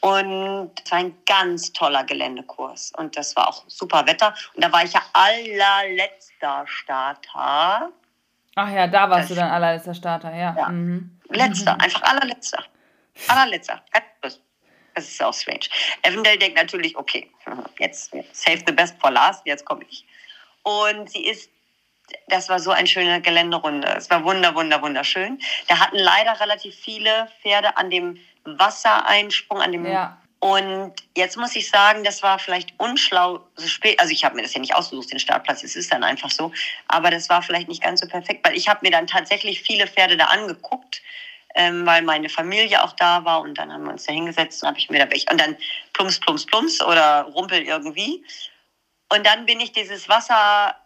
Und 0.00 0.70
es 0.82 0.90
war 0.90 0.98
ein 0.98 1.14
ganz 1.26 1.72
toller 1.72 2.04
Geländekurs. 2.04 2.92
Und 2.96 3.16
das 3.18 3.36
war 3.36 3.48
auch 3.48 3.64
super 3.66 4.06
Wetter. 4.06 4.34
Und 4.54 4.64
da 4.64 4.72
war 4.72 4.82
ich 4.82 4.94
ja 4.94 5.02
allerletzter 5.12 6.64
Starter. 6.66 7.90
Ach 8.54 8.70
ja, 8.70 8.86
da 8.86 9.10
warst 9.10 9.22
das, 9.22 9.28
du 9.28 9.34
dann 9.34 9.50
allerletzter 9.50 9.94
Starter, 9.94 10.34
ja. 10.34 10.56
ja. 10.56 10.68
Mhm. 10.68 11.20
Letzter, 11.28 11.72
einfach 11.80 12.02
allerletzter. 12.02 12.64
Allerletzter. 13.28 13.82
Das 15.00 15.08
ist 15.08 15.22
auch 15.22 15.34
strange. 15.34 15.66
Evendale 16.02 16.38
denkt 16.38 16.56
natürlich, 16.56 16.96
okay, 16.96 17.30
jetzt 17.78 18.10
save 18.32 18.62
the 18.66 18.72
best 18.72 18.94
for 19.00 19.10
last, 19.10 19.42
jetzt 19.46 19.64
komme 19.64 19.84
ich. 19.88 20.04
Und 20.62 21.10
sie 21.10 21.24
ist, 21.26 21.50
das 22.28 22.48
war 22.48 22.58
so 22.58 22.70
eine 22.70 22.86
schöne 22.86 23.20
Geländerunde. 23.22 23.88
Es 23.96 24.10
war 24.10 24.24
wunder, 24.24 24.54
wunder, 24.54 24.82
wunderschön. 24.82 25.40
Da 25.68 25.78
hatten 25.78 25.96
leider 25.96 26.38
relativ 26.40 26.74
viele 26.74 27.28
Pferde 27.40 27.76
an 27.76 27.90
dem 27.90 28.18
Wassereinsprung, 28.44 29.60
an 29.60 29.72
dem 29.72 29.86
ja. 29.86 30.20
Und 30.40 30.94
jetzt 31.14 31.36
muss 31.36 31.54
ich 31.54 31.68
sagen, 31.68 32.02
das 32.02 32.22
war 32.22 32.38
vielleicht 32.38 32.72
unschlau, 32.78 33.40
so 33.56 33.68
spät, 33.68 34.00
also 34.00 34.10
ich 34.10 34.24
habe 34.24 34.36
mir 34.36 34.42
das 34.42 34.54
ja 34.54 34.60
nicht 34.60 34.74
ausgesucht, 34.74 35.12
den 35.12 35.18
Startplatz, 35.18 35.62
es 35.62 35.76
ist 35.76 35.92
dann 35.92 36.02
einfach 36.02 36.30
so, 36.30 36.50
aber 36.88 37.10
das 37.10 37.28
war 37.28 37.42
vielleicht 37.42 37.68
nicht 37.68 37.82
ganz 37.82 38.00
so 38.00 38.08
perfekt, 38.08 38.46
weil 38.46 38.56
ich 38.56 38.66
habe 38.66 38.80
mir 38.80 38.90
dann 38.90 39.06
tatsächlich 39.06 39.60
viele 39.60 39.86
Pferde 39.86 40.16
da 40.16 40.24
angeguckt, 40.26 41.02
ähm, 41.54 41.86
weil 41.86 42.02
meine 42.02 42.28
Familie 42.28 42.82
auch 42.82 42.92
da 42.92 43.24
war 43.24 43.40
und 43.40 43.56
dann 43.58 43.72
haben 43.72 43.84
wir 43.84 43.92
uns 43.92 44.04
da 44.04 44.12
hingesetzt 44.12 44.62
und 44.62 44.68
habe 44.68 44.78
ich 44.78 44.90
mir 44.90 44.98
da 44.98 45.10
welche 45.10 45.30
und 45.30 45.40
dann 45.40 45.56
plumps, 45.92 46.20
plumps, 46.20 46.46
plumps 46.46 46.82
oder 46.82 47.22
rumpel 47.22 47.62
irgendwie. 47.62 48.24
Und 49.12 49.26
dann 49.26 49.46
bin 49.46 49.60
ich 49.60 49.72
dieses 49.72 50.08
Wasser 50.08 50.76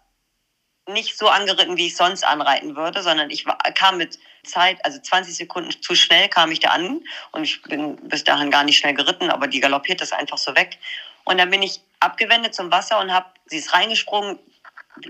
nicht 0.89 1.17
so 1.17 1.29
angeritten, 1.29 1.77
wie 1.77 1.87
ich 1.87 1.97
sonst 1.97 2.25
anreiten 2.25 2.77
würde, 2.77 3.03
sondern 3.03 3.31
ich 3.31 3.47
war, 3.47 3.57
kam 3.75 3.99
mit 3.99 4.19
Zeit, 4.45 4.85
also 4.85 5.01
20 5.01 5.35
Sekunden 5.35 5.71
zu 5.83 5.95
schnell 5.95 6.29
kam 6.29 6.51
ich 6.53 6.61
da 6.61 6.71
an 6.71 7.03
und 7.33 7.45
ich 7.45 7.63
bin 7.63 7.97
bis 8.09 8.25
dahin 8.25 8.51
gar 8.51 8.65
nicht 8.65 8.77
schnell 8.77 8.95
geritten, 8.95 9.31
aber 9.31 9.47
die 9.47 9.61
galoppiert 9.61 10.01
das 10.01 10.13
einfach 10.13 10.39
so 10.39 10.55
weg. 10.55 10.79
Und 11.25 11.39
dann 11.39 11.51
bin 11.51 11.63
ich 11.63 11.81
abgewendet 12.01 12.55
zum 12.55 12.71
Wasser 12.71 13.01
und 13.01 13.13
habe, 13.13 13.27
sie 13.47 13.57
ist 13.57 13.73
reingesprungen, 13.73 14.39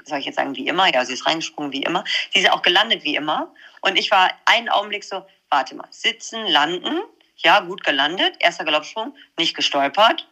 soll 0.04 0.18
ich 0.18 0.26
jetzt 0.26 0.36
sagen, 0.36 0.54
wie 0.54 0.66
immer? 0.68 0.92
Ja, 0.92 1.04
sie 1.04 1.12
ist 1.12 1.26
reingesprungen 1.26 1.72
wie 1.72 1.82
immer. 1.82 2.04
Sie 2.32 2.40
ist 2.40 2.50
auch 2.50 2.62
gelandet 2.62 3.04
wie 3.04 3.16
immer. 3.16 3.52
Und 3.80 3.98
ich 3.98 4.10
war 4.10 4.30
einen 4.46 4.68
Augenblick 4.68 5.04
so, 5.04 5.26
warte 5.54 5.76
mal, 5.76 5.86
sitzen, 5.90 6.46
landen, 6.46 7.00
ja, 7.36 7.60
gut 7.60 7.84
gelandet, 7.84 8.36
erster 8.40 8.64
Galoppsprung, 8.64 9.14
nicht 9.38 9.54
gestolpert. 9.54 10.28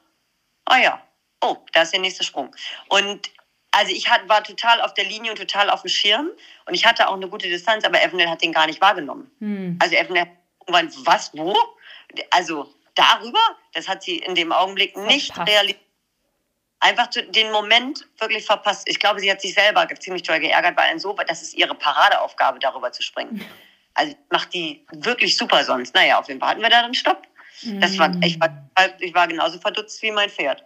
Ah 0.64 0.78
ja, 0.78 1.02
oh, 1.40 1.58
da 1.72 1.82
ist 1.82 1.92
der 1.92 2.00
nächste 2.00 2.24
Sprung. 2.24 2.54
Und 2.88 3.30
also 3.70 3.92
ich 3.92 4.10
hat, 4.10 4.28
war 4.28 4.42
total 4.42 4.80
auf 4.80 4.94
der 4.94 5.04
Linie 5.04 5.30
und 5.30 5.38
total 5.38 5.70
auf 5.70 5.82
dem 5.82 5.88
Schirm 5.88 6.30
und 6.66 6.74
ich 6.74 6.84
hatte 6.84 7.08
auch 7.08 7.14
eine 7.14 7.28
gute 7.28 7.48
Distanz, 7.48 7.84
aber 7.84 8.02
Evanel 8.02 8.28
hat 8.28 8.42
den 8.42 8.52
gar 8.52 8.66
nicht 8.66 8.80
wahrgenommen. 8.80 9.30
Hm. 9.38 9.78
Also 9.80 9.94
irgendwann, 9.94 10.28
was, 11.04 11.30
wo? 11.34 11.56
Also 12.30 12.74
darüber, 12.94 13.40
das 13.74 13.88
hat 13.88 14.02
sie 14.02 14.18
in 14.18 14.34
dem 14.34 14.52
Augenblick 14.52 14.96
nicht 14.96 15.38
realisiert. 15.38 15.78
Einfach 16.80 17.06
den 17.06 17.52
Moment 17.52 18.08
wirklich 18.18 18.44
verpasst. 18.44 18.88
Ich 18.88 18.98
glaube, 18.98 19.20
sie 19.20 19.30
hat 19.30 19.40
sich 19.40 19.54
selber 19.54 19.86
ziemlich 20.00 20.24
toll 20.24 20.40
geärgert, 20.40 20.76
weil 20.76 20.90
ein 20.90 20.98
so, 20.98 21.12
das 21.12 21.40
ist 21.40 21.54
ihre 21.54 21.76
Paradeaufgabe, 21.76 22.58
darüber 22.58 22.90
zu 22.90 23.02
springen. 23.02 23.44
Also 23.94 24.14
macht 24.30 24.54
die 24.54 24.86
wirklich 24.92 25.36
super 25.36 25.64
sonst. 25.64 25.94
Naja, 25.94 26.18
auf 26.18 26.28
jeden 26.28 26.40
Fall 26.40 26.50
hatten 26.50 26.62
wir 26.62 26.70
da 26.70 26.82
dann 26.82 26.94
Stopp. 26.94 27.22
Das 27.64 27.96
war, 27.98 28.12
ich, 28.22 28.40
war, 28.40 28.66
ich 28.98 29.14
war 29.14 29.28
genauso 29.28 29.58
verdutzt 29.58 30.02
wie 30.02 30.10
mein 30.10 30.30
Pferd. 30.30 30.64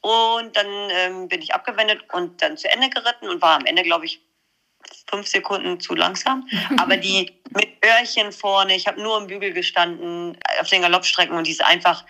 Und 0.00 0.56
dann 0.56 0.66
ähm, 0.90 1.28
bin 1.28 1.40
ich 1.40 1.54
abgewendet 1.54 2.02
und 2.12 2.42
dann 2.42 2.56
zu 2.56 2.68
Ende 2.68 2.90
geritten 2.90 3.28
und 3.28 3.40
war 3.40 3.56
am 3.56 3.66
Ende, 3.66 3.82
glaube 3.82 4.06
ich, 4.06 4.20
fünf 5.08 5.28
Sekunden 5.28 5.78
zu 5.78 5.94
langsam. 5.94 6.48
Aber 6.78 6.96
die 6.96 7.40
mit 7.50 7.68
Öhrchen 7.84 8.32
vorne, 8.32 8.74
ich 8.74 8.86
habe 8.86 9.00
nur 9.00 9.18
im 9.18 9.28
Bügel 9.28 9.52
gestanden 9.52 10.36
auf 10.60 10.68
den 10.68 10.82
Galoppstrecken 10.82 11.36
und 11.36 11.46
die 11.46 11.52
ist 11.52 11.64
einfach 11.64 12.04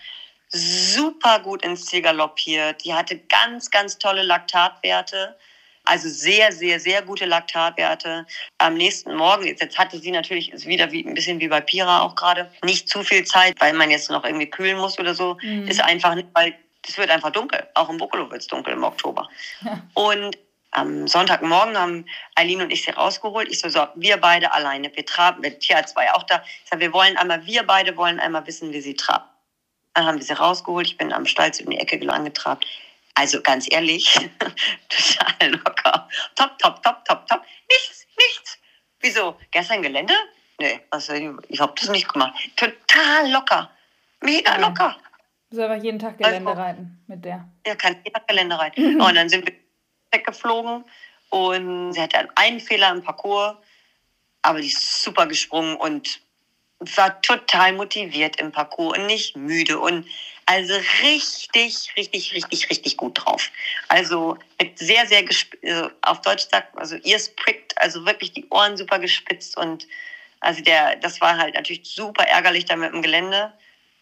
super 0.49 1.39
gut 1.39 1.63
ins 1.63 1.85
Ziel 1.85 2.01
galoppiert. 2.01 2.83
Die 2.83 2.93
hatte 2.93 3.17
ganz, 3.17 3.69
ganz 3.69 3.97
tolle 3.97 4.23
Laktatwerte. 4.23 5.37
Also 5.85 6.07
sehr, 6.07 6.51
sehr, 6.51 6.79
sehr 6.79 7.01
gute 7.01 7.25
Laktatwerte. 7.25 8.25
Am 8.57 8.75
nächsten 8.75 9.15
Morgen, 9.15 9.45
jetzt 9.45 9.77
hatte 9.77 9.99
sie 9.99 10.11
natürlich, 10.11 10.51
ist 10.53 10.65
wieder 10.65 10.91
wie, 10.91 11.05
ein 11.05 11.13
bisschen 11.13 11.39
wie 11.41 11.49
bei 11.49 11.59
Pira 11.59 12.01
auch 12.01 12.15
gerade, 12.15 12.49
nicht 12.63 12.87
zu 12.87 13.03
viel 13.03 13.25
Zeit, 13.25 13.59
weil 13.59 13.73
man 13.73 13.91
jetzt 13.91 14.09
noch 14.09 14.23
irgendwie 14.23 14.49
kühlen 14.49 14.77
muss 14.77 14.97
oder 14.97 15.13
so. 15.13 15.37
Mhm. 15.41 15.67
Ist 15.67 15.83
einfach 15.83 16.15
nicht, 16.15 16.29
weil 16.33 16.55
es 16.87 16.97
wird 16.97 17.09
einfach 17.09 17.31
dunkel. 17.31 17.67
Auch 17.73 17.89
im 17.89 17.97
Bokolo 17.97 18.31
wird 18.31 18.41
es 18.41 18.47
dunkel 18.47 18.73
im 18.73 18.83
Oktober. 18.83 19.29
Ja. 19.61 19.81
Und 19.93 20.37
am 20.71 21.07
Sonntagmorgen 21.07 21.77
haben 21.77 22.05
Eileen 22.35 22.61
und 22.61 22.71
ich 22.71 22.83
sie 22.83 22.91
rausgeholt. 22.91 23.49
Ich 23.49 23.59
so, 23.59 23.69
so, 23.69 23.85
wir 23.95 24.17
beide 24.17 24.53
alleine. 24.53 24.89
Wir 24.95 25.05
traben, 25.05 25.41
der 25.41 25.59
Tierarzt 25.59 25.95
war 25.95 26.05
ja 26.05 26.15
auch 26.15 26.23
da. 26.23 26.43
Ich 26.63 26.69
sag, 26.69 26.79
wir 26.79 26.93
wollen 26.93 27.15
einmal, 27.17 27.45
wir 27.45 27.63
beide 27.63 27.95
wollen 27.95 28.19
einmal 28.19 28.47
wissen, 28.47 28.71
wie 28.73 28.81
sie 28.81 28.95
trabt. 28.95 29.29
Dann 29.93 30.05
haben 30.05 30.17
wir 30.17 30.25
sie 30.25 30.33
rausgeholt. 30.33 30.87
Ich 30.87 30.97
bin 30.97 31.13
am 31.13 31.25
Stall 31.25 31.51
in 31.59 31.69
die 31.69 31.77
Ecke 31.77 31.99
angetrabt. 32.11 32.65
Also 33.15 33.41
ganz 33.41 33.67
ehrlich, 33.71 34.13
total 34.89 35.51
locker. 35.51 36.09
Top, 36.35 36.57
top, 36.57 36.81
top, 36.81 37.05
top, 37.05 37.27
top. 37.27 37.41
Nichts, 37.69 38.07
nichts. 38.17 38.57
Wieso? 38.99 39.37
Gestern 39.51 39.81
Gelände? 39.81 40.13
Nee, 40.59 40.79
also 40.89 41.13
ich 41.13 41.59
habe 41.59 41.73
das 41.75 41.89
nicht 41.89 42.11
gemacht. 42.11 42.33
Total 42.55 43.31
locker. 43.31 43.69
Mega 44.21 44.57
locker. 44.57 44.95
Du 45.49 45.57
soll 45.57 45.65
aber 45.65 45.75
jeden 45.75 45.99
Tag 45.99 46.17
Gelände 46.17 46.49
also, 46.49 46.61
reiten 46.61 47.03
mit 47.07 47.23
der. 47.23 47.47
Ja, 47.67 47.75
kann 47.75 47.95
jeden 48.03 48.13
Tag 48.13 48.27
Gelände 48.27 48.57
reiten. 48.57 49.01
und 49.01 49.15
dann 49.15 49.29
sind 49.29 49.45
wir 49.45 49.53
weggeflogen 50.11 50.85
und 51.29 51.93
sie 51.93 52.01
hatte 52.01 52.29
einen 52.35 52.59
Fehler 52.59 52.91
im 52.91 53.03
Parcours, 53.03 53.55
aber 54.41 54.61
die 54.61 54.67
ist 54.67 55.03
super 55.03 55.27
gesprungen 55.27 55.75
und 55.75 56.21
war 56.95 57.21
total 57.21 57.73
motiviert 57.73 58.39
im 58.39 58.51
Parcours 58.51 58.97
und 58.97 59.05
nicht 59.05 59.35
müde 59.35 59.79
und 59.79 60.07
also 60.45 60.73
richtig, 61.01 61.91
richtig, 61.95 62.33
richtig, 62.33 62.69
richtig 62.69 62.97
gut 62.97 63.23
drauf. 63.23 63.49
Also 63.87 64.37
mit 64.59 64.77
sehr, 64.77 65.05
sehr, 65.07 65.23
also 65.63 65.89
auf 66.01 66.21
Deutsch 66.21 66.47
sagt, 66.49 66.77
also 66.77 66.95
ears 66.97 67.33
pricked, 67.35 67.79
also 67.81 68.05
wirklich 68.05 68.33
die 68.33 68.47
Ohren 68.49 68.77
super 68.77 68.99
gespitzt 68.99 69.57
und 69.57 69.87
also 70.39 70.61
der, 70.61 70.97
das 70.97 71.21
war 71.21 71.37
halt 71.37 71.55
natürlich 71.55 71.83
super 71.85 72.25
ärgerlich 72.25 72.65
da 72.65 72.75
mit 72.75 72.91
dem 72.91 73.01
Gelände. 73.01 73.53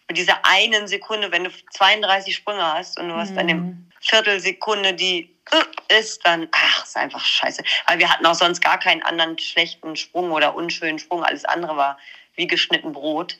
Mit 0.07 0.17
dieser 0.17 0.43
einen 0.43 0.87
Sekunde, 0.87 1.31
wenn 1.31 1.43
du 1.43 1.51
32 1.71 2.35
Sprünge 2.35 2.63
hast 2.63 2.99
und 2.99 3.09
du 3.09 3.15
hast 3.15 3.31
mhm. 3.31 3.35
dann 3.35 3.47
dem 3.47 3.91
Viertelsekunde 4.01 4.93
die 4.93 5.29
äh, 5.51 5.99
ist, 5.99 6.25
dann, 6.25 6.47
ach, 6.51 6.83
ist 6.83 6.97
einfach 6.97 7.23
scheiße. 7.23 7.63
Aber 7.85 7.99
wir 7.99 8.09
hatten 8.09 8.25
auch 8.25 8.33
sonst 8.33 8.61
gar 8.61 8.79
keinen 8.79 9.03
anderen 9.03 9.37
schlechten 9.37 9.95
Sprung 9.95 10.31
oder 10.31 10.55
unschönen 10.55 10.97
Sprung. 10.97 11.23
Alles 11.23 11.45
andere 11.45 11.77
war 11.77 11.97
wie 12.35 12.47
geschnitten 12.47 12.93
Brot, 12.93 13.37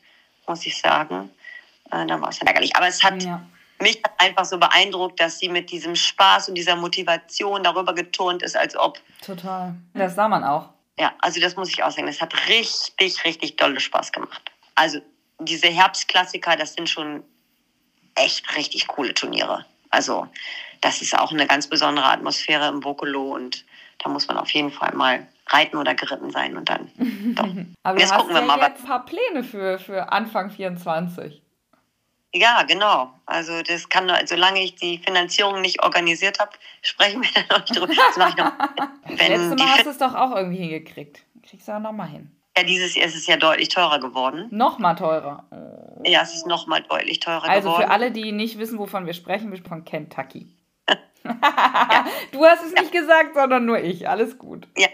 muss 0.47 0.65
ich 0.65 0.77
sagen. 0.77 1.31
Äh, 1.91 2.05
dann 2.05 2.21
war 2.21 2.29
es 2.29 2.41
ärgerlich. 2.41 2.75
Aber 2.75 2.87
es 2.87 3.03
hat 3.03 3.21
ja. 3.23 3.41
mich 3.79 4.01
einfach 4.17 4.45
so 4.45 4.57
beeindruckt, 4.57 5.19
dass 5.19 5.39
sie 5.39 5.49
mit 5.49 5.71
diesem 5.71 5.95
Spaß 5.95 6.49
und 6.49 6.55
dieser 6.55 6.75
Motivation 6.75 7.63
darüber 7.63 7.93
geturnt 7.93 8.43
ist, 8.43 8.55
als 8.55 8.75
ob. 8.75 8.99
Total. 9.25 9.75
Das 9.93 10.15
sah 10.15 10.27
man 10.27 10.43
auch. 10.43 10.69
Ja, 10.99 11.13
also 11.19 11.39
das 11.39 11.55
muss 11.55 11.69
ich 11.69 11.83
auch 11.83 11.91
sagen. 11.91 12.07
Es 12.07 12.21
hat 12.21 12.33
richtig, 12.47 13.23
richtig 13.25 13.57
dolle 13.57 13.79
Spaß 13.79 14.11
gemacht. 14.11 14.51
Also 14.75 14.99
diese 15.39 15.67
Herbstklassiker, 15.67 16.55
das 16.55 16.73
sind 16.73 16.89
schon 16.89 17.23
echt 18.15 18.55
richtig 18.55 18.87
coole 18.87 19.13
Turniere. 19.13 19.65
Also 19.89 20.27
das 20.81 21.01
ist 21.01 21.17
auch 21.17 21.31
eine 21.31 21.47
ganz 21.47 21.67
besondere 21.67 22.05
Atmosphäre 22.05 22.67
im 22.67 22.83
Vocalo 22.83 23.33
und 23.35 23.65
da 23.99 24.09
muss 24.09 24.27
man 24.27 24.37
auf 24.37 24.49
jeden 24.51 24.71
Fall 24.71 24.93
mal 24.93 25.27
reiten 25.47 25.77
oder 25.77 25.93
geritten 25.93 26.31
sein 26.31 26.57
und 26.57 26.69
dann. 26.69 26.91
Doch. 27.35 27.47
Aber 27.83 27.99
jetzt 27.99 28.13
gucken 28.13 28.33
wir 28.33 28.41
ja 28.41 28.47
mal, 28.47 28.59
jetzt 28.59 28.81
ein 28.81 28.87
paar 28.87 29.05
Pläne 29.05 29.43
für, 29.43 29.79
für 29.79 30.11
Anfang 30.11 30.49
24. 30.49 31.41
Ja, 32.33 32.63
genau. 32.63 33.11
Also 33.25 33.61
das 33.61 33.89
kann, 33.89 34.09
solange 34.25 34.63
ich 34.63 34.75
die 34.75 34.99
Finanzierung 34.99 35.61
nicht 35.61 35.83
organisiert 35.83 36.39
habe, 36.39 36.51
sprechen 36.81 37.21
wir 37.21 37.29
da 37.47 37.57
noch 37.57 37.67
nicht 37.67 37.75
drüber. 37.75 37.87
Das 37.87 38.29
ich 38.29 38.35
noch, 38.37 38.53
wenn 39.05 39.17
Letztes 39.17 39.59
Mal 39.59 39.69
hast 39.69 39.85
du 39.85 39.89
es 39.89 39.97
doch 39.97 40.15
auch 40.15 40.35
irgendwie 40.35 40.57
hingekriegt. 40.57 41.23
Kriegst 41.47 41.67
du 41.67 41.73
auch 41.73 41.79
nochmal 41.79 42.07
hin. 42.07 42.31
Ja, 42.57 42.63
dieses 42.63 42.95
Jahr 42.95 43.05
ist 43.05 43.15
es 43.15 43.27
ja 43.27 43.37
deutlich 43.37 43.69
teurer 43.69 43.99
geworden. 43.99 44.47
Nochmal 44.51 44.95
teurer. 44.95 45.45
Oh. 45.51 46.03
Ja, 46.05 46.21
es 46.21 46.33
ist 46.33 46.47
nochmal 46.47 46.81
deutlich 46.83 47.19
teurer 47.19 47.43
also 47.43 47.69
geworden. 47.69 47.83
Also 47.83 47.87
für 47.87 47.89
alle, 47.89 48.11
die 48.11 48.31
nicht 48.31 48.57
wissen, 48.57 48.77
wovon 48.77 49.05
wir 49.05 49.13
sprechen, 49.13 49.51
wir 49.51 49.57
sprechen 49.57 49.69
von 49.69 49.85
Kentucky. 49.85 50.47
ja. 51.23 52.05
Du 52.31 52.45
hast 52.45 52.63
es 52.63 52.73
ja. 52.73 52.81
nicht 52.81 52.91
gesagt, 52.91 53.35
sondern 53.35 53.65
nur 53.65 53.79
ich. 53.79 54.09
Alles 54.09 54.37
gut. 54.37 54.67
Ja, 54.77 54.89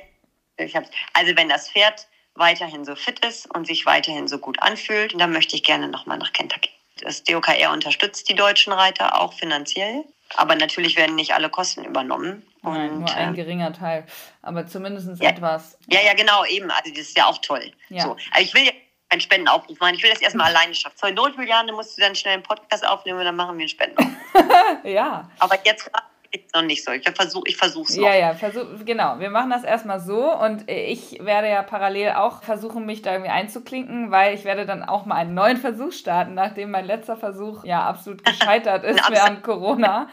ich 0.57 0.75
hab's. 0.75 0.89
Also 1.13 1.35
wenn 1.35 1.49
das 1.49 1.69
Pferd 1.71 2.07
weiterhin 2.35 2.85
so 2.85 2.95
fit 2.95 3.25
ist 3.25 3.53
und 3.53 3.65
sich 3.65 3.85
weiterhin 3.88 4.27
so 4.27 4.38
gut 4.38 4.61
anfühlt, 4.61 5.19
dann 5.19 5.31
möchte 5.31 5.55
ich 5.55 5.63
gerne 5.63 5.88
nochmal 5.88 6.19
nach 6.19 6.33
Kentucky. 6.33 6.69
Das 7.03 7.23
DOKR 7.23 7.71
unterstützt 7.71 8.29
die 8.29 8.35
deutschen 8.35 8.73
Reiter 8.73 9.19
auch 9.21 9.33
finanziell. 9.33 10.03
Aber 10.35 10.55
natürlich 10.55 10.97
werden 10.97 11.15
nicht 11.15 11.33
alle 11.33 11.49
Kosten 11.49 11.85
übernommen. 11.85 12.45
Nein, 12.61 12.91
und, 12.91 12.99
nur 12.99 13.15
ein 13.15 13.33
äh, 13.33 13.35
geringer 13.35 13.71
Teil. 13.71 14.05
Aber 14.41 14.67
zumindest 14.67 15.21
ja, 15.21 15.29
etwas. 15.29 15.77
Ja, 15.87 16.01
ja, 16.01 16.13
genau, 16.13 16.43
eben. 16.45 16.69
Also 16.69 16.89
das 16.89 16.99
ist 16.99 17.17
ja 17.17 17.27
auch 17.27 17.37
toll. 17.37 17.71
Ja. 17.89 18.03
So. 18.03 18.17
Also 18.31 18.41
ich 18.41 18.53
will 18.53 18.65
ja 18.65 18.71
einen 19.09 19.21
Spendenaufruf 19.21 19.79
machen. 19.79 19.95
Ich 19.95 20.03
will 20.03 20.09
das 20.09 20.21
erstmal 20.21 20.47
alleine 20.47 20.75
schaffen. 20.75 20.97
Zur 20.97 21.11
Not, 21.11 21.37
Juliane, 21.37 21.71
musst 21.71 21.97
du 21.97 22.01
dann 22.01 22.15
schnell 22.15 22.33
einen 22.33 22.43
Podcast 22.43 22.85
aufnehmen 22.85 23.19
und 23.19 23.25
dann 23.25 23.37
machen 23.37 23.57
wir 23.57 23.61
einen 23.61 23.69
Spendenaufruf. 23.69 24.83
ja. 24.83 25.29
Aber 25.39 25.57
jetzt 25.65 25.89
ist 26.32 26.53
noch 26.53 26.61
nicht 26.61 26.84
so. 26.84 26.91
Ich 26.91 27.07
versuche 27.09 27.43
ich 27.47 27.57
versuch's 27.57 27.95
noch. 27.95 28.03
Ja, 28.03 28.15
ja, 28.15 28.34
versuch, 28.34 28.65
genau. 28.86 29.19
Wir 29.19 29.30
machen 29.30 29.49
das 29.49 29.63
erstmal 29.63 29.99
so 29.99 30.34
und 30.34 30.69
ich 30.69 31.19
werde 31.23 31.49
ja 31.49 31.63
parallel 31.63 32.11
auch 32.11 32.43
versuchen, 32.43 32.86
mich 32.86 33.01
da 33.01 33.13
irgendwie 33.13 33.32
einzuklinken, 33.32 34.11
weil 34.11 34.34
ich 34.34 34.45
werde 34.45 34.65
dann 34.65 34.84
auch 34.84 35.05
mal 35.05 35.15
einen 35.15 35.34
neuen 35.34 35.57
Versuch 35.57 35.91
starten, 35.91 36.34
nachdem 36.34 36.71
mein 36.71 36.86
letzter 36.86 37.17
Versuch 37.17 37.63
ja 37.63 37.84
absolut 37.84 38.23
gescheitert 38.25 38.84
ist 38.84 39.09
während 39.09 39.43
Corona. 39.43 40.09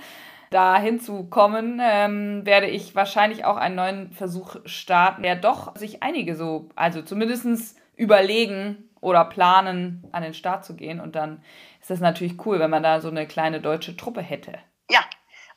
Da 0.51 0.79
hinzukommen, 0.79 1.81
ähm, 1.83 2.47
werde 2.47 2.69
ich 2.69 2.95
wahrscheinlich 2.95 3.45
auch 3.45 3.57
einen 3.57 3.75
neuen 3.75 4.12
Versuch 4.12 4.57
starten, 4.67 5.25
der 5.25 5.35
doch 5.35 5.77
sich 5.77 6.03
einige 6.03 6.37
so, 6.37 6.69
also 6.77 7.03
zumindest 7.03 7.77
überlegen 7.97 8.89
oder 9.01 9.25
planen, 9.25 10.05
an 10.12 10.23
den 10.23 10.35
Start 10.35 10.65
zu 10.65 10.75
gehen. 10.77 11.01
Und 11.01 11.17
dann 11.17 11.43
ist 11.81 11.91
das 11.91 12.01
natürlich 12.01 12.45
cool, 12.47 12.59
wenn 12.59 12.71
man 12.71 12.83
da 12.83 13.01
so 13.01 13.09
eine 13.09 13.27
kleine 13.27 13.61
deutsche 13.61 13.97
Truppe 13.97 14.23
hätte. 14.23 14.53
Ja, 14.91 15.01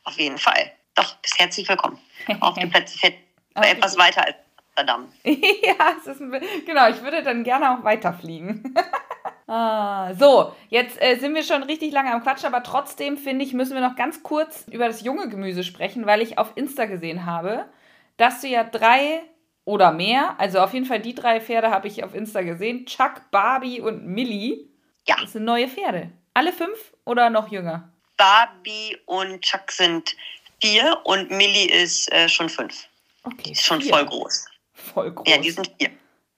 auf 0.08 0.18
jeden 0.18 0.38
Fall. 0.38 0.72
Doch, 0.94 1.16
bist 1.16 1.38
herzlich 1.38 1.68
willkommen. 1.68 1.98
Auf 2.40 2.54
die 2.54 2.66
Plätze 2.66 2.98
fett. 2.98 3.14
etwas 3.54 3.96
weiter 3.98 4.24
als 4.24 4.36
Amsterdam. 4.56 5.12
ja, 5.24 5.96
es 5.98 6.06
ist 6.06 6.20
ein, 6.20 6.30
genau, 6.66 6.88
ich 6.88 7.02
würde 7.02 7.22
dann 7.22 7.44
gerne 7.44 7.72
auch 7.72 7.84
weiterfliegen. 7.84 8.74
ah, 9.46 10.14
so, 10.14 10.54
jetzt 10.70 11.00
äh, 11.00 11.16
sind 11.16 11.34
wir 11.34 11.42
schon 11.42 11.62
richtig 11.62 11.92
lange 11.92 12.12
am 12.12 12.22
Quatsch, 12.22 12.44
aber 12.44 12.62
trotzdem 12.62 13.18
finde 13.18 13.44
ich, 13.44 13.52
müssen 13.52 13.74
wir 13.74 13.86
noch 13.86 13.96
ganz 13.96 14.22
kurz 14.22 14.66
über 14.70 14.86
das 14.86 15.02
junge 15.02 15.28
Gemüse 15.28 15.62
sprechen, 15.62 16.06
weil 16.06 16.22
ich 16.22 16.38
auf 16.38 16.52
Insta 16.56 16.86
gesehen 16.86 17.26
habe, 17.26 17.66
dass 18.16 18.40
du 18.40 18.48
ja 18.48 18.64
drei 18.64 19.20
oder 19.64 19.92
mehr, 19.92 20.40
also 20.40 20.60
auf 20.60 20.72
jeden 20.72 20.86
Fall 20.86 21.00
die 21.00 21.14
drei 21.14 21.40
Pferde 21.42 21.70
habe 21.70 21.86
ich 21.86 22.02
auf 22.02 22.14
Insta 22.14 22.42
gesehen: 22.42 22.86
Chuck, 22.86 23.30
Barbie 23.30 23.82
und 23.82 24.06
Millie. 24.06 24.70
Ja. 25.06 25.16
Das 25.20 25.32
sind 25.34 25.44
neue 25.44 25.68
Pferde. 25.68 26.10
Alle 26.32 26.52
fünf 26.52 26.94
oder 27.04 27.28
noch 27.28 27.48
jünger? 27.48 27.92
Barbie 28.18 28.98
und 29.06 29.40
Chuck 29.40 29.72
sind 29.72 30.14
vier 30.60 31.00
und 31.04 31.30
Millie 31.30 31.70
ist 31.70 32.12
äh, 32.12 32.28
schon 32.28 32.50
fünf. 32.50 32.86
Okay. 33.22 33.52
Ist 33.52 33.64
schon 33.64 33.80
vier. 33.80 33.94
voll 33.94 34.04
groß. 34.04 34.46
Voll 34.74 35.12
groß. 35.12 35.28
Ja, 35.28 35.38
die 35.38 35.50
sind 35.50 35.70
vier. 35.78 35.88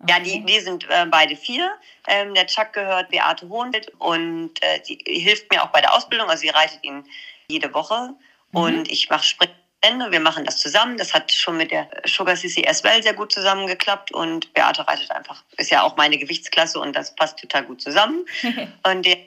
Okay. 0.02 0.12
Ja, 0.12 0.20
die, 0.20 0.44
die 0.44 0.60
sind 0.60 0.88
äh, 0.88 1.06
beide 1.10 1.36
vier. 1.36 1.70
Ähm, 2.06 2.34
der 2.34 2.46
Chuck 2.46 2.72
gehört 2.72 3.10
Beate 3.10 3.48
Hohenfeld 3.48 3.92
und 3.98 4.50
äh, 4.62 4.80
die 4.80 4.98
hilft 5.20 5.50
mir 5.50 5.62
auch 5.62 5.68
bei 5.68 5.80
der 5.80 5.94
Ausbildung. 5.94 6.30
Also 6.30 6.42
sie 6.42 6.48
reitet 6.48 6.82
ihn 6.82 7.04
jede 7.48 7.74
Woche 7.74 8.14
mhm. 8.52 8.60
und 8.60 8.90
ich 8.90 9.10
mache 9.10 9.24
Springende. 9.24 10.10
Wir 10.10 10.20
machen 10.20 10.44
das 10.44 10.58
zusammen. 10.58 10.96
Das 10.96 11.12
hat 11.12 11.30
schon 11.32 11.58
mit 11.58 11.70
der 11.70 11.88
Sugar 12.06 12.36
CC 12.36 12.66
as 12.66 12.82
well 12.82 13.02
sehr 13.02 13.14
gut 13.14 13.32
zusammengeklappt 13.32 14.12
und 14.12 14.52
Beate 14.54 14.86
reitet 14.86 15.10
einfach. 15.10 15.42
Ist 15.58 15.70
ja 15.70 15.82
auch 15.82 15.96
meine 15.96 16.16
Gewichtsklasse 16.16 16.80
und 16.80 16.96
das 16.96 17.14
passt 17.14 17.38
total 17.38 17.64
gut 17.64 17.82
zusammen. 17.82 18.24
und 18.84 19.04
der 19.04 19.18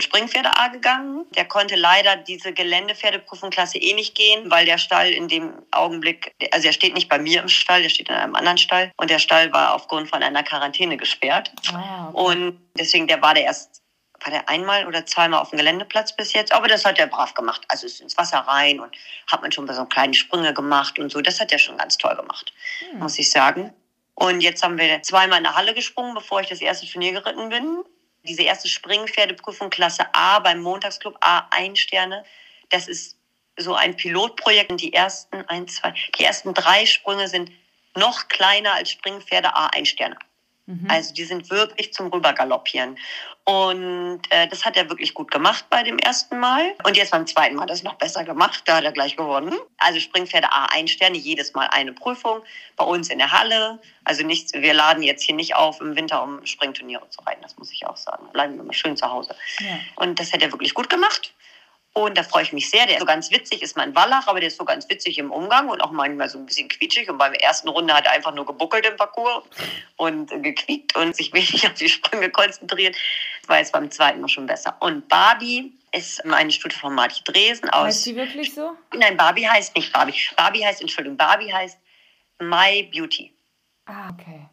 Springpferde 0.00 0.56
A 0.56 0.68
gegangen. 0.68 1.26
Der 1.36 1.44
konnte 1.44 1.76
leider 1.76 2.16
diese 2.16 2.52
Geländepferdeprüfungsklasse 2.52 3.78
eh 3.78 3.94
nicht 3.94 4.14
gehen, 4.14 4.50
weil 4.50 4.66
der 4.66 4.78
Stall 4.78 5.10
in 5.10 5.28
dem 5.28 5.52
Augenblick, 5.70 6.34
also 6.52 6.66
er 6.66 6.72
steht 6.72 6.94
nicht 6.94 7.08
bei 7.08 7.18
mir 7.18 7.40
im 7.42 7.48
Stall, 7.48 7.82
der 7.82 7.88
steht 7.88 8.08
in 8.08 8.14
einem 8.14 8.34
anderen 8.34 8.58
Stall 8.58 8.92
und 8.96 9.10
der 9.10 9.18
Stall 9.18 9.52
war 9.52 9.74
aufgrund 9.74 10.08
von 10.08 10.22
einer 10.22 10.42
Quarantäne 10.42 10.96
gesperrt. 10.96 11.52
Ah, 11.72 12.08
okay. 12.12 12.24
Und 12.24 12.60
deswegen, 12.78 13.06
der 13.06 13.22
war 13.22 13.34
der 13.34 13.44
erst 13.44 13.82
war 14.24 14.32
der 14.32 14.48
einmal 14.48 14.84
oder 14.86 15.06
zweimal 15.06 15.40
auf 15.40 15.50
dem 15.50 15.58
Geländeplatz 15.58 16.16
bis 16.16 16.32
jetzt, 16.32 16.52
aber 16.52 16.66
das 16.66 16.84
hat 16.84 16.98
er 16.98 17.06
brav 17.06 17.34
gemacht. 17.34 17.62
Also 17.68 17.86
ist 17.86 18.00
ins 18.00 18.18
Wasser 18.18 18.38
rein 18.38 18.80
und 18.80 18.92
hat 19.28 19.42
man 19.42 19.52
schon 19.52 19.72
so 19.72 19.84
kleine 19.84 20.14
Sprünge 20.14 20.52
gemacht 20.52 20.98
und 20.98 21.12
so. 21.12 21.20
Das 21.20 21.40
hat 21.40 21.52
er 21.52 21.58
schon 21.60 21.76
ganz 21.76 21.98
toll 21.98 22.16
gemacht, 22.16 22.52
hm. 22.90 22.98
muss 22.98 23.18
ich 23.18 23.30
sagen. 23.30 23.72
Und 24.14 24.40
jetzt 24.40 24.64
haben 24.64 24.76
wir 24.76 25.00
zweimal 25.02 25.38
in 25.38 25.44
der 25.44 25.54
Halle 25.54 25.74
gesprungen, 25.74 26.14
bevor 26.14 26.40
ich 26.40 26.48
das 26.48 26.60
erste 26.60 26.86
Turnier 26.88 27.12
geritten 27.12 27.48
bin 27.48 27.84
diese 28.28 28.42
erste 28.42 28.68
Springpferdeprüfung 28.68 29.70
Klasse 29.70 30.06
A 30.12 30.38
beim 30.38 30.60
Montagsclub 30.60 31.16
A, 31.20 31.48
ein 31.50 31.74
Sterne. 31.76 32.24
Das 32.68 32.86
ist 32.86 33.16
so 33.56 33.74
ein 33.74 33.96
Pilotprojekt. 33.96 34.80
Die 34.80 34.92
ersten 34.92 35.42
ein, 35.48 35.66
zwei, 35.68 35.94
die 36.18 36.24
ersten 36.24 36.54
drei 36.54 36.86
Sprünge 36.86 37.28
sind 37.28 37.50
noch 37.96 38.28
kleiner 38.28 38.74
als 38.74 38.90
Springpferde 38.92 39.54
A, 39.54 39.68
ein 39.68 39.86
Sterne. 39.86 40.16
Mhm. 40.68 40.86
Also 40.90 41.14
die 41.14 41.24
sind 41.24 41.50
wirklich 41.50 41.94
zum 41.94 42.08
Rübergaloppieren. 42.08 42.98
Und 43.44 44.20
äh, 44.28 44.46
das 44.48 44.66
hat 44.66 44.76
er 44.76 44.90
wirklich 44.90 45.14
gut 45.14 45.30
gemacht 45.30 45.64
bei 45.70 45.82
dem 45.82 45.98
ersten 45.98 46.38
Mal. 46.38 46.74
Und 46.84 46.98
jetzt 46.98 47.12
beim 47.12 47.26
zweiten 47.26 47.56
Mal 47.56 47.62
hat 47.62 47.70
er 47.70 47.74
es 47.74 47.82
noch 47.82 47.94
besser 47.94 48.22
gemacht. 48.22 48.64
Da 48.66 48.76
hat 48.76 48.84
er 48.84 48.92
gleich 48.92 49.16
gewonnen. 49.16 49.54
Also 49.78 49.98
Springpferde 49.98 50.48
A1 50.48 50.88
Sterne, 50.88 51.16
jedes 51.16 51.54
Mal 51.54 51.68
eine 51.68 51.94
Prüfung 51.94 52.42
bei 52.76 52.84
uns 52.84 53.08
in 53.08 53.16
der 53.16 53.32
Halle. 53.32 53.80
Also 54.04 54.26
nichts, 54.26 54.52
wir 54.52 54.74
laden 54.74 55.02
jetzt 55.02 55.22
hier 55.22 55.34
nicht 55.34 55.56
auf 55.56 55.80
im 55.80 55.96
Winter, 55.96 56.22
um 56.22 56.44
Springturniere 56.44 57.08
zu 57.08 57.22
reiten. 57.22 57.40
Das 57.40 57.56
muss 57.56 57.72
ich 57.72 57.86
auch 57.86 57.96
sagen. 57.96 58.28
Bleiben 58.32 58.58
wir 58.58 58.64
mal 58.64 58.74
schön 58.74 58.98
zu 58.98 59.10
Hause. 59.10 59.34
Ja. 59.60 59.78
Und 59.96 60.20
das 60.20 60.34
hat 60.34 60.42
er 60.42 60.52
wirklich 60.52 60.74
gut 60.74 60.90
gemacht. 60.90 61.32
Und 61.94 62.16
da 62.16 62.22
freue 62.22 62.44
ich 62.44 62.52
mich 62.52 62.70
sehr. 62.70 62.86
Der 62.86 62.96
ist 62.96 63.00
so 63.00 63.06
ganz 63.06 63.30
witzig, 63.30 63.62
ist 63.62 63.76
mein 63.76 63.94
Wallach, 63.94 64.28
aber 64.28 64.40
der 64.40 64.48
ist 64.48 64.56
so 64.56 64.64
ganz 64.64 64.88
witzig 64.88 65.18
im 65.18 65.32
Umgang 65.32 65.68
und 65.68 65.80
auch 65.80 65.90
manchmal 65.90 66.28
so 66.28 66.38
ein 66.38 66.46
bisschen 66.46 66.68
quietschig. 66.68 67.10
Und 67.10 67.18
beim 67.18 67.32
ersten 67.32 67.68
Runde 67.68 67.92
hat 67.92 68.06
er 68.06 68.12
einfach 68.12 68.32
nur 68.34 68.46
gebuckelt 68.46 68.86
im 68.86 68.96
Parcours 68.96 69.44
und 69.96 70.30
gequiekt 70.42 70.94
und 70.96 71.16
sich 71.16 71.32
wenig 71.32 71.66
auf 71.66 71.74
die 71.74 71.88
Sprünge 71.88 72.30
konzentriert. 72.30 72.94
Das 73.40 73.48
war 73.48 73.58
jetzt 73.58 73.72
beim 73.72 73.90
zweiten 73.90 74.20
Mal 74.20 74.28
schon 74.28 74.46
besser. 74.46 74.76
Und 74.80 75.08
Barbie 75.08 75.72
ist 75.92 76.24
eine 76.24 76.52
Studie 76.52 76.76
von 76.76 76.94
Martin 76.94 77.24
Dresen 77.24 77.68
aus. 77.70 77.86
Heißt 77.86 78.04
sie 78.04 78.16
wirklich 78.16 78.54
so? 78.54 78.76
Nein, 78.94 79.16
Barbie 79.16 79.48
heißt 79.48 79.74
nicht 79.74 79.92
Barbie. 79.92 80.14
Barbie 80.36 80.64
heißt, 80.64 80.80
Entschuldigung, 80.80 81.16
Barbie 81.16 81.52
heißt 81.52 81.78
My 82.38 82.84
Beauty. 82.84 83.34
Ah, 83.86 84.10
okay. 84.10 84.48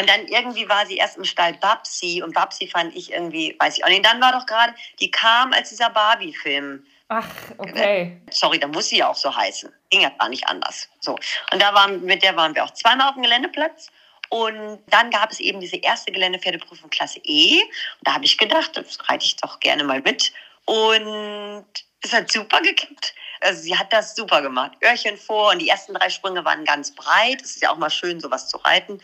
Und 0.00 0.08
dann 0.08 0.26
irgendwie 0.28 0.66
war 0.66 0.86
sie 0.86 0.96
erst 0.96 1.18
im 1.18 1.24
Stall 1.24 1.52
Babsi 1.54 2.22
und 2.22 2.32
Babsi 2.32 2.66
fand 2.66 2.96
ich 2.96 3.12
irgendwie, 3.12 3.54
weiß 3.58 3.76
ich 3.76 3.84
auch 3.84 3.88
nicht. 3.88 4.04
Dann 4.04 4.18
war 4.20 4.32
doch 4.32 4.46
gerade, 4.46 4.74
die 4.98 5.10
kam 5.10 5.52
als 5.52 5.68
dieser 5.68 5.90
Barbie-Film. 5.90 6.82
Ach, 7.08 7.26
okay. 7.58 8.18
Sorry, 8.30 8.58
da 8.58 8.66
muss 8.66 8.88
sie 8.88 8.98
ja 8.98 9.08
auch 9.08 9.16
so 9.16 9.34
heißen. 9.34 9.70
Ging 9.90 10.00
ja 10.00 10.08
gar 10.18 10.30
nicht 10.30 10.48
anders. 10.48 10.88
So. 11.00 11.18
Und 11.52 11.60
da 11.60 11.74
waren, 11.74 12.02
mit 12.02 12.22
der 12.22 12.34
waren 12.34 12.54
wir 12.54 12.64
auch 12.64 12.70
zweimal 12.70 13.08
auf 13.08 13.14
dem 13.14 13.24
Geländeplatz. 13.24 13.90
Und 14.30 14.78
dann 14.86 15.10
gab 15.10 15.30
es 15.32 15.40
eben 15.40 15.60
diese 15.60 15.76
erste 15.76 16.12
Geländepferdeprüfung 16.12 16.88
Klasse 16.88 17.20
E. 17.24 17.60
Und 17.60 17.70
da 18.04 18.14
habe 18.14 18.24
ich 18.24 18.38
gedacht, 18.38 18.78
das 18.78 18.98
reite 19.10 19.26
ich 19.26 19.36
doch 19.36 19.60
gerne 19.60 19.84
mal 19.84 20.00
mit. 20.00 20.32
Und 20.64 21.66
es 22.00 22.12
hat 22.14 22.32
super 22.32 22.62
gekippt. 22.62 23.14
Also 23.42 23.60
sie 23.60 23.76
hat 23.76 23.92
das 23.92 24.14
super 24.14 24.40
gemacht. 24.40 24.72
Öhrchen 24.82 25.18
vor 25.18 25.50
und 25.50 25.58
die 25.58 25.68
ersten 25.68 25.92
drei 25.92 26.08
Sprünge 26.08 26.42
waren 26.46 26.64
ganz 26.64 26.94
breit. 26.94 27.42
Es 27.42 27.56
ist 27.56 27.62
ja 27.62 27.70
auch 27.70 27.76
mal 27.76 27.90
schön, 27.90 28.18
sowas 28.18 28.48
zu 28.48 28.56
reiten 28.58 28.98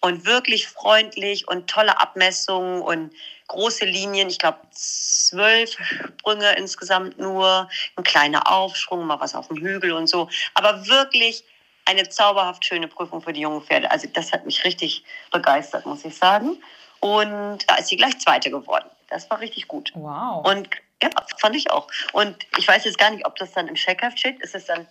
und 0.00 0.26
wirklich 0.26 0.68
freundlich 0.68 1.48
und 1.48 1.68
tolle 1.68 2.00
Abmessungen 2.00 2.82
und 2.82 3.12
große 3.48 3.84
Linien. 3.84 4.28
Ich 4.28 4.38
glaube, 4.38 4.58
zwölf 4.70 5.72
Sprünge 5.72 6.52
insgesamt 6.56 7.18
nur, 7.18 7.68
ein 7.96 8.04
kleiner 8.04 8.50
Aufschwung, 8.50 9.06
mal 9.06 9.20
was 9.20 9.34
auf 9.34 9.48
dem 9.48 9.56
Hügel 9.56 9.92
und 9.92 10.06
so. 10.06 10.28
Aber 10.54 10.86
wirklich 10.86 11.44
eine 11.84 12.08
zauberhaft 12.08 12.64
schöne 12.64 12.88
Prüfung 12.88 13.22
für 13.22 13.32
die 13.32 13.40
jungen 13.40 13.62
Pferde. 13.62 13.90
Also 13.90 14.08
das 14.12 14.32
hat 14.32 14.44
mich 14.44 14.64
richtig 14.64 15.04
begeistert, 15.30 15.86
muss 15.86 16.04
ich 16.04 16.16
sagen. 16.16 16.62
Und 17.00 17.58
da 17.68 17.76
ist 17.76 17.88
sie 17.88 17.96
gleich 17.96 18.18
Zweite 18.18 18.50
geworden. 18.50 18.86
Das 19.08 19.30
war 19.30 19.40
richtig 19.40 19.68
gut. 19.68 19.92
Wow. 19.94 20.44
Und 20.46 20.68
ja, 21.02 21.10
fand 21.38 21.54
ich 21.54 21.70
auch. 21.70 21.86
Und 22.12 22.36
ich 22.58 22.66
weiß 22.66 22.84
jetzt 22.84 22.98
gar 22.98 23.10
nicht, 23.10 23.26
ob 23.26 23.36
das 23.36 23.52
dann 23.52 23.68
im 23.68 23.74
Checkheft 23.74 24.18
steht. 24.18 24.40
Ist 24.40 24.54
es 24.54 24.64
dann, 24.64 24.88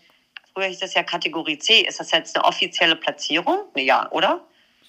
früher 0.53 0.67
hieß 0.67 0.79
das 0.79 0.93
ja 0.93 1.03
Kategorie 1.03 1.57
C. 1.57 1.81
Ist 1.81 1.99
das 1.99 2.11
jetzt 2.11 2.35
eine 2.35 2.45
offizielle 2.45 2.95
Platzierung? 2.95 3.65
Ja, 3.75 4.09
oder? 4.11 4.41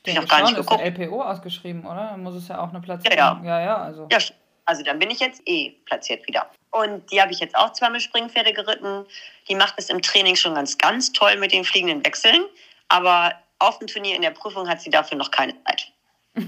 Ich 0.07 0.15
noch 0.15 0.29
gar 0.29 0.43
nicht 0.43 0.57
geguckt. 0.57 0.81
Ist 0.81 0.99
LPO 0.99 1.23
ausgeschrieben, 1.23 1.85
oder? 1.85 2.11
Dann 2.11 2.23
muss 2.23 2.35
es 2.35 2.49
ja 2.49 2.61
auch 2.61 2.71
eine 2.71 2.81
Platzierung. 2.81 3.19
Ja, 3.19 3.43
ja. 3.45 3.61
ja, 3.61 3.61
ja 3.61 3.77
also. 3.77 4.09
ja, 4.11 4.19
also 4.65 4.83
dann 4.83 4.99
bin 4.99 5.11
ich 5.11 5.21
jetzt 5.21 5.43
eh 5.47 5.71
platziert 5.87 6.27
wieder. 6.27 6.51
Und 6.71 7.11
die 7.11 7.21
habe 7.23 7.33
ich 7.33 7.39
jetzt 7.39 7.57
auch 7.57 7.73
zweimal 7.73 8.01
Springpferde 8.01 8.53
geritten. 8.53 9.07
Die 9.49 9.55
macht 9.55 9.75
es 9.79 9.89
im 9.89 10.03
Training 10.03 10.37
schon 10.37 10.55
ganz, 10.55 10.77
ganz 10.77 11.13
toll 11.13 11.37
mit 11.37 11.53
den 11.53 11.65
fliegenden 11.65 12.05
Wechseln. 12.05 12.45
Aber 12.89 13.33
auf 13.59 13.79
dem 13.79 13.89
Turnier 13.89 14.17
in 14.17 14.23
der 14.23 14.31
Prüfung 14.31 14.69
hat 14.69 14.81
sie 14.81 14.91
dafür 14.91 15.17
noch 15.17 15.31
keine 15.31 15.55
Zeit. 15.65 15.93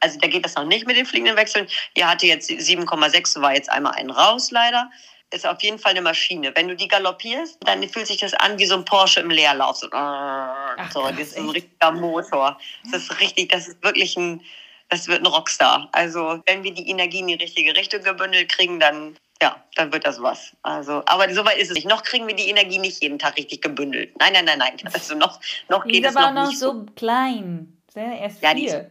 also 0.00 0.18
da 0.18 0.28
geht 0.28 0.44
das 0.44 0.56
noch 0.56 0.64
nicht 0.64 0.86
mit 0.86 0.96
den 0.96 1.06
fliegenden 1.06 1.36
Wechseln. 1.36 1.68
Die 1.96 2.04
hatte 2.04 2.26
jetzt 2.26 2.50
7,6, 2.50 3.40
war 3.40 3.54
jetzt 3.54 3.70
einmal 3.70 3.92
einen 3.92 4.10
raus 4.10 4.50
leider 4.50 4.90
ist 5.32 5.46
auf 5.46 5.62
jeden 5.62 5.78
Fall 5.78 5.92
eine 5.92 6.02
Maschine. 6.02 6.52
Wenn 6.54 6.68
du 6.68 6.76
die 6.76 6.88
galoppierst, 6.88 7.58
dann 7.64 7.88
fühlt 7.88 8.06
sich 8.06 8.18
das 8.18 8.34
an 8.34 8.58
wie 8.58 8.66
so 8.66 8.74
ein 8.74 8.84
Porsche 8.84 9.20
im 9.20 9.30
Leerlauf. 9.30 9.76
So, 9.76 9.88
Ach, 9.92 10.90
so 10.92 11.08
das 11.08 11.18
ist 11.18 11.38
ein 11.38 11.48
richtiger 11.48 11.92
Motor. 11.92 12.58
Das 12.90 13.02
ist 13.02 13.20
richtig, 13.20 13.50
das 13.50 13.68
ist 13.68 13.82
wirklich 13.82 14.16
ein, 14.16 14.42
das 14.88 15.06
wird 15.08 15.22
ein 15.22 15.26
Rockstar. 15.26 15.88
Also 15.92 16.42
wenn 16.46 16.64
wir 16.64 16.74
die 16.74 16.88
Energie 16.88 17.20
in 17.20 17.28
die 17.28 17.34
richtige 17.34 17.76
Richtung 17.76 18.02
gebündelt 18.02 18.50
kriegen, 18.50 18.80
dann 18.80 19.16
ja, 19.42 19.62
dann 19.74 19.92
wird 19.92 20.06
das 20.06 20.20
was. 20.20 20.54
Also, 20.62 21.02
aber 21.06 21.32
soweit 21.32 21.56
ist 21.56 21.70
es 21.70 21.74
nicht. 21.74 21.88
Noch 21.88 22.02
kriegen 22.02 22.26
wir 22.26 22.36
die 22.36 22.50
Energie 22.50 22.78
nicht 22.78 23.02
jeden 23.02 23.18
Tag 23.18 23.38
richtig 23.38 23.62
gebündelt. 23.62 24.14
Nein, 24.18 24.34
nein, 24.34 24.44
nein, 24.44 24.58
nein. 24.58 24.78
Also 24.92 25.14
noch, 25.14 25.40
noch 25.68 25.86
geht 25.86 26.04
es 26.04 26.14
noch, 26.14 26.32
noch 26.32 26.48
nicht 26.48 26.58
so 26.58 26.84
klein. 26.94 27.80
Erst 27.94 28.42
ja, 28.42 28.50
vier. 28.50 28.54
Die 28.54 28.66
ist, 28.66 28.86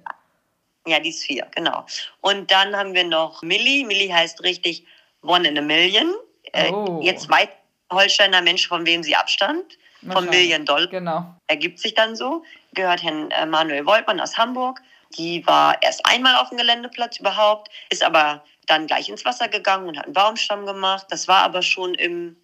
ja, 0.87 0.99
die 0.99 1.09
ist 1.09 1.23
vier, 1.23 1.47
genau. 1.55 1.85
Und 2.21 2.49
dann 2.49 2.75
haben 2.75 2.95
wir 2.95 3.03
noch 3.03 3.43
Millie. 3.43 3.85
Millie 3.85 4.11
heißt 4.11 4.41
richtig 4.41 4.85
One 5.21 5.47
in 5.47 5.57
a 5.57 5.61
Million. 5.61 6.15
Äh, 6.54 6.72
oh. 6.72 7.00
Jetzt 7.02 7.30
weiß 7.30 7.50
Holsteiner 7.91 8.41
Mensch, 8.41 8.68
von 8.68 8.86
wem 8.86 9.04
sie 9.04 9.16
abstand. 9.16 9.78
Von 10.08 10.30
Million 10.30 10.66
Dollar. 10.66 10.88
Genau. 10.88 11.36
Ergibt 11.47 11.80
sich 11.80 11.93
dann 11.93 12.16
so. 12.16 12.43
Gehört 12.74 13.04
Herrn 13.04 13.32
äh, 13.32 13.45
Manuel 13.45 13.86
Woltmann 13.86 14.22
aus 14.22 14.38
Hamburg. 14.38 14.82
Die 15.18 15.45
war 15.45 15.82
erst 15.82 16.06
einmal 16.06 16.36
auf 16.36 16.50
dem 16.50 16.58
Geländeplatz 16.58 17.20
überhaupt, 17.20 17.70
ist 17.89 18.04
aber 18.04 18.43
dann 18.68 18.86
gleich 18.86 19.10
ins 19.10 19.26
Wasser 19.26 19.47
gegangen 19.47 19.88
und 19.88 19.97
hat 19.97 20.06
einen 20.06 20.14
Baumstamm 20.14 20.66
gemacht. 20.66 21.08
Das 21.10 21.28
war 21.28 21.43
aber 21.43 21.64
schon 21.64 21.95
im 21.95 22.38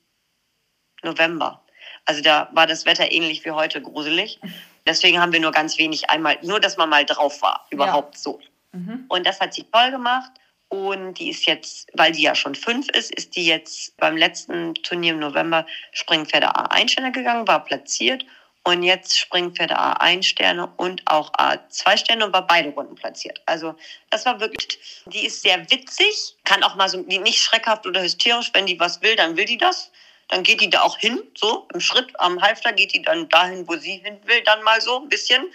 November. 1.03 1.61
Also 2.05 2.21
da 2.21 2.49
war 2.53 2.67
das 2.67 2.85
Wetter 2.85 3.11
ähnlich 3.11 3.45
wie 3.45 3.51
heute 3.51 3.81
gruselig. 3.81 4.39
Deswegen 4.87 5.19
haben 5.19 5.31
wir 5.31 5.39
nur 5.39 5.51
ganz 5.51 5.77
wenig 5.77 6.09
einmal, 6.09 6.37
nur 6.41 6.59
dass 6.59 6.77
man 6.77 6.89
mal 6.89 7.05
drauf 7.05 7.41
war, 7.41 7.65
überhaupt 7.69 8.15
ja. 8.15 8.21
so. 8.21 8.39
Mhm. 8.71 9.05
Und 9.07 9.25
das 9.25 9.39
hat 9.39 9.53
sie 9.53 9.63
toll 9.63 9.91
gemacht. 9.91 10.31
Und 10.69 11.15
die 11.15 11.29
ist 11.29 11.45
jetzt, 11.45 11.87
weil 11.93 12.11
die 12.11 12.23
ja 12.23 12.35
schon 12.35 12.55
fünf 12.55 12.89
ist, 12.89 13.13
ist 13.13 13.35
die 13.35 13.45
jetzt 13.45 13.95
beim 13.97 14.17
letzten 14.17 14.73
Turnier 14.75 15.13
im 15.13 15.19
November 15.19 15.65
Springpferde 15.91 16.55
A1 16.55 16.89
Sterne 16.89 17.11
gegangen, 17.11 17.47
war 17.47 17.63
platziert. 17.63 18.25
Und 18.63 18.81
jetzt 18.81 19.15
Springpferde 19.15 19.77
A1 19.77 20.23
Sterne 20.23 20.67
und 20.77 21.03
auch 21.05 21.31
A2 21.33 21.97
Sterne 21.97 22.25
und 22.25 22.33
war 22.33 22.47
beide 22.47 22.69
Runden 22.69 22.95
platziert. 22.95 23.39
Also 23.45 23.75
das 24.09 24.25
war 24.25 24.39
wirklich, 24.39 24.79
die 25.05 25.27
ist 25.27 25.43
sehr 25.43 25.69
witzig, 25.69 26.35
kann 26.45 26.63
auch 26.63 26.75
mal 26.75 26.89
so, 26.89 26.97
nicht 26.97 27.39
schreckhaft 27.39 27.85
oder 27.85 28.01
hysterisch, 28.01 28.49
wenn 28.53 28.65
die 28.65 28.79
was 28.79 29.03
will, 29.03 29.15
dann 29.15 29.37
will 29.37 29.45
die 29.45 29.59
das. 29.59 29.91
Dann 30.29 30.41
geht 30.41 30.61
die 30.61 30.69
da 30.71 30.81
auch 30.81 30.97
hin, 30.97 31.21
so 31.35 31.67
im 31.71 31.79
Schritt 31.79 32.19
am 32.19 32.41
Halfter 32.41 32.73
geht 32.73 32.95
die 32.95 33.03
dann 33.03 33.29
dahin, 33.29 33.67
wo 33.67 33.75
sie 33.75 33.97
hin 33.97 34.17
will, 34.23 34.41
dann 34.43 34.63
mal 34.63 34.81
so 34.81 34.99
ein 34.99 35.09
bisschen. 35.09 35.45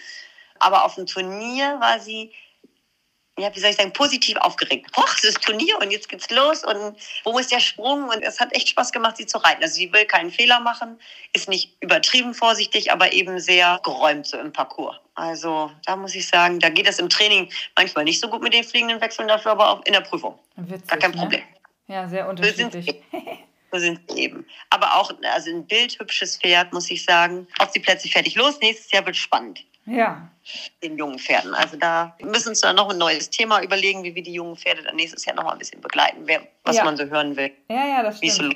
Aber 0.60 0.84
auf 0.84 0.94
dem 0.94 1.06
Turnier 1.06 1.80
war 1.80 1.98
sie 1.98 2.30
ja, 3.40 3.54
wie 3.54 3.60
soll 3.60 3.70
ich 3.70 3.76
sagen, 3.76 3.92
positiv 3.92 4.36
aufgeregt. 4.38 4.90
Hoch, 4.96 5.08
es 5.16 5.24
ist 5.24 5.42
Turnier 5.42 5.78
und 5.80 5.90
jetzt 5.90 6.08
geht's 6.08 6.30
los 6.30 6.64
und 6.64 6.96
wo 7.24 7.38
ist 7.38 7.52
der 7.52 7.60
Sprung? 7.60 8.08
Und 8.08 8.22
es 8.22 8.40
hat 8.40 8.54
echt 8.54 8.68
Spaß 8.68 8.92
gemacht, 8.92 9.16
sie 9.16 9.26
zu 9.26 9.38
reiten. 9.38 9.62
Also 9.62 9.74
sie 9.74 9.92
will 9.92 10.04
keinen 10.04 10.30
Fehler 10.30 10.60
machen, 10.60 10.98
ist 11.32 11.48
nicht 11.48 11.76
übertrieben 11.80 12.34
vorsichtig, 12.34 12.92
aber 12.92 13.12
eben 13.12 13.38
sehr 13.40 13.80
geräumt 13.82 14.26
so 14.26 14.38
im 14.38 14.52
Parcours. 14.52 14.96
Also 15.14 15.70
da 15.84 15.96
muss 15.96 16.14
ich 16.14 16.26
sagen, 16.26 16.60
da 16.60 16.68
geht 16.68 16.88
es 16.88 16.98
im 16.98 17.08
Training 17.08 17.50
manchmal 17.76 18.04
nicht 18.04 18.20
so 18.20 18.28
gut 18.28 18.42
mit 18.42 18.54
den 18.54 18.64
fliegenden 18.64 19.00
Wechseln, 19.00 19.28
dafür 19.28 19.52
aber 19.52 19.70
auch 19.70 19.84
in 19.84 19.92
der 19.92 20.00
Prüfung. 20.00 20.38
Witzig, 20.56 20.88
Gar 20.88 20.98
kein 20.98 21.10
ne? 21.10 21.16
Problem. 21.16 21.40
Ne? 21.40 21.94
Ja, 21.94 22.08
sehr 22.08 22.28
unterschiedlich. 22.28 22.84
So 22.84 23.18
sind, 23.18 23.38
so 23.72 23.78
sind 23.78 24.00
sie 24.08 24.20
eben. 24.20 24.46
Aber 24.70 24.96
auch 24.96 25.12
also 25.32 25.50
ein 25.50 25.66
bildhübsches 25.66 26.36
Pferd, 26.38 26.72
muss 26.72 26.90
ich 26.90 27.04
sagen. 27.04 27.46
Auf 27.58 27.72
die 27.72 27.80
Plätze 27.80 28.08
fertig 28.08 28.36
los. 28.36 28.60
Nächstes 28.60 28.90
Jahr 28.92 29.04
wird 29.04 29.16
spannend. 29.16 29.64
Ja. 29.90 30.28
Den 30.82 30.96
jungen 30.96 31.18
Pferden. 31.18 31.54
Also 31.54 31.76
da 31.76 32.16
müssen 32.22 32.46
wir 32.46 32.50
uns 32.50 32.60
dann 32.60 32.76
noch 32.76 32.90
ein 32.90 32.98
neues 32.98 33.30
Thema 33.30 33.62
überlegen, 33.62 34.02
wie 34.04 34.14
wir 34.14 34.22
die 34.22 34.32
jungen 34.32 34.56
Pferde 34.56 34.82
dann 34.82 34.96
nächstes 34.96 35.24
Jahr 35.24 35.36
noch 35.36 35.44
mal 35.44 35.52
ein 35.52 35.58
bisschen 35.58 35.80
begleiten, 35.80 36.26
was 36.64 36.76
ja. 36.76 36.84
man 36.84 36.96
so 36.96 37.04
hören 37.04 37.36
will. 37.36 37.52
Ja, 37.68 37.86
ja, 37.86 38.02
das 38.02 38.18
stimmt. 38.18 38.32
So 38.32 38.50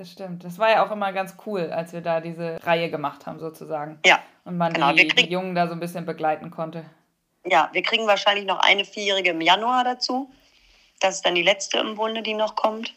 das 0.00 0.12
stimmt. 0.12 0.44
Das 0.44 0.58
war 0.58 0.70
ja 0.70 0.84
auch 0.86 0.90
immer 0.90 1.12
ganz 1.12 1.34
cool, 1.44 1.70
als 1.70 1.92
wir 1.92 2.00
da 2.00 2.20
diese 2.20 2.58
Reihe 2.64 2.90
gemacht 2.90 3.26
haben, 3.26 3.38
sozusagen. 3.38 3.98
Ja. 4.06 4.20
Und 4.44 4.56
man 4.56 4.72
genau. 4.72 4.92
die, 4.92 5.06
die 5.08 5.30
Jungen 5.30 5.54
da 5.54 5.66
so 5.66 5.74
ein 5.74 5.80
bisschen 5.80 6.06
begleiten 6.06 6.50
konnte. 6.50 6.84
Ja, 7.44 7.68
wir 7.72 7.82
kriegen 7.82 8.06
wahrscheinlich 8.06 8.46
noch 8.46 8.60
eine 8.60 8.84
Vierjährige 8.84 9.30
im 9.30 9.40
Januar 9.42 9.84
dazu. 9.84 10.30
Das 11.00 11.16
ist 11.16 11.26
dann 11.26 11.34
die 11.34 11.42
letzte 11.42 11.78
im 11.78 11.96
Bunde, 11.96 12.22
die 12.22 12.34
noch 12.34 12.56
kommt. 12.56 12.94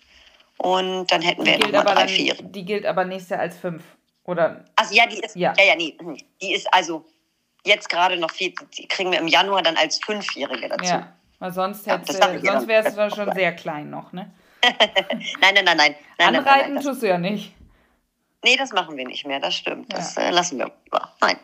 Und 0.58 1.12
dann 1.12 1.22
hätten 1.22 1.46
wir 1.46 1.58
noch 1.58 1.84
mal 1.84 1.96
drei, 1.96 2.08
vier. 2.08 2.36
Die 2.36 2.64
gilt 2.64 2.86
aber 2.86 3.04
nächstes 3.06 3.32
Jahr 3.32 3.40
als 3.42 3.58
fünf, 3.58 3.84
oder? 4.24 4.64
Also 4.76 4.96
ja, 4.96 5.06
die 5.06 5.20
ist, 5.20 5.36
ja, 5.36 5.54
ja, 5.58 5.66
ja 5.66 5.76
nee, 5.76 5.98
die 6.42 6.54
ist 6.54 6.74
also 6.74 7.06
jetzt 7.66 7.90
gerade 7.90 8.18
noch 8.18 8.32
viel, 8.32 8.54
die 8.78 8.88
kriegen 8.88 9.12
wir 9.12 9.20
im 9.20 9.28
Januar 9.28 9.62
dann 9.62 9.78
als 9.78 10.00
Fünfjährige 10.04 10.70
dazu. 10.70 10.86
Ja, 10.86 11.14
weil 11.40 11.52
sonst, 11.52 11.86
ja, 11.86 12.02
sonst 12.04 12.68
wäre 12.68 12.88
es 12.88 12.96
dann 12.96 13.12
schon 13.12 13.32
sehr 13.34 13.54
klein 13.54 13.90
noch, 13.90 14.12
ne? 14.14 14.32
nein, 15.42 15.54
nein, 15.56 15.66
nein, 15.66 15.78
nein. 15.78 15.96
nein 16.18 16.36
Anreiten 16.36 16.46
nein, 16.46 16.74
nein, 16.76 16.84
tust 16.84 17.02
du 17.02 17.08
ja 17.08 17.18
nicht. 17.18 17.54
Nee, 18.44 18.58
das 18.58 18.72
machen 18.72 18.98
wir 18.98 19.06
nicht 19.06 19.26
mehr, 19.26 19.40
das 19.40 19.56
stimmt. 19.56 19.92
Das 19.92 20.16
ja. 20.16 20.24
äh, 20.24 20.30
lassen 20.32 20.60
wir. 20.60 20.72
Nein. 21.22 21.38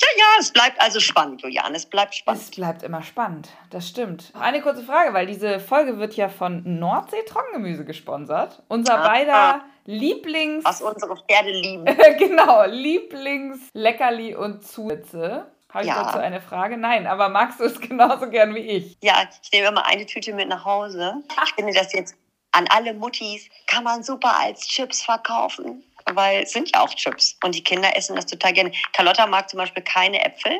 Ja, 0.00 0.08
ja, 0.16 0.24
es 0.40 0.52
bleibt 0.52 0.80
also 0.80 1.00
spannend, 1.00 1.42
Julian. 1.42 1.74
Es 1.74 1.86
bleibt 1.86 2.14
spannend. 2.14 2.42
Es 2.42 2.50
bleibt 2.50 2.82
immer 2.82 3.02
spannend, 3.02 3.48
das 3.70 3.88
stimmt. 3.88 4.32
Eine 4.38 4.60
kurze 4.62 4.82
Frage, 4.82 5.12
weil 5.14 5.26
diese 5.26 5.60
Folge 5.60 5.98
wird 5.98 6.14
ja 6.14 6.28
von 6.28 6.62
Nordsee 6.78 7.22
Trockengemüse 7.26 7.84
gesponsert. 7.84 8.62
Unser 8.68 9.00
ah, 9.00 9.08
beider 9.08 9.34
ah. 9.34 9.64
Lieblings... 9.84 10.64
Was 10.64 10.82
unsere 10.82 11.16
Pferde 11.16 11.50
lieben. 11.50 11.84
genau, 12.18 12.64
Lieblings-Leckerli 12.66 14.34
und 14.34 14.66
Zusätze 14.66 15.46
Habe 15.72 15.84
ich 15.84 15.90
Ja. 15.90 16.04
dazu 16.04 16.18
eine 16.18 16.40
Frage? 16.40 16.76
Nein, 16.76 17.06
aber 17.06 17.28
magst 17.28 17.60
du 17.60 17.64
es 17.64 17.80
genauso 17.88 18.28
gern 18.28 18.54
wie 18.54 18.60
ich? 18.60 18.96
Ja, 19.02 19.28
ich 19.42 19.52
nehme 19.52 19.68
immer 19.68 19.86
eine 19.86 20.06
Tüte 20.06 20.32
mit 20.34 20.48
nach 20.48 20.64
Hause. 20.64 21.22
Ich 21.44 21.54
finde 21.54 21.72
das 21.72 21.92
jetzt 21.92 22.16
an 22.52 22.66
alle 22.70 22.94
Muttis, 22.94 23.48
kann 23.66 23.84
man 23.84 24.02
super 24.02 24.38
als 24.40 24.66
Chips 24.66 25.02
verkaufen. 25.02 25.84
Weil 26.12 26.42
es 26.42 26.52
sind 26.52 26.70
ja 26.74 26.82
auch 26.82 26.94
Chips. 26.94 27.36
Und 27.42 27.54
die 27.54 27.64
Kinder 27.64 27.96
essen 27.96 28.16
das 28.16 28.26
total 28.26 28.52
gerne. 28.52 28.72
Carlotta 28.92 29.26
mag 29.26 29.48
zum 29.50 29.58
Beispiel 29.58 29.82
keine 29.82 30.24
Äpfel. 30.24 30.52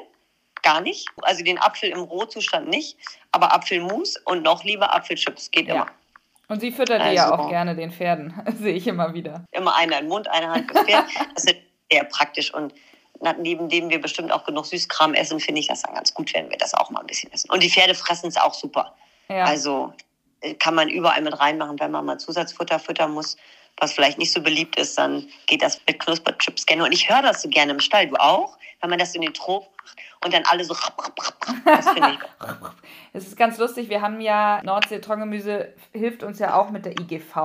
Gar 0.63 0.81
nicht. 0.81 1.09
Also 1.23 1.45
den 1.45 1.59
Apfel 1.59 1.91
im 1.91 2.01
Rohzustand 2.01 2.69
nicht. 2.69 2.97
Aber 3.31 3.53
Apfelmus 3.55 4.17
und 4.25 4.43
noch 4.43 4.65
lieber 4.65 4.95
Apfelchips. 4.95 5.51
Geht 5.51 5.69
immer. 5.69 5.87
Und 6.49 6.61
sie 6.61 6.73
füttert 6.73 7.03
die 7.03 7.15
ja 7.15 7.31
Also. 7.31 7.45
auch 7.45 7.49
gerne 7.49 7.75
den 7.75 7.91
Pferden. 7.93 8.35
Sehe 8.61 8.75
ich 8.75 8.87
immer 8.87 9.15
wieder. 9.15 9.45
Immer 9.53 9.75
einer 9.77 9.99
in 9.99 10.05
den 10.05 10.09
Mund, 10.09 10.29
eine 10.29 10.49
Hand 10.49 10.69
gefährt. 10.69 11.07
Das 11.35 11.45
ist 11.45 11.57
sehr 11.91 12.05
praktisch. 12.05 12.53
Und 12.53 12.75
neben 13.39 13.69
dem 13.69 13.91
wir 13.91 14.01
bestimmt 14.01 14.33
auch 14.33 14.45
genug 14.45 14.67
Süßkram 14.67 15.15
essen, 15.15 15.41
finde 15.41 15.61
ich 15.61 15.69
das 15.69 15.83
dann 15.83 15.95
ganz 15.95 16.13
gut, 16.13 16.33
wenn 16.35 16.51
wir 16.51 16.59
das 16.59 16.75
auch 16.75 16.91
mal 16.91 17.01
ein 17.01 17.07
bisschen 17.07 17.33
essen. 17.33 17.51
Und 17.51 17.63
die 17.63 17.71
Pferde 17.71 17.95
fressen 17.95 18.29
es 18.29 18.37
auch 18.37 18.55
super. 18.55 18.95
Ja. 19.29 19.45
Also 19.45 19.93
äh, 20.41 20.55
kann 20.55 20.75
man 20.75 20.89
überall 20.89 21.23
mit 21.23 21.39
reinmachen, 21.39 21.79
wenn 21.81 21.91
man 21.91 22.05
mal 22.05 22.19
Zusatzfutter 22.19 22.79
füttern 22.79 23.13
muss, 23.13 23.37
was 23.79 23.93
vielleicht 23.93 24.19
nicht 24.19 24.33
so 24.33 24.43
beliebt 24.43 24.79
ist, 24.79 24.97
dann 24.99 25.27
geht 25.47 25.63
das 25.63 25.81
mit 25.87 25.99
Knusperchips 25.99 26.67
gerne. 26.67 26.85
Und 26.85 26.93
ich 26.93 27.11
höre 27.11 27.23
das 27.23 27.43
so 27.43 27.49
gerne 27.49 27.73
im 27.73 27.81
Stall. 27.81 28.09
Du 28.09 28.17
auch? 28.17 28.57
Wenn 28.81 28.91
man 28.91 28.99
das 28.99 29.15
in 29.15 29.23
den 29.23 29.35
Trop 29.35 29.69
macht 29.87 29.97
und 30.25 30.35
dann 30.35 30.43
alle 30.47 30.65
so. 30.65 30.75
Das 31.65 31.89
finde 31.89 32.11
ich. 32.11 32.19
Es 33.13 33.27
ist 33.27 33.37
ganz 33.37 33.59
lustig, 33.59 33.89
wir 33.89 34.03
haben 34.03 34.21
ja 34.21 34.61
Nordsee-Trockengemüse 34.63 35.73
hilft 35.93 36.23
uns 36.23 36.39
ja 36.39 36.55
auch 36.55 36.71
mit 36.71 36.85
der 36.85 36.93
IGV. 36.93 37.37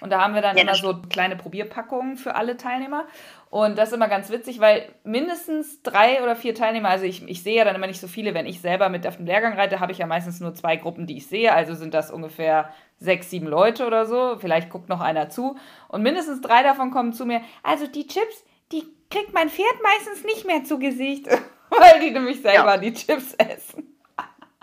Und 0.00 0.10
da 0.10 0.20
haben 0.20 0.34
wir 0.34 0.42
dann 0.42 0.56
Ja, 0.56 0.62
immer 0.62 0.74
so 0.74 0.94
kleine 1.10 1.36
Probierpackungen 1.36 2.16
für 2.16 2.34
alle 2.34 2.56
Teilnehmer. 2.56 3.06
Und 3.50 3.76
das 3.76 3.88
ist 3.88 3.94
immer 3.94 4.08
ganz 4.08 4.30
witzig, 4.30 4.60
weil 4.60 4.88
mindestens 5.02 5.82
drei 5.82 6.22
oder 6.22 6.36
vier 6.36 6.54
Teilnehmer, 6.54 6.88
also 6.88 7.04
ich, 7.04 7.26
ich 7.28 7.42
sehe 7.42 7.56
ja 7.56 7.64
dann 7.64 7.74
immer 7.74 7.88
nicht 7.88 8.00
so 8.00 8.06
viele, 8.06 8.34
wenn 8.34 8.46
ich 8.46 8.60
selber 8.60 8.88
mit 8.88 9.06
auf 9.06 9.16
dem 9.16 9.26
Lehrgang 9.26 9.54
reite, 9.54 9.80
habe 9.80 9.92
ich 9.92 9.98
ja 9.98 10.06
meistens 10.06 10.40
nur 10.40 10.54
zwei 10.54 10.76
Gruppen, 10.76 11.06
die 11.06 11.16
ich 11.16 11.26
sehe. 11.26 11.52
Also 11.52 11.74
sind 11.74 11.92
das 11.92 12.10
ungefähr 12.10 12.70
sechs, 13.00 13.30
sieben 13.30 13.46
Leute 13.48 13.86
oder 13.86 14.06
so. 14.06 14.36
Vielleicht 14.38 14.70
guckt 14.70 14.88
noch 14.88 15.00
einer 15.00 15.28
zu. 15.30 15.56
Und 15.88 16.02
mindestens 16.02 16.40
drei 16.40 16.62
davon 16.62 16.90
kommen 16.92 17.12
zu 17.12 17.26
mir. 17.26 17.40
Also 17.62 17.86
die 17.88 18.06
Chips, 18.06 18.44
die 18.70 18.84
kriegt 19.10 19.32
mein 19.34 19.48
Pferd 19.48 19.74
meistens 19.82 20.22
nicht 20.24 20.46
mehr 20.46 20.62
zu 20.62 20.78
Gesicht, 20.78 21.26
weil 21.70 22.00
die 22.00 22.10
nämlich 22.12 22.40
selber 22.42 22.74
Ja. 22.74 22.76
die 22.78 22.92
Chips 22.94 23.34
essen. 23.34 23.86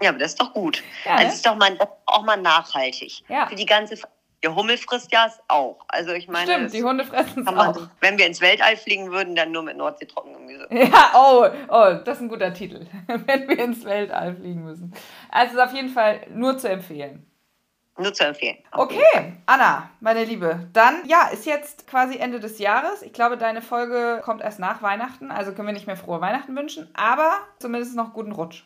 Ja, 0.01 0.09
aber 0.09 0.19
das 0.19 0.33
ist 0.33 0.41
doch 0.41 0.53
gut. 0.53 0.83
Ja, 1.05 1.15
ne? 1.17 1.23
das 1.25 1.35
ist 1.35 1.45
doch 1.45 1.55
mal, 1.55 1.75
auch 2.05 2.23
mal 2.23 2.37
nachhaltig. 2.39 3.23
Ja. 3.27 3.47
Für 3.47 3.55
die 3.55 3.65
ganze. 3.65 3.97
Fa- 3.97 4.07
Der 4.43 4.55
Hummel 4.55 4.77
frisst 4.77 5.11
ja 5.11 5.25
es 5.25 5.39
auch. 5.47 5.79
Also 5.87 6.11
ich 6.13 6.27
meine, 6.27 6.51
Stimmt, 6.53 6.71
die 6.73 6.83
Hunde 6.83 7.03
fressen 7.03 7.39
es 7.39 7.45
man, 7.45 7.57
auch. 7.57 7.89
wenn 7.99 8.19
wir 8.19 8.27
ins 8.27 8.39
Weltall 8.39 8.77
fliegen 8.77 9.11
würden, 9.11 9.35
dann 9.35 9.51
nur 9.51 9.63
mit 9.63 9.75
Nordsee-Trockengemüse. 9.75 10.67
Ja, 10.69 11.11
oh, 11.15 11.47
oh, 11.69 11.93
das 12.05 12.17
ist 12.17 12.21
ein 12.21 12.29
guter 12.29 12.53
Titel, 12.53 12.85
wenn 13.07 13.47
wir 13.47 13.57
ins 13.57 13.83
Weltall 13.85 14.35
fliegen 14.35 14.63
müssen. 14.65 14.93
Also 15.31 15.55
ist 15.57 15.59
auf 15.63 15.73
jeden 15.73 15.89
Fall 15.89 16.21
nur 16.29 16.57
zu 16.59 16.69
empfehlen. 16.69 17.25
Nur 17.97 18.13
zu 18.13 18.23
empfehlen. 18.25 18.57
Okay, 18.71 19.33
Anna, 19.47 19.89
meine 20.01 20.23
Liebe, 20.23 20.67
dann, 20.73 21.03
ja, 21.07 21.29
ist 21.29 21.45
jetzt 21.45 21.87
quasi 21.87 22.17
Ende 22.17 22.39
des 22.39 22.59
Jahres. 22.59 23.01
Ich 23.01 23.11
glaube, 23.13 23.37
deine 23.37 23.61
Folge 23.61 24.21
kommt 24.23 24.41
erst 24.41 24.59
nach 24.59 24.81
Weihnachten, 24.83 25.31
also 25.31 25.53
können 25.53 25.67
wir 25.67 25.73
nicht 25.73 25.87
mehr 25.87 25.97
frohe 25.97 26.21
Weihnachten 26.21 26.55
wünschen, 26.55 26.89
aber 26.95 27.31
zumindest 27.59 27.95
noch 27.95 28.13
guten 28.13 28.31
Rutsch. 28.31 28.63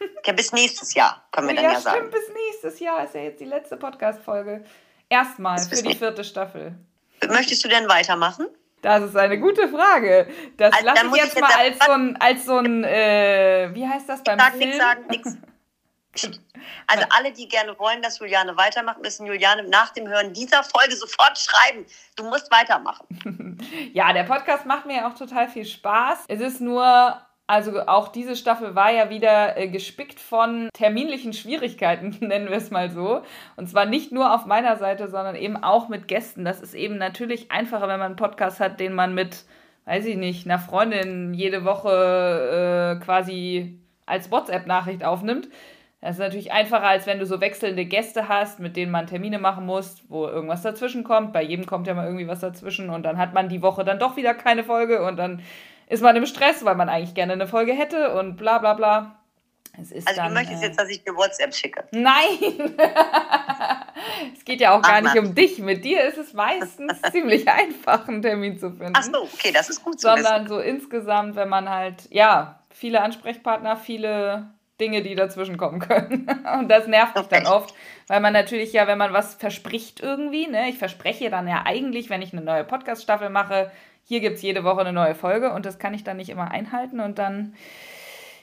Ja, 0.26 0.32
bis 0.32 0.52
nächstes 0.52 0.94
Jahr, 0.94 1.24
können 1.32 1.48
wir 1.48 1.54
dann 1.56 1.64
ja, 1.64 1.72
ja, 1.72 1.80
sagen. 1.80 1.96
stimmt, 1.98 2.12
bis 2.12 2.28
nächstes 2.34 2.78
Jahr 2.80 3.02
ist 3.04 3.14
ja 3.14 3.22
jetzt 3.22 3.40
die 3.40 3.44
letzte 3.46 3.76
Podcast-Folge. 3.76 4.64
Erstmal 5.08 5.58
für 5.58 5.82
die 5.82 5.94
vierte 5.94 6.22
Staffel. 6.22 6.74
Möchtest 7.28 7.64
du 7.64 7.68
denn 7.68 7.88
weitermachen? 7.88 8.46
Das 8.82 9.02
ist 9.02 9.16
eine 9.16 9.40
gute 9.40 9.66
Frage. 9.68 10.28
Das 10.56 10.72
Also, 10.72 10.86
lasse 10.86 11.06
ich 11.06 11.14
jetzt 11.16 11.34
ich 11.34 11.40
mal 11.40 11.50
ja- 11.50 11.56
als 11.58 11.78
so 11.84 11.90
ein, 11.92 12.16
als 12.20 12.44
so 12.44 12.58
ein 12.58 12.84
äh, 12.84 13.70
wie 13.72 13.88
heißt 13.88 14.08
das 14.08 14.22
beim 14.22 14.38
Sag 14.38 14.50
Film? 14.52 14.60
nichts 14.60 14.76
sagen, 14.78 15.04
nichts. 15.08 15.36
Also 16.86 17.04
alle, 17.10 17.32
die 17.32 17.48
gerne 17.48 17.78
wollen, 17.78 18.02
dass 18.02 18.18
Juliane 18.18 18.56
weitermacht, 18.56 19.00
müssen 19.02 19.26
Juliane 19.26 19.64
nach 19.68 19.90
dem 19.90 20.08
Hören 20.08 20.32
dieser 20.32 20.62
Folge 20.62 20.96
sofort 20.96 21.38
schreiben. 21.38 21.86
Du 22.16 22.24
musst 22.24 22.50
weitermachen. 22.50 23.06
Ja, 23.92 24.12
der 24.12 24.24
Podcast 24.24 24.66
macht 24.66 24.86
mir 24.86 25.06
auch 25.06 25.14
total 25.14 25.48
viel 25.48 25.64
Spaß. 25.64 26.24
Es 26.28 26.40
ist 26.40 26.60
nur, 26.60 27.20
also 27.46 27.80
auch 27.86 28.08
diese 28.08 28.36
Staffel 28.36 28.74
war 28.74 28.90
ja 28.90 29.10
wieder 29.10 29.56
äh, 29.56 29.68
gespickt 29.68 30.20
von 30.20 30.68
terminlichen 30.72 31.32
Schwierigkeiten, 31.32 32.16
nennen 32.20 32.48
wir 32.50 32.56
es 32.56 32.70
mal 32.70 32.90
so. 32.90 33.22
Und 33.56 33.68
zwar 33.68 33.86
nicht 33.86 34.12
nur 34.12 34.34
auf 34.34 34.46
meiner 34.46 34.76
Seite, 34.76 35.08
sondern 35.08 35.34
eben 35.34 35.56
auch 35.62 35.88
mit 35.88 36.08
Gästen. 36.08 36.44
Das 36.44 36.60
ist 36.60 36.74
eben 36.74 36.98
natürlich 36.98 37.50
einfacher, 37.50 37.88
wenn 37.88 37.98
man 37.98 38.06
einen 38.06 38.16
Podcast 38.16 38.60
hat, 38.60 38.80
den 38.80 38.92
man 38.92 39.14
mit, 39.14 39.44
weiß 39.86 40.06
ich 40.06 40.16
nicht, 40.16 40.46
einer 40.46 40.58
Freundin 40.58 41.34
jede 41.34 41.64
Woche 41.64 42.96
äh, 43.00 43.04
quasi 43.04 43.80
als 44.06 44.30
WhatsApp-Nachricht 44.30 45.04
aufnimmt. 45.04 45.48
Das 46.00 46.10
ist 46.12 46.18
natürlich 46.20 46.52
einfacher, 46.52 46.84
als 46.86 47.06
wenn 47.06 47.18
du 47.18 47.26
so 47.26 47.40
wechselnde 47.40 47.84
Gäste 47.84 48.28
hast, 48.28 48.60
mit 48.60 48.76
denen 48.76 48.92
man 48.92 49.08
Termine 49.08 49.38
machen 49.40 49.66
muss, 49.66 50.04
wo 50.08 50.26
irgendwas 50.28 50.62
dazwischen 50.62 51.02
kommt. 51.02 51.32
Bei 51.32 51.42
jedem 51.42 51.66
kommt 51.66 51.88
ja 51.88 51.94
mal 51.94 52.06
irgendwie 52.06 52.28
was 52.28 52.38
dazwischen 52.40 52.88
und 52.90 53.02
dann 53.02 53.18
hat 53.18 53.34
man 53.34 53.48
die 53.48 53.62
Woche 53.62 53.84
dann 53.84 53.98
doch 53.98 54.16
wieder 54.16 54.34
keine 54.34 54.62
Folge 54.62 55.02
und 55.04 55.16
dann 55.16 55.42
ist 55.88 56.02
man 56.02 56.14
im 56.14 56.26
Stress, 56.26 56.64
weil 56.64 56.76
man 56.76 56.88
eigentlich 56.88 57.14
gerne 57.14 57.32
eine 57.32 57.48
Folge 57.48 57.72
hätte 57.72 58.14
und 58.14 58.36
bla 58.36 58.58
bla 58.58 58.74
bla. 58.74 59.16
Es 59.80 59.92
ist 59.92 60.08
Also 60.08 60.20
dann, 60.20 60.28
du 60.30 60.34
möchtest 60.34 60.62
äh, 60.62 60.66
jetzt, 60.66 60.78
dass 60.80 60.88
ich 60.88 61.02
dir 61.02 61.14
WhatsApp 61.16 61.54
schicke. 61.54 61.84
Nein! 61.92 62.74
es 64.36 64.44
geht 64.44 64.60
ja 64.60 64.76
auch 64.76 64.82
gar 64.82 64.96
Ach, 64.96 65.00
nicht 65.02 65.14
Mann. 65.14 65.26
um 65.26 65.34
dich. 65.34 65.58
Mit 65.58 65.84
dir 65.84 66.02
ist 66.04 66.18
es 66.18 66.32
meistens 66.32 67.00
ziemlich 67.12 67.48
einfach, 67.48 68.06
einen 68.08 68.22
Termin 68.22 68.58
zu 68.58 68.70
finden 68.70 68.94
Ach 68.96 69.02
so, 69.02 69.22
okay, 69.22 69.52
das 69.52 69.68
ist 69.70 69.84
gut 69.84 70.00
zu 70.00 70.08
wissen. 70.08 70.24
sondern 70.24 70.48
so 70.48 70.58
insgesamt, 70.58 71.36
wenn 71.36 71.48
man 71.48 71.68
halt, 71.68 72.08
ja, 72.10 72.60
viele 72.70 73.00
Ansprechpartner, 73.02 73.76
viele 73.76 74.48
Dinge, 74.80 75.02
die 75.02 75.14
dazwischen 75.14 75.56
kommen 75.56 75.80
können. 75.80 76.28
Und 76.58 76.68
das 76.68 76.86
nervt 76.86 77.16
mich 77.16 77.26
dann 77.26 77.46
oft, 77.46 77.74
weil 78.06 78.20
man 78.20 78.32
natürlich 78.32 78.72
ja, 78.72 78.86
wenn 78.86 78.98
man 78.98 79.12
was 79.12 79.34
verspricht 79.34 80.00
irgendwie, 80.00 80.46
ne, 80.46 80.68
ich 80.68 80.78
verspreche 80.78 81.30
dann 81.30 81.48
ja 81.48 81.62
eigentlich, 81.64 82.10
wenn 82.10 82.22
ich 82.22 82.32
eine 82.32 82.42
neue 82.42 82.64
Podcast-Staffel 82.64 83.30
mache, 83.30 83.70
hier 84.04 84.20
gibt 84.20 84.36
es 84.36 84.42
jede 84.42 84.64
Woche 84.64 84.80
eine 84.80 84.92
neue 84.92 85.14
Folge 85.14 85.52
und 85.52 85.66
das 85.66 85.78
kann 85.78 85.92
ich 85.94 86.04
dann 86.04 86.16
nicht 86.16 86.30
immer 86.30 86.50
einhalten 86.50 87.00
und 87.00 87.18
dann, 87.18 87.54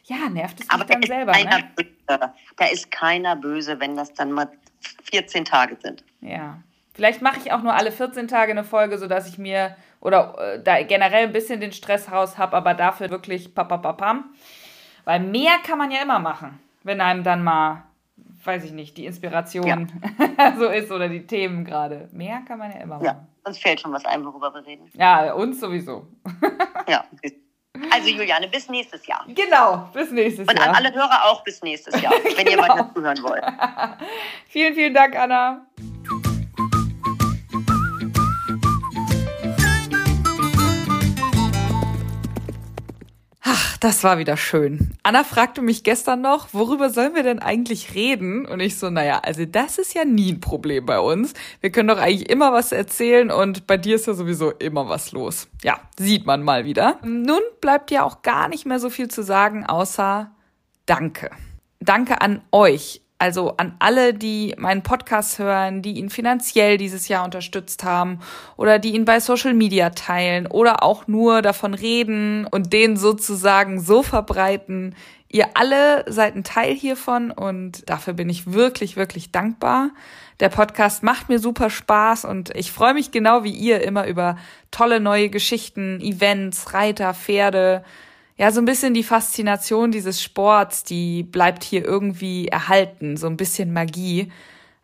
ja, 0.04 0.30
nervt 0.30 0.60
es 0.60 0.68
mich 0.68 0.72
Aber 0.72 0.86
da 0.86 0.94
dann 0.94 1.02
ist, 1.02 1.10
selber. 1.10 1.32
Ne? 1.32 1.70
böse. 1.76 2.34
da 2.58 2.66
ist 2.66 2.92
keiner 2.92 3.36
böse, 3.36 3.80
wenn 3.80 3.96
das 3.96 4.14
dann 4.14 4.32
mal 4.32 4.50
14 5.12 5.46
Tage 5.46 5.78
sind. 5.82 6.04
Ja. 6.22 6.60
Vielleicht 6.94 7.22
mache 7.22 7.40
ich 7.44 7.52
auch 7.52 7.62
nur 7.62 7.74
alle 7.74 7.92
14 7.92 8.28
Tage 8.28 8.52
eine 8.52 8.64
Folge, 8.64 8.98
sodass 8.98 9.28
ich 9.28 9.38
mir 9.38 9.76
oder 10.00 10.36
äh, 10.38 10.64
da 10.64 10.82
generell 10.84 11.24
ein 11.24 11.34
bisschen 11.34 11.60
den 11.60 11.72
Stress 11.72 12.12
raus 12.12 12.38
habe, 12.38 12.56
aber 12.56 12.74
dafür 12.74 13.10
wirklich 13.10 13.56
papapapam. 13.56 14.36
Weil 15.06 15.20
mehr 15.22 15.54
kann 15.66 15.78
man 15.78 15.92
ja 15.92 16.02
immer 16.02 16.20
machen, 16.20 16.60
wenn 16.84 17.00
einem 17.00 17.24
dann 17.24 17.44
mal, 17.44 17.84
weiß 18.44 18.64
ich 18.66 18.72
nicht, 18.72 18.98
die 18.98 19.06
Inspiration 19.06 19.92
so 20.58 20.66
ist 20.68 20.92
oder 20.92 21.08
die 21.08 21.26
Themen 21.28 21.64
gerade. 21.64 22.10
Mehr 22.12 22.42
kann 22.48 22.60
man 22.60 22.72
ja 22.72 22.80
immer 22.80 23.02
Ja, 23.04 23.14
machen. 23.14 23.28
uns 23.46 23.58
fällt 23.60 23.80
schon 23.82 23.94
was 23.94 24.04
ein, 24.06 24.26
worüber 24.26 24.54
wir 24.54 24.66
reden. 24.66 24.90
Ja, 24.94 25.34
uns 25.34 25.60
sowieso. 25.60 26.08
Ja. 26.88 27.04
Also 27.92 28.10
Juliane, 28.10 28.48
bis 28.48 28.70
nächstes 28.70 29.06
Jahr. 29.08 29.26
Genau, 29.28 29.90
bis 29.92 30.10
nächstes 30.12 30.48
Und 30.48 30.58
an 30.58 30.68
Jahr. 30.68 30.76
alle 30.78 30.94
Hörer 30.94 31.26
auch 31.26 31.44
bis 31.44 31.62
nächstes 31.62 32.00
Jahr, 32.02 32.14
wenn 32.38 32.46
ihr 32.48 32.56
Genau. 32.56 32.62
weiter 32.64 32.92
zuhören 32.94 33.22
wollt. 33.24 33.44
Vielen, 34.48 34.74
vielen 34.76 34.94
Dank, 34.94 35.16
Anna. 35.18 35.66
Das 43.86 44.04
war 44.04 44.18
wieder 44.18 44.36
schön. 44.36 44.98
Anna 45.04 45.24
fragte 45.24 45.62
mich 45.62 45.84
gestern 45.84 46.22
noch, 46.22 46.56
worüber 46.56 46.90
sollen 46.90 47.14
wir 47.14 47.22
denn 47.22 47.38
eigentlich 47.38 47.94
reden? 47.94 48.48
Und 48.48 48.60
ich 48.60 48.80
so, 48.80 48.90
naja, 48.90 49.22
also 49.24 49.46
das 49.46 49.78
ist 49.78 49.94
ja 49.94 50.06
nie 50.06 50.32
ein 50.32 50.40
Problem 50.40 50.88
bei 50.88 51.00
uns. 51.00 51.36
Wir 51.62 51.70
können 51.70 51.90
doch 51.90 52.00
eigentlich 52.00 52.28
immer 52.32 52.52
was 52.52 52.72
erzählen 52.72 53.30
und 53.30 53.68
bei 53.68 53.78
dir 53.78 53.98
ist 53.98 54.08
ja 54.08 54.16
sowieso 54.16 54.50
immer 54.50 54.90
was 54.90 55.12
los. 55.12 55.48
Ja, 55.62 55.80
sieht 56.00 56.26
man 56.26 56.42
mal 56.42 56.66
wieder. 56.66 56.98
Nun 57.04 57.42
bleibt 57.62 57.92
ja 57.92 58.02
auch 58.02 58.24
gar 58.24 58.48
nicht 58.48 58.66
mehr 58.66 58.80
so 58.80 58.90
viel 58.90 59.08
zu 59.08 59.22
sagen, 59.22 59.68
außer 59.68 60.32
Danke. 60.88 61.30
Danke 61.80 62.22
an 62.22 62.42
euch, 62.52 63.02
also 63.18 63.56
an 63.58 63.76
alle, 63.80 64.14
die 64.14 64.54
meinen 64.58 64.84
Podcast 64.84 65.40
hören, 65.40 65.82
die 65.82 65.94
ihn 65.94 66.10
finanziell 66.10 66.78
dieses 66.78 67.08
Jahr 67.08 67.24
unterstützt 67.24 67.84
haben 67.84 68.20
oder 68.58 68.78
die 68.78 68.94
ihn 68.94 69.06
bei 69.06 69.20
Social 69.20 69.54
Media 69.54 69.92
teilen 69.92 70.48
oder 70.48 70.84
auch 70.84 71.08
nur 71.08 71.42
davon 71.42 71.74
reden 71.74 72.46
und 72.46 72.74
den 72.74 72.98
sozusagen 72.98 73.80
so 73.80 74.04
verbreiten. 74.04 74.96
Ihr 75.30 75.48
alle 75.56 76.06
seid 76.08 76.36
ein 76.36 76.44
Teil 76.44 76.74
hiervon 76.76 77.32
und 77.32 77.90
dafür 77.90 78.14
bin 78.14 78.30
ich 78.30 78.52
wirklich, 78.52 78.96
wirklich 78.96 79.32
dankbar. 79.32 79.92
Der 80.42 80.50
Podcast 80.50 81.02
macht 81.02 81.30
mir 81.30 81.40
super 81.40 81.70
Spaß 81.70 82.26
und 82.26 82.54
ich 82.56 82.72
freue 82.72 82.94
mich 82.94 83.12
genau 83.12 83.44
wie 83.44 83.52
ihr 83.52 83.82
immer 83.82 84.08
über 84.08 84.38
tolle 84.72 85.00
neue 85.00 85.30
Geschichten, 85.30 86.02
Events, 86.02 86.74
Reiter, 86.74 87.14
Pferde, 87.14 87.84
ja, 88.38 88.52
so 88.52 88.60
ein 88.60 88.66
bisschen 88.66 88.94
die 88.94 89.04
Faszination 89.04 89.92
dieses 89.92 90.22
Sports, 90.22 90.84
die 90.84 91.24
bleibt 91.24 91.64
hier 91.64 91.86
irgendwie 91.86 92.48
erhalten, 92.48 93.18
so 93.18 93.28
ein 93.28 93.38
bisschen 93.38 93.72
Magie. 93.74 94.32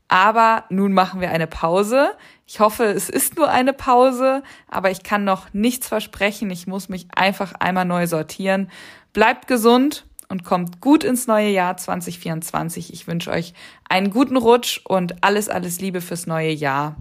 Aber 0.07 0.65
nun 0.69 0.91
machen 0.91 1.21
wir 1.21 1.31
eine 1.31 1.47
Pause. 1.47 2.11
Ich 2.45 2.59
hoffe, 2.59 2.83
es 2.83 3.09
ist 3.09 3.37
nur 3.37 3.49
eine 3.49 3.71
Pause, 3.71 4.43
aber 4.67 4.91
ich 4.91 5.03
kann 5.03 5.23
noch 5.23 5.53
nichts 5.53 5.87
versprechen. 5.87 6.49
Ich 6.49 6.67
muss 6.67 6.89
mich 6.89 7.07
einfach 7.15 7.53
einmal 7.53 7.85
neu 7.85 8.07
sortieren, 8.07 8.69
Bleibt 9.13 9.47
gesund 9.47 10.05
und 10.29 10.45
kommt 10.45 10.79
gut 10.79 11.03
ins 11.03 11.27
neue 11.27 11.49
Jahr 11.49 11.75
2024. 11.75 12.93
Ich 12.93 13.07
wünsche 13.07 13.29
euch 13.29 13.53
einen 13.89 14.09
guten 14.09 14.37
Rutsch 14.37 14.79
und 14.85 15.21
alles, 15.21 15.49
alles 15.49 15.81
Liebe 15.81 15.99
fürs 15.99 16.27
neue 16.27 16.51
Jahr. 16.51 16.95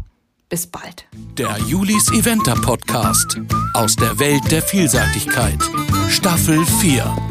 Bis 0.51 0.67
bald. 0.67 1.07
Der 1.39 1.57
Julis 1.69 2.11
Eventer 2.11 2.57
Podcast 2.57 3.41
aus 3.73 3.95
der 3.95 4.19
Welt 4.19 4.51
der 4.51 4.61
Vielseitigkeit. 4.61 5.61
Staffel 6.09 6.67
4. 6.67 7.30